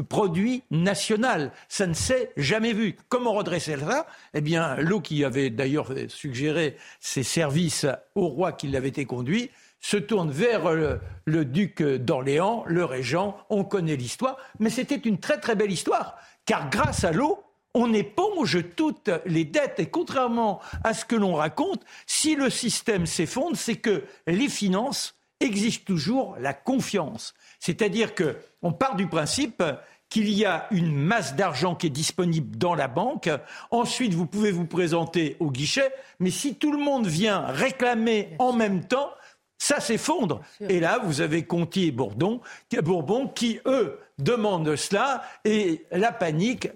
produit 0.08 0.64
national. 0.72 1.52
Ça 1.68 1.86
ne 1.86 1.94
s'est 1.94 2.32
jamais 2.38 2.72
vu. 2.72 2.96
Comment 3.10 3.34
redresser 3.34 3.78
ça? 3.78 4.08
Eh 4.34 4.40
bien, 4.40 4.78
l'eau 4.78 5.02
qui 5.02 5.26
avait 5.26 5.50
d'ailleurs 5.50 5.90
suggéré 6.08 6.78
ses 7.02 7.24
services 7.24 7.86
au 8.16 8.30
roi 8.30 8.54
qui 8.54 8.70
l'avait 8.70 8.88
été 8.88 9.04
conduit, 9.04 9.50
se 9.82 9.98
tourne 9.98 10.32
vers 10.32 10.72
le 10.72 11.46
duc 11.46 11.84
d'Orléans, 11.84 12.64
le 12.68 12.86
régent. 12.86 13.36
On 13.50 13.66
connaît 13.66 13.98
l'histoire, 13.98 14.38
mais 14.60 14.70
c'était 14.70 14.96
une 14.96 15.20
très 15.20 15.42
très 15.42 15.56
belle 15.56 15.74
histoire, 15.74 16.16
car 16.46 16.70
grâce 16.70 17.04
à 17.04 17.12
l'eau, 17.12 17.44
on 17.74 17.94
éponge 17.94 18.60
toutes 18.76 19.10
les 19.26 19.46
dettes. 19.46 19.80
Et 19.80 19.90
contrairement 19.90 20.60
à 20.84 20.94
ce 20.94 21.06
que 21.06 21.16
l'on 21.16 21.36
raconte, 21.36 21.84
si 22.06 22.36
le 22.36 22.50
système 22.50 23.06
s'effondre, 23.06 23.58
c'est 23.58 23.78
que 23.78 24.04
les 24.28 24.50
finances 24.50 25.16
exigent 25.40 25.84
toujours 25.84 26.36
la 26.40 26.54
confiance. 26.54 27.34
C'est-à-dire 27.60 28.16
que 28.16 28.38
on 28.62 28.72
part 28.72 28.96
du 28.96 29.08
principe 29.08 29.64
qu'il 30.10 30.30
y 30.30 30.46
a 30.46 30.68
une 30.72 30.94
masse 30.94 31.36
d'argent 31.36 31.74
qui 31.74 31.88
est 31.88 31.92
disponible 31.92 32.58
dans 32.58 32.76
la 32.76 32.88
banque. 32.90 33.30
Ensuite, 33.72 34.14
vous 34.14 34.28
pouvez 34.28 34.52
vous 34.52 34.66
présenter 34.66 35.38
au 35.40 35.50
guichet, 35.50 35.92
mais 36.20 36.32
si 36.32 36.56
tout 36.56 36.72
le 36.72 36.78
monde 36.78 37.08
vient 37.08 37.46
réclamer 37.48 38.36
en 38.38 38.52
même 38.52 38.86
temps, 38.86 39.10
ça 39.58 39.80
s'effondre. 39.80 40.42
Et 40.68 40.80
là, 40.80 41.00
vous 41.04 41.22
avez 41.22 41.44
Conti 41.44 41.86
et 41.86 41.92
Bourbon, 41.92 42.42
Bourbon 42.84 43.28
qui, 43.28 43.60
eux, 43.66 44.00
demandent 44.18 44.76
cela 44.76 45.24
et 45.46 45.86
la 45.92 46.12
panique 46.12 46.68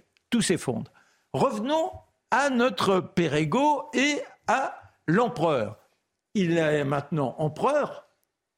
s'effondre. 0.41 0.91
Revenons 1.33 1.91
à 2.31 2.49
notre 2.49 2.99
Pérego 2.99 3.89
et 3.93 4.21
à 4.47 4.79
l'empereur. 5.07 5.77
Il 6.33 6.57
est 6.57 6.83
maintenant 6.83 7.35
empereur, 7.37 8.07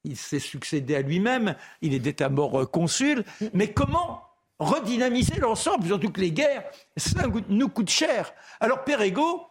il 0.03 0.17
s'est 0.17 0.39
succédé 0.39 0.95
à 0.95 1.01
lui-même, 1.01 1.55
il 1.82 1.93
est 1.93 2.30
mort 2.30 2.69
consul, 2.71 3.23
mais 3.53 3.71
comment 3.71 4.23
redynamiser 4.59 5.39
l'ensemble, 5.39 5.86
surtout 5.86 6.11
que 6.11 6.21
les 6.21 6.32
guerres, 6.32 6.63
ça 6.95 7.23
nous 7.49 7.69
coûte 7.69 7.89
cher. 7.89 8.34
Alors 8.59 8.84
Pérego, 8.84 9.47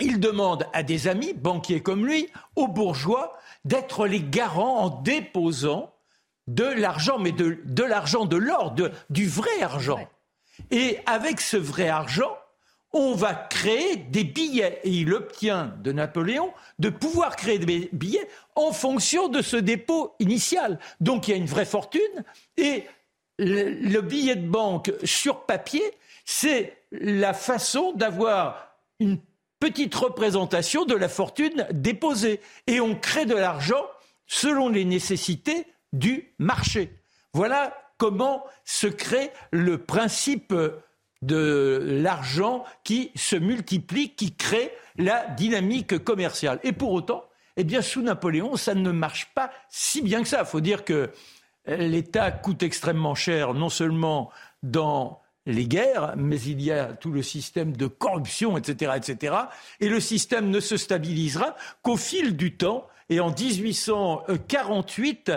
il 0.00 0.18
demande 0.18 0.66
à 0.72 0.82
des 0.82 1.06
amis, 1.06 1.34
banquiers 1.34 1.82
comme 1.82 2.04
lui, 2.04 2.28
aux 2.56 2.66
bourgeois, 2.66 3.38
d'être 3.64 4.06
les 4.06 4.22
garants 4.22 4.78
en 4.78 4.90
déposant 5.02 5.94
de 6.46 6.64
l'argent, 6.64 7.18
mais 7.18 7.32
de, 7.32 7.82
l'argent 7.82 8.26
de 8.26 8.36
l'or, 8.36 8.74
du 9.10 9.28
vrai 9.28 9.62
argent. 9.62 10.08
Et 10.70 10.98
avec 11.06 11.40
ce 11.40 11.56
vrai 11.56 11.88
argent, 11.88 12.36
on 12.94 13.14
va 13.14 13.34
créer 13.34 13.96
des 13.96 14.24
billets. 14.24 14.80
Et 14.84 14.90
il 14.90 15.12
obtient 15.12 15.74
de 15.82 15.92
Napoléon 15.92 16.52
de 16.78 16.88
pouvoir 16.88 17.36
créer 17.36 17.58
des 17.58 17.90
billets 17.92 18.28
en 18.54 18.72
fonction 18.72 19.28
de 19.28 19.42
ce 19.42 19.56
dépôt 19.56 20.14
initial. 20.20 20.78
Donc 21.00 21.28
il 21.28 21.32
y 21.32 21.34
a 21.34 21.36
une 21.36 21.46
vraie 21.46 21.64
fortune. 21.64 22.24
Et 22.56 22.84
le, 23.38 24.00
billet 24.00 24.36
de 24.36 24.46
banque 24.46 24.92
sur 25.02 25.40
papier, 25.44 25.82
c'est 26.24 26.76
la 26.92 27.34
façon 27.34 27.92
d'avoir 27.92 28.76
une 29.00 29.18
petite 29.58 29.94
représentation 29.94 30.84
de 30.84 30.94
la 30.94 31.08
fortune 31.08 31.66
déposée. 31.72 32.40
Et 32.68 32.80
on 32.80 32.94
crée 32.94 33.26
de 33.26 33.34
l'argent 33.34 33.84
selon 34.26 34.68
les 34.68 34.84
nécessités 34.84 35.66
du 35.92 36.32
marché. 36.38 36.92
Voilà 37.32 37.76
comment 37.96 38.44
se 38.64 38.86
crée 38.86 39.30
le 39.50 39.78
principe 39.78 40.54
de 41.22 41.80
l'argent 41.82 42.64
qui 42.84 43.10
se 43.14 43.36
multiplie, 43.36 44.14
qui 44.14 44.34
crée 44.34 44.72
la 44.96 45.26
dynamique 45.30 45.98
commerciale. 46.04 46.60
Et 46.62 46.72
pour 46.72 46.92
autant, 46.92 47.24
eh 47.56 47.64
bien, 47.64 47.82
sous 47.82 48.02
Napoléon, 48.02 48.56
ça 48.56 48.74
ne 48.74 48.90
marche 48.90 49.30
pas 49.34 49.50
si 49.68 50.02
bien 50.02 50.22
que 50.22 50.28
ça. 50.28 50.40
Il 50.40 50.46
faut 50.46 50.60
dire 50.60 50.84
que 50.84 51.10
l'État 51.66 52.30
coûte 52.30 52.62
extrêmement 52.62 53.14
cher, 53.14 53.54
non 53.54 53.70
seulement 53.70 54.30
dans 54.62 55.22
les 55.46 55.66
guerres, 55.66 56.14
mais 56.16 56.40
il 56.40 56.62
y 56.62 56.72
a 56.72 56.94
tout 56.94 57.12
le 57.12 57.22
système 57.22 57.76
de 57.76 57.86
corruption, 57.86 58.56
etc., 58.56 58.92
etc. 58.96 59.36
Et 59.80 59.88
le 59.88 60.00
système 60.00 60.50
ne 60.50 60.60
se 60.60 60.76
stabilisera 60.76 61.56
qu'au 61.82 61.96
fil 61.96 62.36
du 62.36 62.56
temps. 62.56 62.86
Et 63.10 63.20
en 63.20 63.30
1848, 63.30 65.32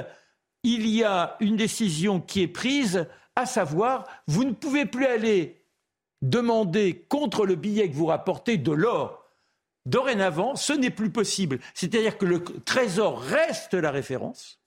il 0.63 0.87
y 0.87 1.03
a 1.03 1.37
une 1.39 1.55
décision 1.55 2.19
qui 2.19 2.41
est 2.41 2.47
prise, 2.47 3.07
à 3.35 3.45
savoir, 3.45 4.05
vous 4.27 4.43
ne 4.43 4.53
pouvez 4.53 4.85
plus 4.85 5.05
aller 5.05 5.63
demander 6.21 7.05
contre 7.09 7.45
le 7.45 7.55
billet 7.55 7.89
que 7.89 7.95
vous 7.95 8.07
rapportez 8.07 8.57
de 8.57 8.71
l'or. 8.71 9.23
Dorénavant, 9.85 10.55
ce 10.55 10.73
n'est 10.73 10.89
plus 10.89 11.11
possible. 11.11 11.59
C'est-à-dire 11.73 12.17
que 12.17 12.25
le 12.25 12.43
trésor 12.43 13.21
reste 13.21 13.73
la 13.73 13.91
référence, 13.91 14.59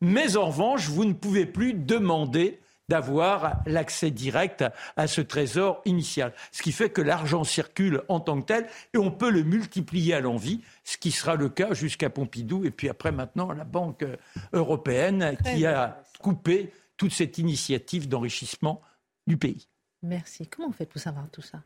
mais 0.00 0.36
en 0.36 0.46
revanche, 0.46 0.88
vous 0.88 1.04
ne 1.04 1.14
pouvez 1.14 1.46
plus 1.46 1.74
demander 1.74 2.60
d'avoir 2.88 3.60
l'accès 3.66 4.10
direct 4.10 4.64
à 4.96 5.06
ce 5.06 5.20
trésor 5.20 5.82
initial. 5.84 6.32
Ce 6.52 6.62
qui 6.62 6.72
fait 6.72 6.90
que 6.90 7.02
l'argent 7.02 7.44
circule 7.44 8.02
en 8.08 8.20
tant 8.20 8.40
que 8.40 8.46
tel 8.46 8.66
et 8.94 8.98
on 8.98 9.10
peut 9.10 9.30
le 9.30 9.42
multiplier 9.42 10.14
à 10.14 10.20
l'envie, 10.20 10.62
ce 10.84 10.96
qui 10.96 11.10
sera 11.10 11.34
le 11.34 11.48
cas 11.48 11.74
jusqu'à 11.74 12.10
Pompidou 12.10 12.64
et 12.64 12.70
puis 12.70 12.88
après 12.88 13.12
maintenant 13.12 13.52
la 13.52 13.64
Banque 13.64 14.04
européenne 14.52 15.36
qui 15.44 15.66
a 15.66 16.02
coupé 16.18 16.72
toute 16.96 17.12
cette 17.12 17.38
initiative 17.38 18.08
d'enrichissement 18.08 18.80
du 19.26 19.36
pays. 19.36 19.68
Merci. 20.02 20.46
Comment 20.46 20.68
on 20.68 20.72
fait 20.72 20.86
pour 20.86 21.00
savoir 21.00 21.28
tout 21.30 21.42
ça? 21.42 21.62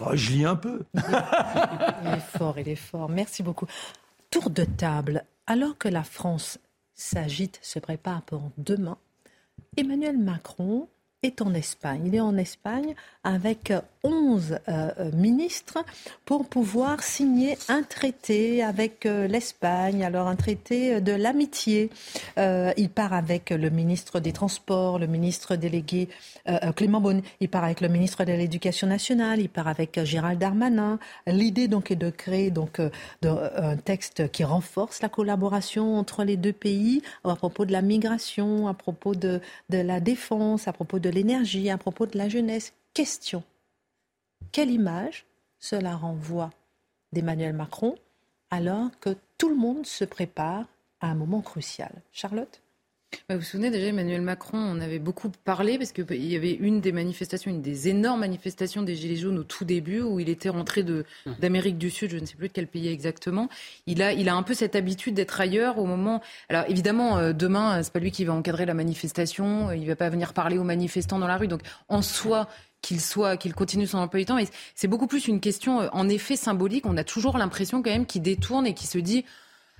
Oh, 0.00 0.10
Je 0.14 0.30
lis 0.30 0.44
un 0.44 0.56
peu. 0.56 0.84
il 0.94 1.00
est 2.14 2.20
fort, 2.38 2.58
il 2.58 2.68
est 2.68 2.76
fort. 2.76 3.08
Merci 3.08 3.42
beaucoup. 3.42 3.66
Tour 4.30 4.50
de 4.50 4.64
table. 4.64 5.24
Alors 5.46 5.76
que 5.76 5.88
la 5.88 6.04
France 6.04 6.58
s'agite, 6.94 7.58
se 7.62 7.78
prépare 7.80 8.22
pour 8.22 8.52
demain, 8.58 8.96
Emmanuel 9.76 10.18
Macron 10.18 10.88
est 11.22 11.40
en 11.40 11.54
Espagne. 11.54 12.02
Il 12.06 12.14
est 12.14 12.20
en 12.20 12.36
Espagne 12.36 12.94
avec 13.24 13.72
11 14.04 14.58
ministres 15.12 15.84
pour 16.24 16.48
pouvoir 16.48 17.02
signer 17.02 17.56
un 17.68 17.82
traité 17.82 18.62
avec 18.62 19.04
l'Espagne, 19.04 20.04
alors 20.04 20.26
un 20.26 20.36
traité 20.36 21.00
de 21.00 21.12
l'amitié. 21.12 21.90
il 22.36 22.90
part 22.90 23.12
avec 23.12 23.50
le 23.50 23.70
ministre 23.70 24.20
des 24.20 24.32
Transports, 24.32 24.98
le 24.98 25.06
ministre 25.06 25.56
délégué 25.56 26.08
Clément 26.76 27.00
Bonne, 27.00 27.22
il 27.40 27.48
part 27.48 27.64
avec 27.64 27.80
le 27.80 27.88
ministre 27.88 28.24
de 28.24 28.32
l'Éducation 28.32 28.86
nationale, 28.86 29.40
il 29.40 29.48
part 29.48 29.68
avec 29.68 30.02
Gérald 30.04 30.38
Darmanin. 30.38 30.98
L'idée 31.26 31.68
donc 31.68 31.90
est 31.90 31.96
de 31.96 32.10
créer 32.10 32.50
donc 32.50 32.80
un 33.22 33.76
texte 33.76 34.30
qui 34.30 34.44
renforce 34.44 35.00
la 35.02 35.08
collaboration 35.08 35.96
entre 35.96 36.24
les 36.24 36.36
deux 36.36 36.52
pays 36.52 37.02
à 37.24 37.36
propos 37.36 37.64
de 37.64 37.72
la 37.72 37.82
migration, 37.82 38.68
à 38.68 38.74
propos 38.74 39.14
de, 39.14 39.40
de 39.70 39.78
la 39.78 40.00
défense, 40.00 40.68
à 40.68 40.72
propos 40.72 40.98
de 40.98 41.08
l'énergie, 41.08 41.70
à 41.70 41.78
propos 41.78 42.06
de 42.06 42.18
la 42.18 42.28
jeunesse. 42.28 42.72
Question. 42.94 43.42
Quelle 44.50 44.70
image 44.70 45.26
cela 45.58 45.94
renvoie 45.94 46.50
d'Emmanuel 47.12 47.52
Macron 47.52 47.94
alors 48.50 48.90
que 49.00 49.16
tout 49.38 49.48
le 49.48 49.56
monde 49.56 49.86
se 49.86 50.04
prépare 50.04 50.66
à 51.00 51.08
un 51.08 51.14
moment 51.14 51.40
crucial? 51.40 51.92
Charlotte? 52.12 52.62
Vous 53.28 53.36
vous 53.36 53.42
souvenez 53.42 53.70
déjà, 53.70 53.86
Emmanuel 53.86 54.22
Macron, 54.22 54.58
on 54.58 54.80
avait 54.80 54.98
beaucoup 54.98 55.30
parlé 55.44 55.78
parce 55.78 55.92
qu'il 55.92 56.24
y 56.24 56.36
avait 56.36 56.52
une 56.52 56.80
des 56.80 56.92
manifestations, 56.92 57.50
une 57.50 57.62
des 57.62 57.88
énormes 57.88 58.20
manifestations 58.20 58.82
des 58.82 58.94
Gilets 58.94 59.16
jaunes 59.16 59.38
au 59.38 59.44
tout 59.44 59.64
début 59.64 60.00
où 60.00 60.18
il 60.18 60.28
était 60.28 60.48
rentré 60.48 60.84
d'Amérique 61.38 61.78
du 61.78 61.90
Sud, 61.90 62.10
je 62.10 62.16
ne 62.16 62.24
sais 62.24 62.36
plus 62.36 62.48
de 62.48 62.52
quel 62.52 62.66
pays 62.66 62.88
exactement. 62.88 63.48
Il 63.86 64.02
a, 64.02 64.12
il 64.12 64.28
a 64.28 64.34
un 64.34 64.42
peu 64.42 64.54
cette 64.54 64.76
habitude 64.76 65.14
d'être 65.14 65.40
ailleurs 65.40 65.78
au 65.78 65.84
moment. 65.84 66.22
Alors 66.48 66.64
évidemment, 66.68 67.18
euh, 67.18 67.32
demain, 67.32 67.82
c'est 67.82 67.92
pas 67.92 68.00
lui 68.00 68.10
qui 68.10 68.24
va 68.24 68.32
encadrer 68.32 68.66
la 68.66 68.74
manifestation, 68.74 69.70
il 69.72 69.86
va 69.86 69.96
pas 69.96 70.08
venir 70.08 70.32
parler 70.32 70.58
aux 70.58 70.64
manifestants 70.64 71.18
dans 71.18 71.28
la 71.28 71.36
rue. 71.36 71.48
Donc 71.48 71.60
en 71.88 72.02
soi, 72.02 72.48
qu'il 72.82 73.00
soit, 73.00 73.36
qu'il 73.36 73.54
continue 73.54 73.86
son 73.86 73.98
emploi 73.98 74.20
du 74.20 74.26
temps. 74.26 74.38
c'est 74.74 74.88
beaucoup 74.88 75.06
plus 75.06 75.28
une 75.28 75.40
question, 75.40 75.80
euh, 75.80 75.88
en 75.92 76.08
effet, 76.08 76.36
symbolique. 76.36 76.84
On 76.84 76.96
a 76.96 77.04
toujours 77.04 77.38
l'impression 77.38 77.82
quand 77.82 77.90
même 77.90 78.06
qu'il 78.06 78.22
détourne 78.22 78.66
et 78.66 78.74
qu'il 78.74 78.88
se 78.88 78.98
dit 78.98 79.24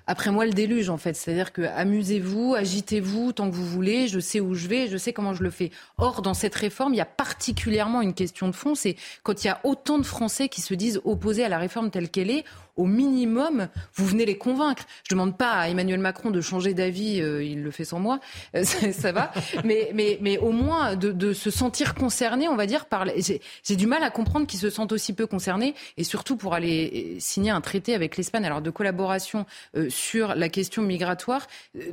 après 0.07 0.31
moi 0.31 0.47
le 0.47 0.53
déluge 0.53 0.89
en 0.89 0.97
fait. 0.97 1.15
C'est-à-dire 1.15 1.53
que 1.53 1.63
amusez-vous, 1.63 2.55
agitez-vous 2.55 3.33
tant 3.33 3.51
que 3.51 3.55
vous 3.55 3.67
voulez, 3.67 4.09
je 4.09 4.21
sais 4.21 4.41
où 4.41 4.55
je 4.55 4.69
vais, 4.69 4.89
je 4.89 4.97
sais 4.97 5.13
comment 5.13 5.35
je 5.35 5.43
le 5.43 5.51
fais. 5.51 5.71
Or, 5.99 6.23
dans 6.23 6.35
cette 6.35 6.55
réforme, 6.55 6.95
il 6.95 6.99
y 6.99 7.03
a 7.03 7.07
particulièrement 7.07 8.03
une 8.03 8.15
question 8.15 8.49
de 8.49 8.53
fond, 8.53 8.75
c'est 8.75 8.97
quand 9.23 9.45
il 9.45 9.47
y 9.47 9.51
a 9.51 9.61
autant 9.65 9.99
de 9.99 10.05
Français 10.05 10.49
qui 10.49 10.61
se 10.61 10.75
disent 10.75 11.01
opposés 11.05 11.45
à 11.45 11.49
la 11.49 11.59
réforme 11.59 11.91
telle 11.91 12.09
qu'elle 12.09 12.31
est, 12.31 12.45
au 12.77 12.87
minimum, 12.87 13.69
vous 13.95 14.07
venez 14.07 14.25
les 14.25 14.39
convaincre. 14.39 14.85
Je 15.09 15.15
ne 15.15 15.21
demande 15.21 15.37
pas 15.37 15.53
à 15.53 15.69
Emmanuel 15.69 16.01
Macron 16.01 16.31
de 16.31 16.41
changer 16.41 16.73
d'avis, 16.75 17.21
euh, 17.21 17.45
il 17.45 17.63
le 17.63 17.71
fait 17.71 17.85
sans 17.85 18.01
moi, 18.01 18.21
euh, 18.57 18.65
ça, 18.93 19.13
va. 19.13 19.33
Mais, 19.65 19.91
mais, 19.95 20.19
mais 20.21 20.39
au 20.39 20.53
moins 20.53 20.97
de, 20.97 21.33
se 21.33 21.51
sentir 21.51 21.95
concerné, 21.95 22.49
on 22.49 22.57
va 22.57 22.67
dire, 22.67 22.87
par. 22.87 23.07
J'ai 23.17 23.77
du 23.77 23.87
mal 23.87 24.03
à 24.03 24.11
comprendre 24.11 24.47
qu'ils 24.47 24.61
se 24.61 24.71
sentent 24.71 24.93
aussi 24.93 25.13
peu 25.13 25.27
concernés, 25.27 25.75
et 25.97 26.05
surtout 26.05 26.37
pour 26.37 26.55
aller 26.55 27.15
euh, 27.17 27.21
signer 27.21 27.51
un 27.51 27.61
traité 27.61 27.95
avec 27.95 28.17
l'Espagne, 28.17 28.45
alors 28.45 28.63
de 28.63 28.71
collaboration 28.71 29.47
sur 29.89 30.35
la 30.35 30.49
question 30.49 30.83
migratoire. 30.83 31.47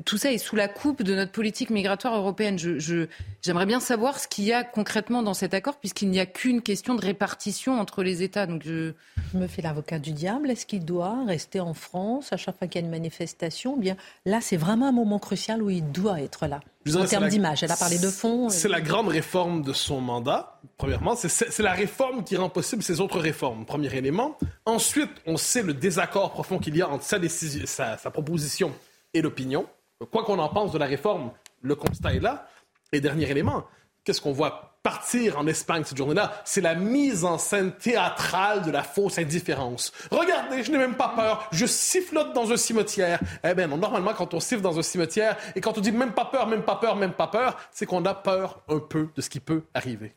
tout 0.05 0.17
ça 0.17 0.31
est 0.31 0.37
sous 0.37 0.55
la 0.55 0.67
coupe 0.67 1.03
de 1.03 1.15
notre 1.15 1.31
politique 1.31 1.69
migratoire 1.69 2.15
européenne. 2.15 2.57
Je, 2.57 3.07
j'aimerais 3.41 3.65
bien 3.65 3.79
savoir 3.79 4.19
ce 4.19 4.27
qu'il 4.27 4.45
y 4.45 4.53
a 4.53 4.63
concrètement 4.63 5.23
dans 5.23 5.33
cet 5.33 5.53
accord, 5.53 5.77
puisqu'il 5.79 6.09
n'y 6.09 6.19
a 6.19 6.25
qu'une 6.25 6.61
question 6.61 6.95
de 6.95 7.01
répartition 7.01 7.79
entre 7.79 8.03
les 8.03 8.23
États. 8.23 8.45
Donc 8.45 8.63
je, 8.63 8.93
je 9.33 9.37
me 9.37 9.47
fais 9.47 9.61
l'avocat 9.61 9.99
du 9.99 10.11
diable. 10.11 10.49
Qu'il 10.69 10.85
doit 10.85 11.25
rester 11.25 11.59
en 11.59 11.73
France 11.73 12.31
à 12.31 12.37
chaque 12.37 12.57
fois 12.57 12.67
qu'il 12.67 12.79
y 12.79 12.83
a 12.83 12.85
une 12.85 12.91
manifestation 12.91 13.75
eh 13.77 13.81
Bien 13.81 13.97
là, 14.25 14.39
c'est 14.39 14.57
vraiment 14.57 14.87
un 14.87 14.91
moment 14.91 15.19
crucial 15.19 15.61
où 15.61 15.69
il 15.69 15.91
doit 15.91 16.21
être 16.21 16.47
là. 16.47 16.61
en 16.95 17.05
termes 17.05 17.27
d'image, 17.27 17.63
elle 17.63 17.71
a 17.71 17.75
parlé 17.75 17.97
de 17.97 18.09
fond. 18.09 18.49
C'est 18.49 18.69
la 18.69 18.81
grande 18.81 19.07
réforme 19.07 19.63
de 19.63 19.73
son 19.73 19.99
mandat. 19.99 20.61
Premièrement, 20.77 21.15
c'est 21.15 21.59
la 21.59 21.73
réforme 21.73 22.23
qui 22.23 22.37
rend 22.37 22.49
possible 22.49 22.83
ces 22.83 23.01
autres 23.01 23.19
réformes. 23.19 23.65
Premier 23.65 23.93
élément. 23.95 24.37
Ensuite, 24.65 25.11
on 25.25 25.37
sait 25.37 25.63
le 25.63 25.73
désaccord 25.73 26.31
profond 26.31 26.59
qu'il 26.59 26.77
y 26.77 26.81
a 26.81 26.89
entre 26.89 27.03
sa, 27.03 27.19
décision, 27.19 27.63
sa, 27.65 27.97
sa 27.97 28.11
proposition 28.11 28.71
et 29.13 29.21
l'opinion. 29.21 29.65
Quoi 30.11 30.23
qu'on 30.23 30.39
en 30.39 30.49
pense 30.49 30.71
de 30.71 30.77
la 30.77 30.85
réforme, 30.85 31.31
le 31.61 31.75
constat 31.75 32.13
est 32.13 32.19
là. 32.19 32.47
Et 32.91 33.01
dernier 33.01 33.29
élément, 33.29 33.65
qu'est-ce 34.09 34.21
qu'on 34.21 34.31
voit 34.31 34.79
partir 34.81 35.37
en 35.37 35.45
Espagne 35.45 35.83
cette 35.85 35.99
journée-là, 35.99 36.41
c'est 36.43 36.61
la 36.61 36.73
mise 36.73 37.25
en 37.25 37.37
scène 37.37 37.73
théâtrale 37.73 38.63
de 38.63 38.71
la 38.71 38.81
fausse 38.81 39.19
indifférence. 39.19 39.91
Regardez, 40.09 40.63
je 40.63 40.71
n'ai 40.71 40.79
même 40.79 40.95
pas 40.95 41.09
peur, 41.09 41.47
je 41.51 41.67
sifflote 41.67 42.33
dans 42.33 42.51
un 42.51 42.57
cimetière. 42.57 43.19
Eh 43.43 43.53
bien, 43.53 43.67
normalement, 43.67 44.13
quand 44.15 44.33
on 44.33 44.39
siffle 44.39 44.63
dans 44.63 44.79
un 44.79 44.81
cimetière 44.81 45.37
et 45.55 45.61
quand 45.61 45.77
on 45.77 45.81
dit 45.81 45.91
même 45.91 46.13
pas 46.13 46.25
peur, 46.25 46.47
même 46.47 46.63
pas 46.63 46.77
peur, 46.77 46.95
même 46.95 47.13
pas 47.13 47.27
peur, 47.27 47.55
c'est 47.71 47.85
qu'on 47.85 48.03
a 48.05 48.15
peur 48.15 48.61
un 48.67 48.79
peu 48.79 49.09
de 49.15 49.21
ce 49.21 49.29
qui 49.29 49.39
peut 49.39 49.61
arriver. 49.75 50.15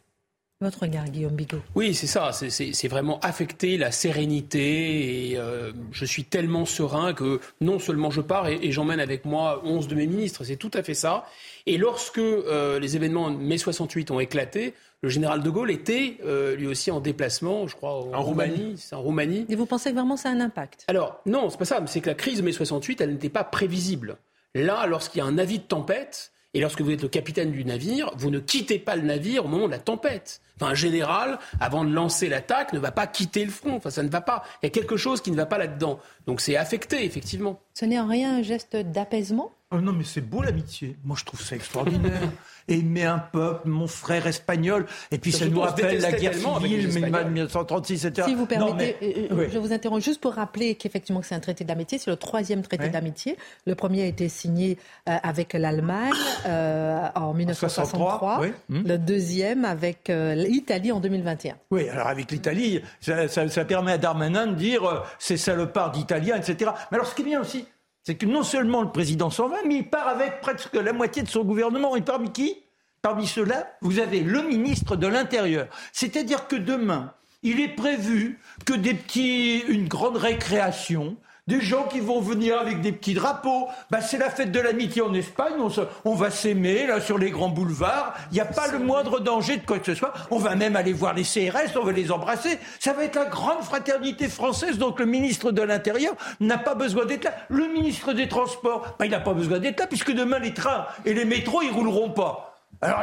Votre 0.63 0.83
regard, 0.83 1.07
Guillaume 1.07 1.35
Bigot. 1.35 1.61
Oui, 1.75 1.93
c'est 1.93 2.07
ça. 2.07 2.31
C'est 2.33 2.87
vraiment 2.89 3.19
affecter 3.19 3.77
la 3.77 3.91
sérénité. 3.91 5.33
Et 5.33 5.37
euh, 5.37 5.73
je 5.91 6.05
suis 6.05 6.23
tellement 6.23 6.67
serein 6.67 7.15
que 7.15 7.41
non 7.61 7.81
seulement 7.81 8.13
je 8.13 8.21
pars 8.21 8.47
et, 8.47 8.71
j'emmène 8.71 9.01
avec 9.01 9.25
moi 9.25 9.61
11 9.65 9.89
de 9.89 9.97
mes 9.97 10.07
ministres. 10.07 10.45
C'est 10.45 10.55
tout 10.55 10.71
à 10.75 10.85
fait 10.85 10.95
ça. 10.95 11.27
Et 11.67 11.79
lorsque 11.79 12.19
euh, 12.19 12.79
les 12.79 12.95
événements 12.95 13.33
de 13.33 13.39
mai 13.39 13.59
68 13.59 14.13
ont 14.13 14.21
éclaté, 14.21 14.75
le 15.03 15.09
général 15.09 15.43
de 15.43 15.51
Gaulle 15.51 15.73
était 15.73 16.19
euh, 16.25 16.55
lui 16.55 16.69
aussi 16.69 16.93
en 16.93 17.01
déplacement, 17.01 17.67
je 17.67 17.75
crois, 17.75 17.95
en, 17.95 18.23
Roumanie. 18.23 18.75
C'est 18.77 18.95
en 18.95 19.03
Roumanie. 19.03 19.47
Et 19.49 19.57
vous 19.57 19.67
pensez 19.67 19.91
que 19.91 19.97
vraiment 19.97 20.17
ça 20.17 20.29
a 20.29 20.33
un 20.33 20.41
impact? 20.41 20.85
Alors, 20.87 21.21
non, 21.27 21.51
c'est 21.51 21.59
pas 21.59 21.65
ça. 21.65 21.83
C'est 21.87 22.01
que 22.01 22.09
la 22.09 22.15
crise 22.15 22.39
de 22.39 22.43
mai 22.43 22.53
68, 22.53 23.01
elle 23.01 23.11
n'était 23.11 23.29
pas 23.31 23.43
prévisible. 23.43 24.17
Là, 24.55 24.87
lorsqu'il 24.87 25.19
y 25.19 25.23
a 25.23 25.25
un 25.25 25.39
avis 25.39 25.59
de 25.59 25.65
tempête, 25.65 26.32
et 26.55 26.61
lorsque 26.61 26.83
vous 26.83 26.91
êtes 26.91 27.03
le 27.03 27.09
capitaine 27.09 27.51
du 27.51 27.65
navire, 27.65 28.11
vous 28.17 28.31
ne 28.31 28.39
quittez 28.39 28.79
pas 28.79 28.97
le 28.97 29.03
navire 29.03 29.47
au 29.47 29.49
moment 29.49 29.67
de 29.67 29.73
la 29.73 29.79
tempête. 29.79 30.41
Enfin, 30.57 30.73
un 30.73 30.75
général, 30.75 31.39
avant 31.61 31.85
de 31.85 31.93
lancer 31.93 32.29
l'attaque, 32.29 32.75
ne 32.75 32.79
va 32.79 32.93
pas 32.93 33.07
quitter 33.07 33.45
le 33.45 33.51
front. 33.51 33.77
Enfin, 33.77 33.91
ça 33.91 34.03
ne 34.03 34.11
va 34.11 34.21
pas. 34.21 34.45
Il 34.63 34.67
y 34.67 34.69
a 34.69 34.71
quelque 34.71 34.97
chose 34.99 35.23
qui 35.23 35.31
ne 35.31 35.37
va 35.37 35.47
pas 35.47 35.57
là-dedans. 35.57 35.99
Donc 36.27 36.41
c'est 36.43 36.57
affecté, 36.57 37.05
effectivement. 37.05 37.61
Ce 37.75 37.85
n'est 37.85 37.99
en 37.99 38.07
rien 38.07 38.39
un 38.39 38.43
geste 38.43 38.77
d'apaisement 38.77 39.53
oh 39.71 39.81
Non, 39.81 39.93
mais 39.93 40.05
c'est 40.05 40.21
beau 40.21 40.43
l'amitié. 40.43 40.97
Moi, 41.05 41.17
je 41.19 41.25
trouve 41.25 41.41
ça 41.41 41.57
extraordinaire. 41.57 42.21
Aimer 42.69 43.05
un 43.05 43.19
peuple, 43.19 43.69
mon 43.69 43.89
frère 43.89 44.27
espagnol, 44.29 44.87
et 45.11 45.19
puis 45.19 45.33
ça, 45.33 45.47
nous 45.47 45.61
rappelle 45.61 46.01
la 46.01 46.13
guerre 46.13 46.35
civile, 46.35 46.87
1936, 46.87 48.07
etc. 48.07 48.29
Si 48.29 48.37
vous 48.37 48.47
permettez, 48.47 48.97
euh, 49.03 49.35
euh, 49.35 49.49
je 49.53 49.59
vous 49.59 49.73
interromps 49.73 50.05
juste 50.05 50.21
pour 50.21 50.35
rappeler 50.35 50.77
qu'effectivement 50.77 51.23
c'est 51.23 51.35
un 51.35 51.41
traité 51.41 51.65
d'amitié, 51.65 51.99
c'est 51.99 52.09
le 52.09 52.17
troisième 52.17 52.63
traité 52.63 52.89
d'amitié. 52.89 53.37
Le 53.67 53.75
premier 53.75 54.03
a 54.03 54.07
été 54.07 54.29
signé 54.29 54.79
euh, 55.09 55.17
avec 55.25 55.55
l'Allemagne 55.55 56.13
en 56.45 57.35
1963, 57.35 58.43
le 58.69 58.97
deuxième 58.97 59.65
avec 59.65 60.09
l'Italie 60.09 60.93
en 60.93 61.01
2021. 61.01 61.57
Oui, 61.73 61.89
alors 61.89 62.07
avec 62.07 62.31
l'Italie, 62.31 62.81
ça, 63.01 63.27
ça, 63.27 63.65
permet 63.65 63.93
à 63.93 63.99
Darmanin 63.99 64.47
de 64.47 64.55
dire 64.55 65.03
c'est 65.19 65.37
salopard 65.37 65.91
d'Italiens, 65.91 66.37
etc. 66.37 66.71
Mais 66.93 66.97
alors 66.97 67.09
ce 67.09 67.17
qui 67.17 67.23
est 67.23 67.25
bien 67.25 67.41
aussi, 67.41 67.67
c'est 68.05 68.17
que 68.17 68.27
non 68.27 68.43
seulement 68.43 68.83
le 68.83 68.91
président 68.91 69.31
s'en 69.31 69.49
va, 69.49 69.57
mais 69.67 69.77
il 69.77 69.89
part 69.89 70.09
avec 70.09 70.41
presque 70.41 70.75
la 70.75 70.93
moitié 70.93 71.23
de 71.23 71.29
son 71.29 71.45
gouvernement. 71.45 71.95
Et 71.97 72.03
parmi 72.03 72.33
qui? 72.33 72.57
Parmi 73.01 73.27
ceux-là, 73.27 73.77
vous 73.81 73.99
avez 73.99 74.21
le 74.21 74.43
ministre 74.43 74.97
de 74.97 75.07
l'Intérieur. 75.07 75.69
C'est-à-dire 75.93 76.47
que 76.47 76.57
demain, 76.57 77.15
il 77.43 77.61
est 77.61 77.75
prévu 77.75 78.41
que 78.65 78.75
des 78.75 78.95
petits, 78.95 79.59
une 79.69 79.89
grande 79.89 80.17
récréation, 80.17 81.17
des 81.49 81.61
gens 81.61 81.85
qui 81.85 82.01
vont 82.01 82.21
venir 82.21 82.59
avec 82.59 82.81
des 82.81 82.93
petits 82.93 83.15
drapeaux. 83.15 83.67
Bah, 83.91 84.01
c'est 84.01 84.19
la 84.19 84.31
fête 84.31 84.53
de 84.53 84.61
l'amitié 84.61 85.03
en 85.03 85.13
Espagne, 85.13 85.55
on, 85.59 85.71
on 86.05 86.15
va 86.15 86.31
s'aimer 86.31 86.87
là 86.87 87.01
sur 87.01 87.19
les 87.19 87.31
grands 87.31 87.49
boulevards. 87.49 88.15
Il 88.31 88.35
n'y 88.35 88.41
a 88.41 88.45
pas 88.45 88.69
le 88.69 88.79
moindre 88.79 89.19
danger 89.21 89.57
de 89.57 89.67
quoi 89.67 89.79
que 89.79 89.87
ce 89.87 89.95
soit. 89.95 90.13
On 90.31 90.39
va 90.39 90.55
même 90.55 90.77
aller 90.77 90.93
voir 90.93 91.15
les 91.15 91.25
CRS, 91.25 91.77
on 91.77 91.85
va 91.85 91.93
les 91.93 92.13
embrasser. 92.13 92.59
Ça 92.79 92.93
va 92.93 93.05
être 93.05 93.17
la 93.17 93.25
grande 93.25 93.63
fraternité 93.63 94.29
française. 94.29 94.79
Donc 94.79 95.01
le 95.01 95.07
ministre 95.07 95.51
de 95.51 95.63
l'Intérieur 95.63 96.15
n'a 96.41 96.59
pas 96.59 96.75
besoin 96.75 97.07
d'être 97.07 97.25
là. 97.25 97.35
Le 97.49 97.67
ministre 97.67 98.13
des 98.13 98.29
Transports, 98.29 98.97
bah, 98.99 99.07
il 99.07 99.11
n'a 99.11 99.21
pas 99.21 99.35
besoin 99.35 99.59
d'être 99.59 99.81
là 99.81 99.87
puisque 99.87 100.13
demain 100.13 100.39
les 100.39 100.55
trains 100.55 100.87
et 101.05 101.13
les 101.13 101.25
métros 101.25 101.63
ils 101.63 101.73
rouleront 101.73 102.11
pas. 102.11 102.53
Alors, 102.81 103.03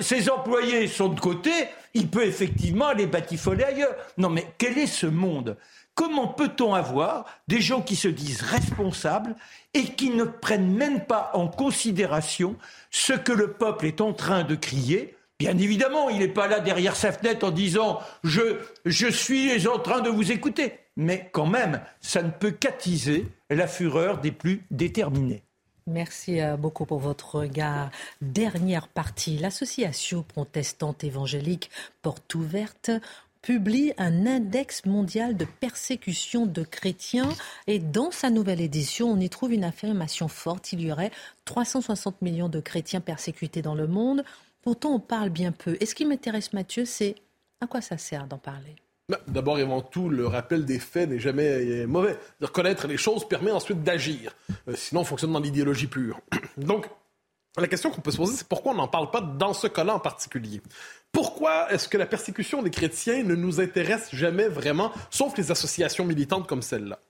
ses 0.00 0.30
employés 0.30 0.86
sont 0.86 1.08
de 1.08 1.18
côté, 1.18 1.50
il 1.92 2.08
peut 2.08 2.24
effectivement 2.24 2.86
aller 2.86 3.06
batifoler 3.06 3.64
ailleurs. 3.64 3.94
Non, 4.16 4.30
mais 4.30 4.46
quel 4.58 4.78
est 4.78 4.86
ce 4.86 5.06
monde? 5.06 5.56
Comment 6.00 6.28
peut-on 6.28 6.72
avoir 6.72 7.26
des 7.46 7.60
gens 7.60 7.82
qui 7.82 7.94
se 7.94 8.08
disent 8.08 8.40
responsables 8.40 9.36
et 9.74 9.82
qui 9.82 10.08
ne 10.08 10.24
prennent 10.24 10.72
même 10.74 11.04
pas 11.04 11.30
en 11.34 11.46
considération 11.46 12.56
ce 12.90 13.12
que 13.12 13.32
le 13.32 13.52
peuple 13.52 13.84
est 13.84 14.00
en 14.00 14.14
train 14.14 14.42
de 14.42 14.54
crier? 14.54 15.14
Bien 15.38 15.58
évidemment, 15.58 16.08
il 16.08 16.20
n'est 16.20 16.28
pas 16.28 16.48
là 16.48 16.60
derrière 16.60 16.96
sa 16.96 17.12
fenêtre 17.12 17.46
en 17.46 17.50
disant 17.50 18.00
je, 18.24 19.10
suis 19.10 19.68
en 19.68 19.78
train 19.78 20.00
de 20.00 20.08
vous 20.08 20.32
écouter. 20.32 20.78
Mais 20.96 21.28
quand 21.32 21.44
même, 21.44 21.82
ça 22.00 22.22
ne 22.22 22.30
peut 22.30 22.52
qu'attiser 22.52 23.26
la 23.50 23.66
fureur 23.66 24.22
des 24.22 24.32
plus 24.32 24.64
déterminés. 24.70 25.42
Merci 25.86 26.40
euh, 26.40 26.56
beaucoup 26.56 26.86
pour 26.86 27.00
votre 27.00 27.40
regard. 27.40 27.90
Dernière 28.22 28.88
partie, 28.88 29.36
l'association 29.36 30.22
protestante 30.22 31.04
évangélique 31.04 31.70
Porte 32.00 32.34
Ouverte 32.34 32.90
publie 33.42 33.92
un 33.98 34.26
index 34.26 34.84
mondial 34.86 35.36
de 35.36 35.44
persécution 35.44 36.46
de 36.46 36.62
chrétiens 36.62 37.28
et 37.66 37.78
dans 37.78 38.10
sa 38.10 38.30
nouvelle 38.30 38.60
édition, 38.60 39.10
on 39.10 39.18
y 39.18 39.30
trouve 39.30 39.52
une 39.52 39.64
affirmation 39.64 40.28
forte. 40.28 40.72
Il 40.72 40.82
y 40.82 40.92
aurait 40.92 41.10
360 41.44 42.22
millions 42.22 42.48
de 42.48 42.60
chrétiens 42.60 43.00
persécutés 43.00 43.62
dans 43.62 43.74
le 43.74 43.86
monde. 43.86 44.24
Pourtant, 44.62 44.94
on 44.94 45.00
parle 45.00 45.30
bien 45.30 45.52
peu. 45.52 45.76
Et 45.80 45.86
ce 45.86 45.94
qui 45.94 46.04
m'intéresse, 46.04 46.52
Mathieu, 46.52 46.84
c'est 46.84 47.14
À 47.62 47.66
quoi 47.66 47.80
ça 47.80 47.98
sert 47.98 48.26
d'en 48.26 48.38
parler? 48.38 48.76
Bah, 49.08 49.20
D'abord 49.26 49.58
et 49.58 49.62
avant 49.62 49.80
tout, 49.80 50.08
le 50.08 50.26
rappel 50.26 50.64
des 50.64 50.78
faits 50.78 51.08
n'est 51.10 51.18
jamais 51.18 51.48
euh, 51.48 51.86
mauvais. 51.86 52.16
De 52.40 52.46
reconnaître 52.46 52.86
les 52.86 52.96
choses 52.96 53.26
permet 53.26 53.50
ensuite 53.50 53.82
d'agir. 53.82 54.32
Euh, 54.68 54.74
sinon, 54.76 55.00
on 55.00 55.04
fonctionne 55.04 55.32
dans 55.32 55.40
l'idéologie 55.40 55.88
pure. 55.88 56.20
Donc, 56.56 56.88
la 57.58 57.66
question 57.66 57.90
qu'on 57.90 58.00
peut 58.00 58.10
se 58.10 58.16
poser, 58.16 58.36
c'est 58.36 58.48
pourquoi 58.48 58.72
on 58.72 58.76
n'en 58.76 58.88
parle 58.88 59.10
pas 59.10 59.20
dans 59.20 59.54
ce 59.54 59.66
cas-là 59.66 59.94
en 59.94 59.98
particulier? 59.98 60.60
Pourquoi 61.12 61.72
est-ce 61.72 61.88
que 61.88 61.98
la 61.98 62.06
persécution 62.06 62.62
des 62.62 62.70
chrétiens 62.70 63.22
ne 63.24 63.34
nous 63.34 63.60
intéresse 63.60 64.08
jamais 64.12 64.48
vraiment, 64.48 64.92
sauf 65.10 65.36
les 65.36 65.50
associations 65.50 66.04
militantes 66.04 66.46
comme 66.46 66.62
celle-là? 66.62 67.00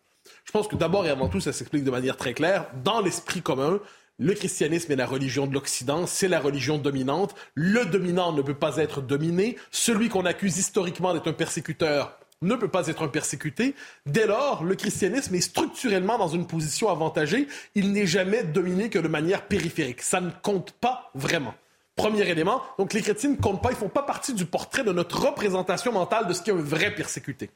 Je 0.45 0.53
pense 0.53 0.69
que 0.69 0.77
d'abord 0.77 1.07
et 1.07 1.11
avant 1.11 1.29
tout, 1.29 1.41
ça 1.41 1.53
s'explique 1.53 1.85
de 1.85 1.91
manière 1.91 2.17
très 2.17 2.33
claire. 2.33 2.67
Dans 2.83 3.01
l'esprit 3.01 3.43
commun, 3.43 3.81
le 4.19 4.35
christianisme 4.35 4.93
est 4.93 4.97
la 4.97 5.07
religion 5.07 5.47
de 5.47 5.55
l'Occident, 5.55 6.07
c'est 6.07 6.29
la 6.29 6.41
religion 6.41 6.79
dominante. 6.79 7.35
Le 7.55 7.87
dominant 7.87 8.33
ne 8.33 8.43
peut 8.43 8.55
pas 8.55 8.77
être 8.77 9.01
dominé. 9.01 9.57
Celui 9.71 10.09
qu'on 10.09 10.27
accuse 10.27 10.59
historiquement 10.59 11.15
d'être 11.15 11.29
un 11.29 11.33
persécuteur 11.33 12.20
ne 12.43 12.55
peut 12.55 12.69
pas 12.69 12.87
être 12.89 13.03
un 13.03 13.09
persécuté. 13.09 13.75
Dès 14.07 14.27
lors, 14.27 14.65
le 14.65 14.75
christianisme 14.75 15.35
est 15.35 15.41
structurellement 15.41 16.19
dans 16.19 16.29
une 16.29 16.47
position 16.47 16.89
avantagée. 16.89 17.49
Il 17.75 17.93
n'est 17.93 18.07
jamais 18.07 18.45
dominé 18.45 18.89
que 18.89 18.99
de 18.99 19.09
manière 19.09 19.47
périphérique. 19.47 20.03
Ça 20.03 20.21
ne 20.21 20.31
compte 20.43 20.73
pas 20.73 21.11
vraiment. 21.15 21.55
Premier 21.97 22.27
élément, 22.29 22.63
donc 22.79 22.95
les 22.95 23.03
chrétiens 23.03 23.31
ne 23.31 23.37
comptent 23.37 23.61
pas, 23.61 23.71
ils 23.73 23.77
font 23.77 23.91
pas 23.91 24.03
partie 24.03 24.33
du 24.33 24.47
portrait 24.47 24.85
de 24.85 24.93
notre 24.93 25.21
représentation 25.21 25.93
mentale 25.93 26.27
de 26.29 26.33
ce 26.33 26.41
qu'est 26.41 26.53
un 26.53 26.55
vrai 26.55 26.95
persécuté. 26.95 27.51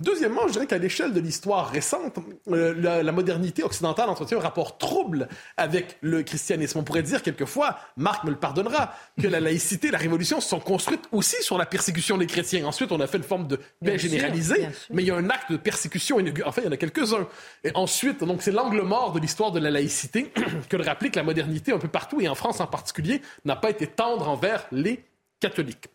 Deuxièmement, 0.00 0.48
je 0.48 0.54
dirais 0.54 0.66
qu'à 0.66 0.78
l'échelle 0.78 1.12
de 1.12 1.20
l'histoire 1.20 1.70
récente, 1.70 2.18
euh, 2.48 2.74
la, 2.74 3.12
modernité 3.12 3.62
occidentale 3.62 4.08
entretient 4.08 4.38
un 4.38 4.40
rapport 4.40 4.76
trouble 4.76 5.28
avec 5.56 5.98
le 6.00 6.24
christianisme. 6.24 6.80
On 6.80 6.82
pourrait 6.82 7.04
dire 7.04 7.22
quelquefois, 7.22 7.78
Marc 7.96 8.24
me 8.24 8.30
le 8.30 8.36
pardonnera, 8.36 8.92
que 9.22 9.28
la 9.28 9.38
laïcité, 9.38 9.92
la 9.92 9.98
révolution 9.98 10.40
sont 10.40 10.58
construites 10.58 11.04
aussi 11.12 11.40
sur 11.44 11.58
la 11.58 11.64
persécution 11.64 12.18
des 12.18 12.26
chrétiens. 12.26 12.66
Ensuite, 12.66 12.90
on 12.90 12.98
a 12.98 13.06
fait 13.06 13.18
une 13.18 13.22
forme 13.24 13.46
de 13.46 13.60
paix 13.84 13.96
généralisée, 13.96 14.68
mais 14.90 15.04
il 15.04 15.06
y 15.06 15.10
a 15.12 15.16
un 15.16 15.30
acte 15.30 15.52
de 15.52 15.56
persécution, 15.56 16.18
enfin, 16.44 16.62
il 16.62 16.64
y 16.64 16.68
en 16.68 16.72
a 16.72 16.76
quelques-uns. 16.76 17.28
Et 17.62 17.70
ensuite, 17.76 18.24
donc 18.24 18.42
c'est 18.42 18.50
l'angle 18.50 18.82
mort 18.82 19.12
de 19.12 19.20
l'histoire 19.20 19.52
de 19.52 19.60
la 19.60 19.70
laïcité 19.70 20.32
que 20.68 20.76
de 20.76 20.82
rappeler 20.82 21.10
que 21.10 21.16
la 21.16 21.24
modernité, 21.24 21.70
un 21.70 21.78
peu 21.78 21.86
partout, 21.86 22.20
et 22.20 22.26
en 22.26 22.34
France 22.34 22.58
en 22.58 22.66
particulier, 22.66 23.22
n'a 23.44 23.54
pas 23.54 23.70
été 23.70 23.86
tendre 23.86 24.28
envers 24.28 24.66
les 24.72 25.04
catholiques. 25.38 25.86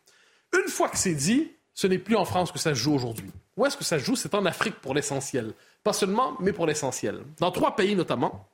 Une 0.57 0.69
fois 0.69 0.87
que 0.87 0.97
c'est 0.97 1.15
dit, 1.15 1.51
ce 1.73 1.87
n'est 1.87 1.97
plus 1.97 2.15
en 2.15 2.25
France 2.25 2.53
que 2.53 2.59
ça 2.59 2.73
se 2.73 2.79
joue 2.79 2.93
aujourd'hui. 2.93 3.29
Où 3.59 3.65
est-ce 3.65 3.75
que 3.75 3.83
ça 3.83 3.97
joue? 3.97 4.15
C'est 4.15 4.33
en 4.35 4.45
Afrique 4.45 4.75
pour 4.75 4.93
l'essentiel. 4.93 5.51
Pas 5.83 5.91
seulement, 5.91 6.37
mais 6.39 6.53
pour 6.53 6.65
l'essentiel. 6.65 7.19
Dans 7.39 7.51
trois 7.51 7.75
pays 7.75 7.93
notamment. 7.93 8.47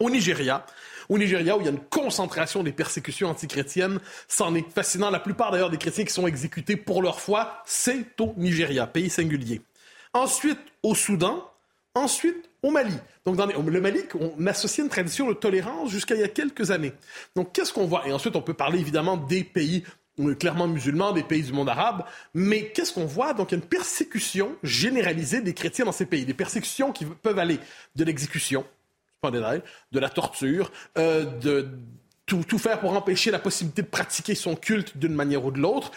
Au 0.00 0.10
Nigeria, 0.10 0.66
au 1.08 1.18
Nigeria 1.18 1.56
où 1.56 1.60
il 1.60 1.66
y 1.66 1.68
a 1.68 1.70
une 1.70 1.78
concentration 1.78 2.64
des 2.64 2.72
persécutions 2.72 3.28
antichrétiennes, 3.28 4.00
c'en 4.26 4.52
est 4.56 4.68
fascinant. 4.68 5.10
La 5.10 5.20
plupart 5.20 5.52
d'ailleurs 5.52 5.70
des 5.70 5.78
chrétiens 5.78 6.04
qui 6.04 6.12
sont 6.12 6.26
exécutés 6.26 6.74
pour 6.74 7.00
leur 7.00 7.20
foi, 7.20 7.62
c'est 7.64 8.20
au 8.20 8.34
Nigeria, 8.36 8.88
pays 8.88 9.08
singulier. 9.08 9.62
Ensuite, 10.14 10.58
au 10.82 10.96
Soudan, 10.96 11.48
ensuite 11.94 12.50
au 12.62 12.72
Mali. 12.72 12.96
Donc, 13.24 13.36
dans 13.36 13.46
le 13.46 13.80
Mali, 13.80 14.00
on 14.18 14.46
associe 14.48 14.84
une 14.84 14.90
tradition 14.90 15.28
de 15.28 15.34
tolérance 15.34 15.90
jusqu'à 15.90 16.16
il 16.16 16.22
y 16.22 16.24
a 16.24 16.28
quelques 16.28 16.72
années. 16.72 16.92
Donc, 17.36 17.52
qu'est-ce 17.52 17.72
qu'on 17.72 17.86
voit? 17.86 18.08
Et 18.08 18.12
ensuite, 18.12 18.34
on 18.34 18.42
peut 18.42 18.54
parler 18.54 18.80
évidemment 18.80 19.16
des 19.16 19.44
pays 19.44 19.84
clairement 20.38 20.68
musulmans 20.68 21.12
des 21.12 21.22
pays 21.22 21.42
du 21.42 21.52
monde 21.52 21.68
arabe. 21.68 22.04
Mais 22.34 22.66
qu'est-ce 22.66 22.92
qu'on 22.92 23.06
voit? 23.06 23.34
Donc, 23.34 23.50
il 23.50 23.54
y 23.54 23.60
a 23.60 23.62
une 23.62 23.68
persécution 23.68 24.56
généralisée 24.62 25.40
des 25.40 25.54
chrétiens 25.54 25.84
dans 25.84 25.92
ces 25.92 26.06
pays. 26.06 26.24
Des 26.24 26.34
persécutions 26.34 26.92
qui 26.92 27.04
peuvent 27.04 27.38
aller 27.38 27.58
de 27.96 28.04
l'exécution, 28.04 28.64
de 29.22 30.00
la 30.00 30.08
torture, 30.08 30.72
euh, 30.98 31.24
de 31.24 31.68
tout, 32.26 32.58
faire 32.58 32.80
pour 32.80 32.92
empêcher 32.92 33.30
la 33.30 33.38
possibilité 33.38 33.82
de 33.82 33.88
pratiquer 33.88 34.34
son 34.34 34.54
culte 34.54 34.96
d'une 34.96 35.14
manière 35.14 35.44
ou 35.44 35.50
de 35.50 35.58
l'autre. 35.58 35.90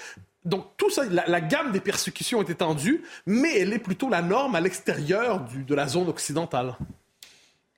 Donc, 0.46 0.66
tout 0.78 0.90
ça, 0.90 1.04
la, 1.06 1.42
gamme 1.42 1.72
des 1.72 1.80
persécutions 1.80 2.42
est 2.42 2.50
étendue, 2.50 3.04
mais 3.26 3.60
elle 3.60 3.72
est 3.72 3.80
plutôt 3.80 4.10
la 4.10 4.22
norme 4.22 4.56
à 4.56 4.62
l'extérieur 4.62 5.46
de 5.56 5.76
la 5.76 5.88
zone 5.88 6.10
occidentale. 6.10 6.76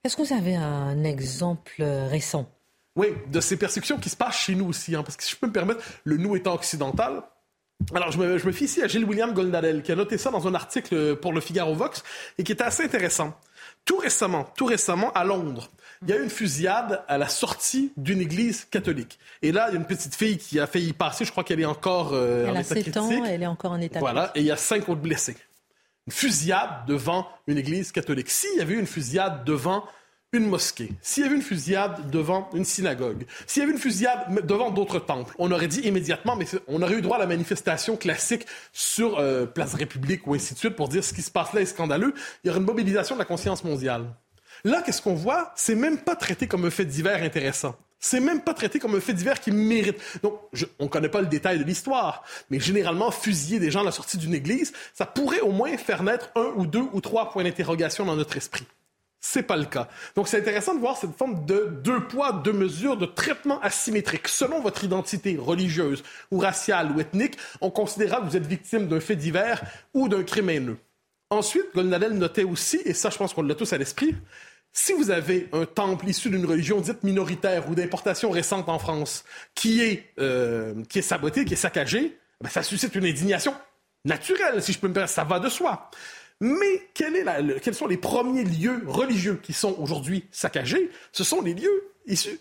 Est-ce 0.04 0.16
que 0.16 0.24
vous 0.24 0.34
avez 0.34 0.56
un 0.56 1.04
exemple 1.04 1.84
récent? 1.84 2.50
Oui, 2.96 3.08
de 3.28 3.40
ces 3.42 3.58
persécutions 3.58 3.98
qui 3.98 4.10
se 4.10 4.16
passent 4.16 4.40
chez 4.40 4.56
nous 4.56 4.68
aussi. 4.68 4.96
Hein, 4.96 5.04
parce 5.04 5.18
que 5.18 5.24
si 5.24 5.32
je 5.32 5.36
peux 5.38 5.48
me 5.48 5.54
permettre, 5.54 5.84
le 6.04 6.18
nous 6.18 6.36
étant 6.36 6.54
occidental, 6.54 7.24
alors, 7.94 8.12
je 8.12 8.18
me, 8.18 8.38
je 8.38 8.46
me 8.46 8.52
fie 8.52 8.66
ici 8.66 8.82
à 8.82 8.88
Gilles 8.88 9.04
William 9.04 9.34
Goldnadel, 9.34 9.84
qui 9.84 9.92
a 9.92 9.96
noté 9.96 10.18
ça 10.18 10.32
dans 10.32 10.48
un 10.48 10.56
article 10.56 11.18
pour 11.18 11.34
le 11.34 11.42
Figaro 11.42 11.76
Vox 11.76 12.04
et 12.38 12.44
qui 12.44 12.54
était 12.54 12.64
assez 12.64 12.84
intéressant. 12.84 13.38
Tout 13.84 13.98
récemment, 13.98 14.46
tout 14.56 14.66
récemment, 14.66 15.12
à 15.12 15.24
Londres, 15.26 15.70
il 16.02 16.10
y 16.10 16.14
a 16.14 16.18
eu 16.18 16.24
une 16.24 16.30
fusillade 16.30 17.04
à 17.08 17.18
la 17.18 17.28
sortie 17.28 17.92
d'une 17.98 18.22
église 18.22 18.66
catholique. 18.66 19.20
Et 19.42 19.52
là, 19.52 19.68
il 19.70 19.74
y 19.74 19.78
a 19.78 19.80
une 19.80 19.86
petite 19.86 20.16
fille 20.16 20.38
qui 20.38 20.60
a 20.60 20.68
failli 20.68 20.90
y 20.90 20.94
passer. 20.94 21.26
Je 21.26 21.32
crois 21.32 21.44
qu'elle 21.44 21.60
est 21.60 21.66
encore 21.66 22.12
euh, 22.14 22.46
elle 22.46 22.52
en 22.52 22.56
a 22.56 22.62
état 22.62 22.76
7 22.76 22.98
ans, 22.98 23.26
elle 23.26 23.44
est 23.44 23.48
encore 23.48 23.74
en 23.74 23.82
état 23.82 24.00
Voilà, 24.00 24.32
et 24.36 24.40
il 24.40 24.46
y 24.46 24.52
a 24.52 24.58
cinq 24.58 24.90
autres 24.90 25.02
blessés. 25.02 25.36
Une 26.08 26.14
fusillade 26.14 26.86
devant 26.88 27.28
une 27.48 27.58
église 27.58 27.92
catholique. 27.92 28.30
S'il 28.30 28.58
y 28.58 28.62
avait 28.62 28.76
eu 28.76 28.80
une 28.80 28.88
fusillade 28.88 29.44
devant 29.44 29.86
une 30.38 30.48
mosquée, 30.48 30.92
s'il 31.02 31.24
y 31.24 31.26
avait 31.26 31.36
une 31.36 31.42
fusillade 31.42 32.10
devant 32.10 32.50
une 32.54 32.66
synagogue, 32.66 33.26
s'il 33.48 33.62
y 33.62 33.64
avait 33.64 33.74
une 33.74 33.80
fusillade 33.80 34.46
devant 34.46 34.72
d'autres 34.72 35.00
temples, 35.00 35.34
on 35.40 35.52
aurait 35.52 35.68
dit 35.68 35.82
immédiatement, 35.82 36.36
mais 36.36 36.46
on 36.68 36.82
aurait 36.82 36.96
eu 36.96 37.02
droit 37.02 37.18
à 37.18 37.20
la 37.20 37.28
manifestation 37.28 37.98
classique 37.98 38.46
sur 38.74 39.20
euh, 39.20 39.46
Place 39.46 39.74
République 39.74 40.28
ou 40.28 40.34
ainsi 40.34 40.54
de 40.54 40.60
suite 40.60 40.76
pour 40.76 40.90
dire 40.90 41.04
ce 41.04 41.14
qui 41.14 41.22
se 41.22 41.32
passe 41.32 41.54
là 41.54 41.62
est 41.62 41.66
scandaleux. 41.66 42.14
Il 42.44 42.48
y 42.48 42.50
aurait 42.50 42.60
une 42.60 42.66
mobilisation 42.66 43.16
de 43.16 43.20
la 43.20 43.26
conscience 43.26 43.64
mondiale. 43.64 44.06
Là, 44.64 44.82
qu'est-ce 44.82 45.02
qu'on 45.02 45.14
voit? 45.14 45.52
C'est 45.56 45.76
même 45.76 46.00
pas 46.00 46.16
traité 46.16 46.48
comme 46.48 46.66
un 46.66 46.72
fait 46.72 46.86
divers 46.86 47.22
intéressant. 47.22 47.76
C'est 48.00 48.20
même 48.20 48.42
pas 48.42 48.54
traité 48.54 48.80
comme 48.80 48.96
un 48.96 49.00
fait 49.00 49.14
divers 49.14 49.40
qui 49.40 49.52
mérite. 49.52 49.98
Donc, 50.22 50.40
on 50.80 50.86
ne 50.86 50.90
connaît 50.90 51.10
pas 51.10 51.22
le 51.22 51.28
détail 51.28 51.60
de 51.60 51.64
l'histoire, 51.64 52.24
mais 52.50 52.60
généralement, 52.60 53.10
fusiller 53.12 53.60
des 53.60 53.72
gens 53.72 53.82
à 53.82 53.84
la 53.84 53.92
sortie 53.92 54.18
d'une 54.18 54.34
église, 54.34 54.74
ça 54.94 55.06
pourrait 55.06 55.40
au 55.40 55.52
moins 55.52 55.76
faire 55.78 56.04
naître 56.04 56.30
un 56.36 56.52
ou 56.56 56.68
deux 56.68 56.84
ou 56.94 57.02
trois 57.02 57.30
points 57.30 57.44
d'interrogation 57.44 58.06
dans 58.06 58.16
notre 58.16 58.38
esprit. 58.38 58.66
C'est 59.28 59.42
pas 59.42 59.58
le 59.58 59.66
cas. 59.66 59.88
Donc 60.16 60.28
c'est 60.28 60.38
intéressant 60.38 60.76
de 60.76 60.80
voir 60.80 60.98
cette 60.98 61.18
forme 61.18 61.48
de 61.48 61.80
deux 61.84 62.00
poids, 62.04 62.32
deux 62.32 62.54
mesures 62.54 62.96
de 62.96 63.08
traitement 63.08 63.60
asymétrique. 63.62 64.28
Selon 64.28 64.62
votre 64.62 64.84
identité 64.84 65.36
religieuse 65.36 66.04
ou 66.30 66.38
raciale 66.38 66.92
ou 66.92 67.00
ethnique, 67.00 67.36
on 67.60 67.72
considérera 67.72 68.22
que 68.22 68.28
vous 68.28 68.38
êtes 68.38 68.46
victime 68.46 68.88
d'un 68.88 69.00
fait 69.00 69.16
divers 69.16 69.64
ou 69.96 70.08
d'un 70.08 70.24
crime 70.24 70.52
haineux. 70.52 70.78
Ensuite, 71.32 71.66
Goldnadel 71.74 72.12
notait 72.14 72.44
aussi, 72.44 72.80
et 72.86 72.94
ça 72.94 73.10
je 73.10 73.18
pense 73.18 73.34
qu'on 73.34 73.42
l'a 73.42 73.56
tous 73.56 73.74
à 73.74 73.80
l'esprit, 73.80 74.16
si 74.72 74.94
vous 74.94 75.10
avez 75.10 75.50
un 75.54 75.66
temple 75.66 76.08
issu 76.08 76.30
d'une 76.30 76.46
religion 76.46 76.80
dite 76.80 77.04
minoritaire 77.04 77.68
ou 77.68 77.74
d'importation 77.74 78.30
récente 78.30 78.70
en 78.70 78.78
France 78.78 79.26
qui 79.56 79.82
est, 79.82 80.14
euh, 80.20 80.76
qui 80.88 81.00
est 81.00 81.02
saboté, 81.02 81.46
qui 81.46 81.54
est 81.54 81.58
saccagé, 81.58 82.16
ben, 82.42 82.50
ça 82.50 82.62
suscite 82.62 82.94
une 82.94 83.06
indignation 83.06 83.56
naturelle, 84.06 84.62
si 84.62 84.72
je 84.72 84.78
peux 84.78 84.88
me 84.88 84.94
permettre, 84.94 85.14
ça 85.14 85.24
va 85.24 85.40
de 85.40 85.50
soi. 85.50 85.90
Mais 86.42 86.90
quels 86.94 87.76
sont 87.76 87.88
les 87.88 87.98
premiers 87.98 88.44
lieux 88.44 88.84
religieux 88.86 89.40
qui 89.42 89.54
sont 89.54 89.76
aujourd'hui 89.80 90.26
saccagés? 90.32 90.90
Ce 91.12 91.24
sont 91.24 91.42
les 91.42 91.54
lieux 91.54 91.92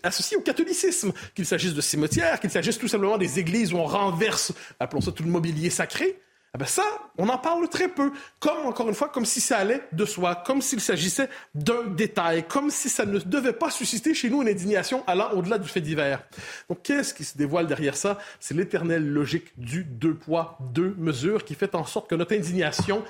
associés 0.03 0.37
au 0.37 0.41
catholicisme, 0.41 1.11
qu'il 1.33 1.45
s'agisse 1.45 1.73
de 1.73 1.81
cimetières, 1.81 2.39
qu'il 2.39 2.51
s'agisse 2.51 2.77
tout 2.77 2.87
simplement 2.87 3.17
des 3.17 3.39
églises 3.39 3.73
où 3.73 3.77
on 3.77 3.85
renverse, 3.85 4.51
appelons 4.79 5.01
ça 5.01 5.11
tout 5.11 5.23
le 5.23 5.29
mobilier 5.29 5.69
sacré. 5.69 6.19
Eh 6.53 6.57
ben 6.57 6.65
ça, 6.65 6.85
on 7.17 7.27
en 7.27 7.37
parle 7.37 7.67
très 7.67 7.89
peu. 7.89 8.13
Comme, 8.39 8.65
encore 8.65 8.87
une 8.87 8.95
fois, 8.95 9.09
comme 9.09 9.25
si 9.25 9.41
ça 9.41 9.57
allait 9.57 9.81
de 9.91 10.05
soi, 10.05 10.41
comme 10.45 10.61
s'il 10.61 10.79
s'agissait 10.79 11.27
d'un 11.53 11.83
détail, 11.83 12.47
comme 12.47 12.69
si 12.69 12.87
ça 12.87 13.05
ne 13.05 13.19
devait 13.19 13.51
pas 13.51 13.69
susciter 13.69 14.13
chez 14.13 14.29
nous 14.29 14.41
une 14.41 14.47
indignation 14.47 15.03
allant 15.05 15.31
au-delà 15.33 15.57
du 15.57 15.67
fait 15.67 15.81
divers. 15.81 16.23
Donc, 16.69 16.81
qu'est-ce 16.81 17.13
qui 17.13 17.25
se 17.25 17.37
dévoile 17.37 17.67
derrière 17.67 17.97
ça? 17.97 18.19
C'est 18.39 18.53
l'éternelle 18.53 19.05
logique 19.05 19.51
du 19.57 19.83
deux 19.83 20.13
poids, 20.13 20.57
deux 20.71 20.95
mesures 20.97 21.43
qui 21.43 21.55
fait 21.55 21.75
en 21.75 21.85
sorte 21.85 22.09
que 22.09 22.15
notre 22.15 22.33
indignation 22.33 23.03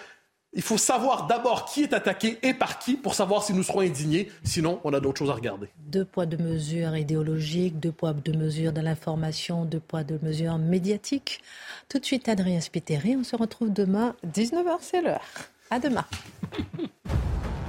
il 0.56 0.62
faut 0.62 0.78
savoir 0.78 1.28
d'abord 1.28 1.66
qui 1.66 1.84
est 1.84 1.93
attaqué 1.93 2.39
et 2.41 2.53
par 2.53 2.80
qui 2.80 2.95
pour 2.95 3.14
savoir 3.14 3.43
si 3.43 3.53
nous 3.53 3.62
serons 3.62 3.82
indignés. 3.82 4.32
Sinon, 4.43 4.80
on 4.86 4.93
a 4.93 4.99
d'autres 4.99 5.20
choses 5.20 5.30
à 5.30 5.34
regarder. 5.34 5.68
Deux 5.88 6.06
poids, 6.06 6.26
deux 6.26 6.38
mesures 6.38 6.95
idéologiques, 6.95 7.80
deux 7.80 7.91
poids, 7.91 8.14
deux 8.14 8.34
mesures 8.34 8.72
de 8.72 8.82
l'information, 8.82 9.66
deux 9.66 9.82
poids, 9.82 10.03
deux 10.03 10.20
mesures 10.24 10.58
médiatiques. 10.58 11.41
Tout 11.89 11.99
de 11.99 12.06
suite, 12.06 12.30
Adrien 12.30 12.62
Spiteri. 12.62 13.18
On 13.18 13.24
se 13.24 13.36
retrouve 13.36 13.72
demain, 13.72 14.16
19h, 14.26 14.78
c'est 14.80 15.01
l'heure. 15.01 15.26
À 15.70 15.80
demain. 15.80 16.06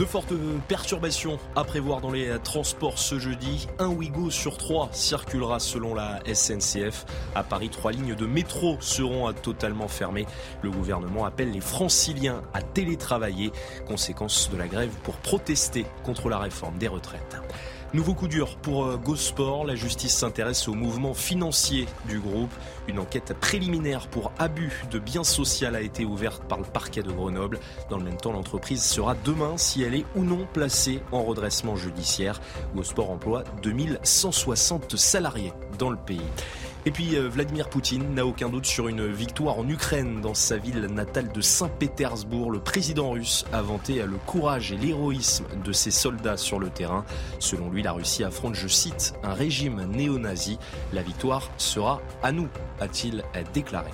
De 0.00 0.06
fortes 0.06 0.32
perturbations 0.66 1.38
à 1.54 1.62
prévoir 1.62 2.00
dans 2.00 2.10
les 2.10 2.34
transports 2.42 2.98
ce 2.98 3.18
jeudi. 3.18 3.68
Un 3.78 3.88
Ouigo 3.88 4.30
sur 4.30 4.56
trois 4.56 4.88
circulera 4.92 5.60
selon 5.60 5.94
la 5.94 6.20
SNCF. 6.24 7.04
À 7.34 7.42
Paris, 7.42 7.68
trois 7.68 7.92
lignes 7.92 8.14
de 8.14 8.24
métro 8.24 8.78
seront 8.80 9.30
totalement 9.34 9.88
fermées. 9.88 10.24
Le 10.62 10.70
gouvernement 10.70 11.26
appelle 11.26 11.50
les 11.50 11.60
franciliens 11.60 12.40
à 12.54 12.62
télétravailler. 12.62 13.52
Conséquence 13.86 14.48
de 14.50 14.56
la 14.56 14.68
grève 14.68 14.94
pour 15.02 15.16
protester 15.16 15.84
contre 16.02 16.30
la 16.30 16.38
réforme 16.38 16.78
des 16.78 16.88
retraites. 16.88 17.36
Nouveau 17.92 18.14
coup 18.14 18.28
dur 18.28 18.56
pour 18.56 18.86
euh, 18.86 18.96
Gosport. 18.96 19.64
La 19.64 19.74
justice 19.74 20.16
s'intéresse 20.16 20.68
au 20.68 20.74
mouvement 20.74 21.12
financier 21.12 21.86
du 22.08 22.20
groupe. 22.20 22.52
Une 22.86 23.00
enquête 23.00 23.34
préliminaire 23.40 24.06
pour 24.06 24.30
abus 24.38 24.84
de 24.92 25.00
biens 25.00 25.24
sociaux 25.24 25.74
a 25.74 25.80
été 25.80 26.04
ouverte 26.04 26.44
par 26.44 26.58
le 26.58 26.64
parquet 26.64 27.02
de 27.02 27.10
Grenoble. 27.10 27.58
Dans 27.88 27.96
le 27.96 28.04
même 28.04 28.16
temps, 28.16 28.32
l'entreprise 28.32 28.84
sera 28.84 29.16
demain 29.24 29.56
si 29.56 29.82
elle 29.82 29.96
est 29.96 30.04
ou 30.14 30.22
non 30.22 30.46
placée 30.52 31.02
en 31.10 31.24
redressement 31.24 31.74
judiciaire. 31.74 32.40
Gosport 32.76 33.10
emploie 33.10 33.42
2160 33.62 34.96
salariés 34.96 35.52
dans 35.76 35.90
le 35.90 35.96
pays. 35.96 36.20
Et 36.86 36.90
puis 36.90 37.16
euh, 37.16 37.28
Vladimir 37.28 37.68
Poutine 37.68 38.14
n'a 38.14 38.24
aucun 38.24 38.48
doute 38.48 38.66
sur 38.66 38.88
une 38.88 39.06
victoire 39.06 39.58
en 39.58 39.68
Ukraine 39.68 40.20
dans 40.20 40.34
sa 40.34 40.56
ville 40.56 40.86
natale 40.86 41.30
de 41.30 41.40
Saint-Pétersbourg. 41.40 42.50
Le 42.50 42.60
président 42.60 43.10
russe 43.10 43.44
a 43.52 43.60
vanté 43.60 44.02
le 44.02 44.16
courage 44.26 44.72
et 44.72 44.76
l'héroïsme 44.76 45.44
de 45.62 45.72
ses 45.72 45.90
soldats 45.90 46.38
sur 46.38 46.58
le 46.58 46.70
terrain. 46.70 47.04
Selon 47.38 47.70
lui, 47.70 47.82
la 47.82 47.92
Russie 47.92 48.24
affronte, 48.24 48.54
je 48.54 48.68
cite, 48.68 49.14
un 49.22 49.34
régime 49.34 49.84
néo-nazi. 49.90 50.58
La 50.92 51.02
victoire 51.02 51.50
sera 51.58 52.00
à 52.22 52.32
nous, 52.32 52.48
a-t-il 52.80 53.24
déclaré. 53.52 53.90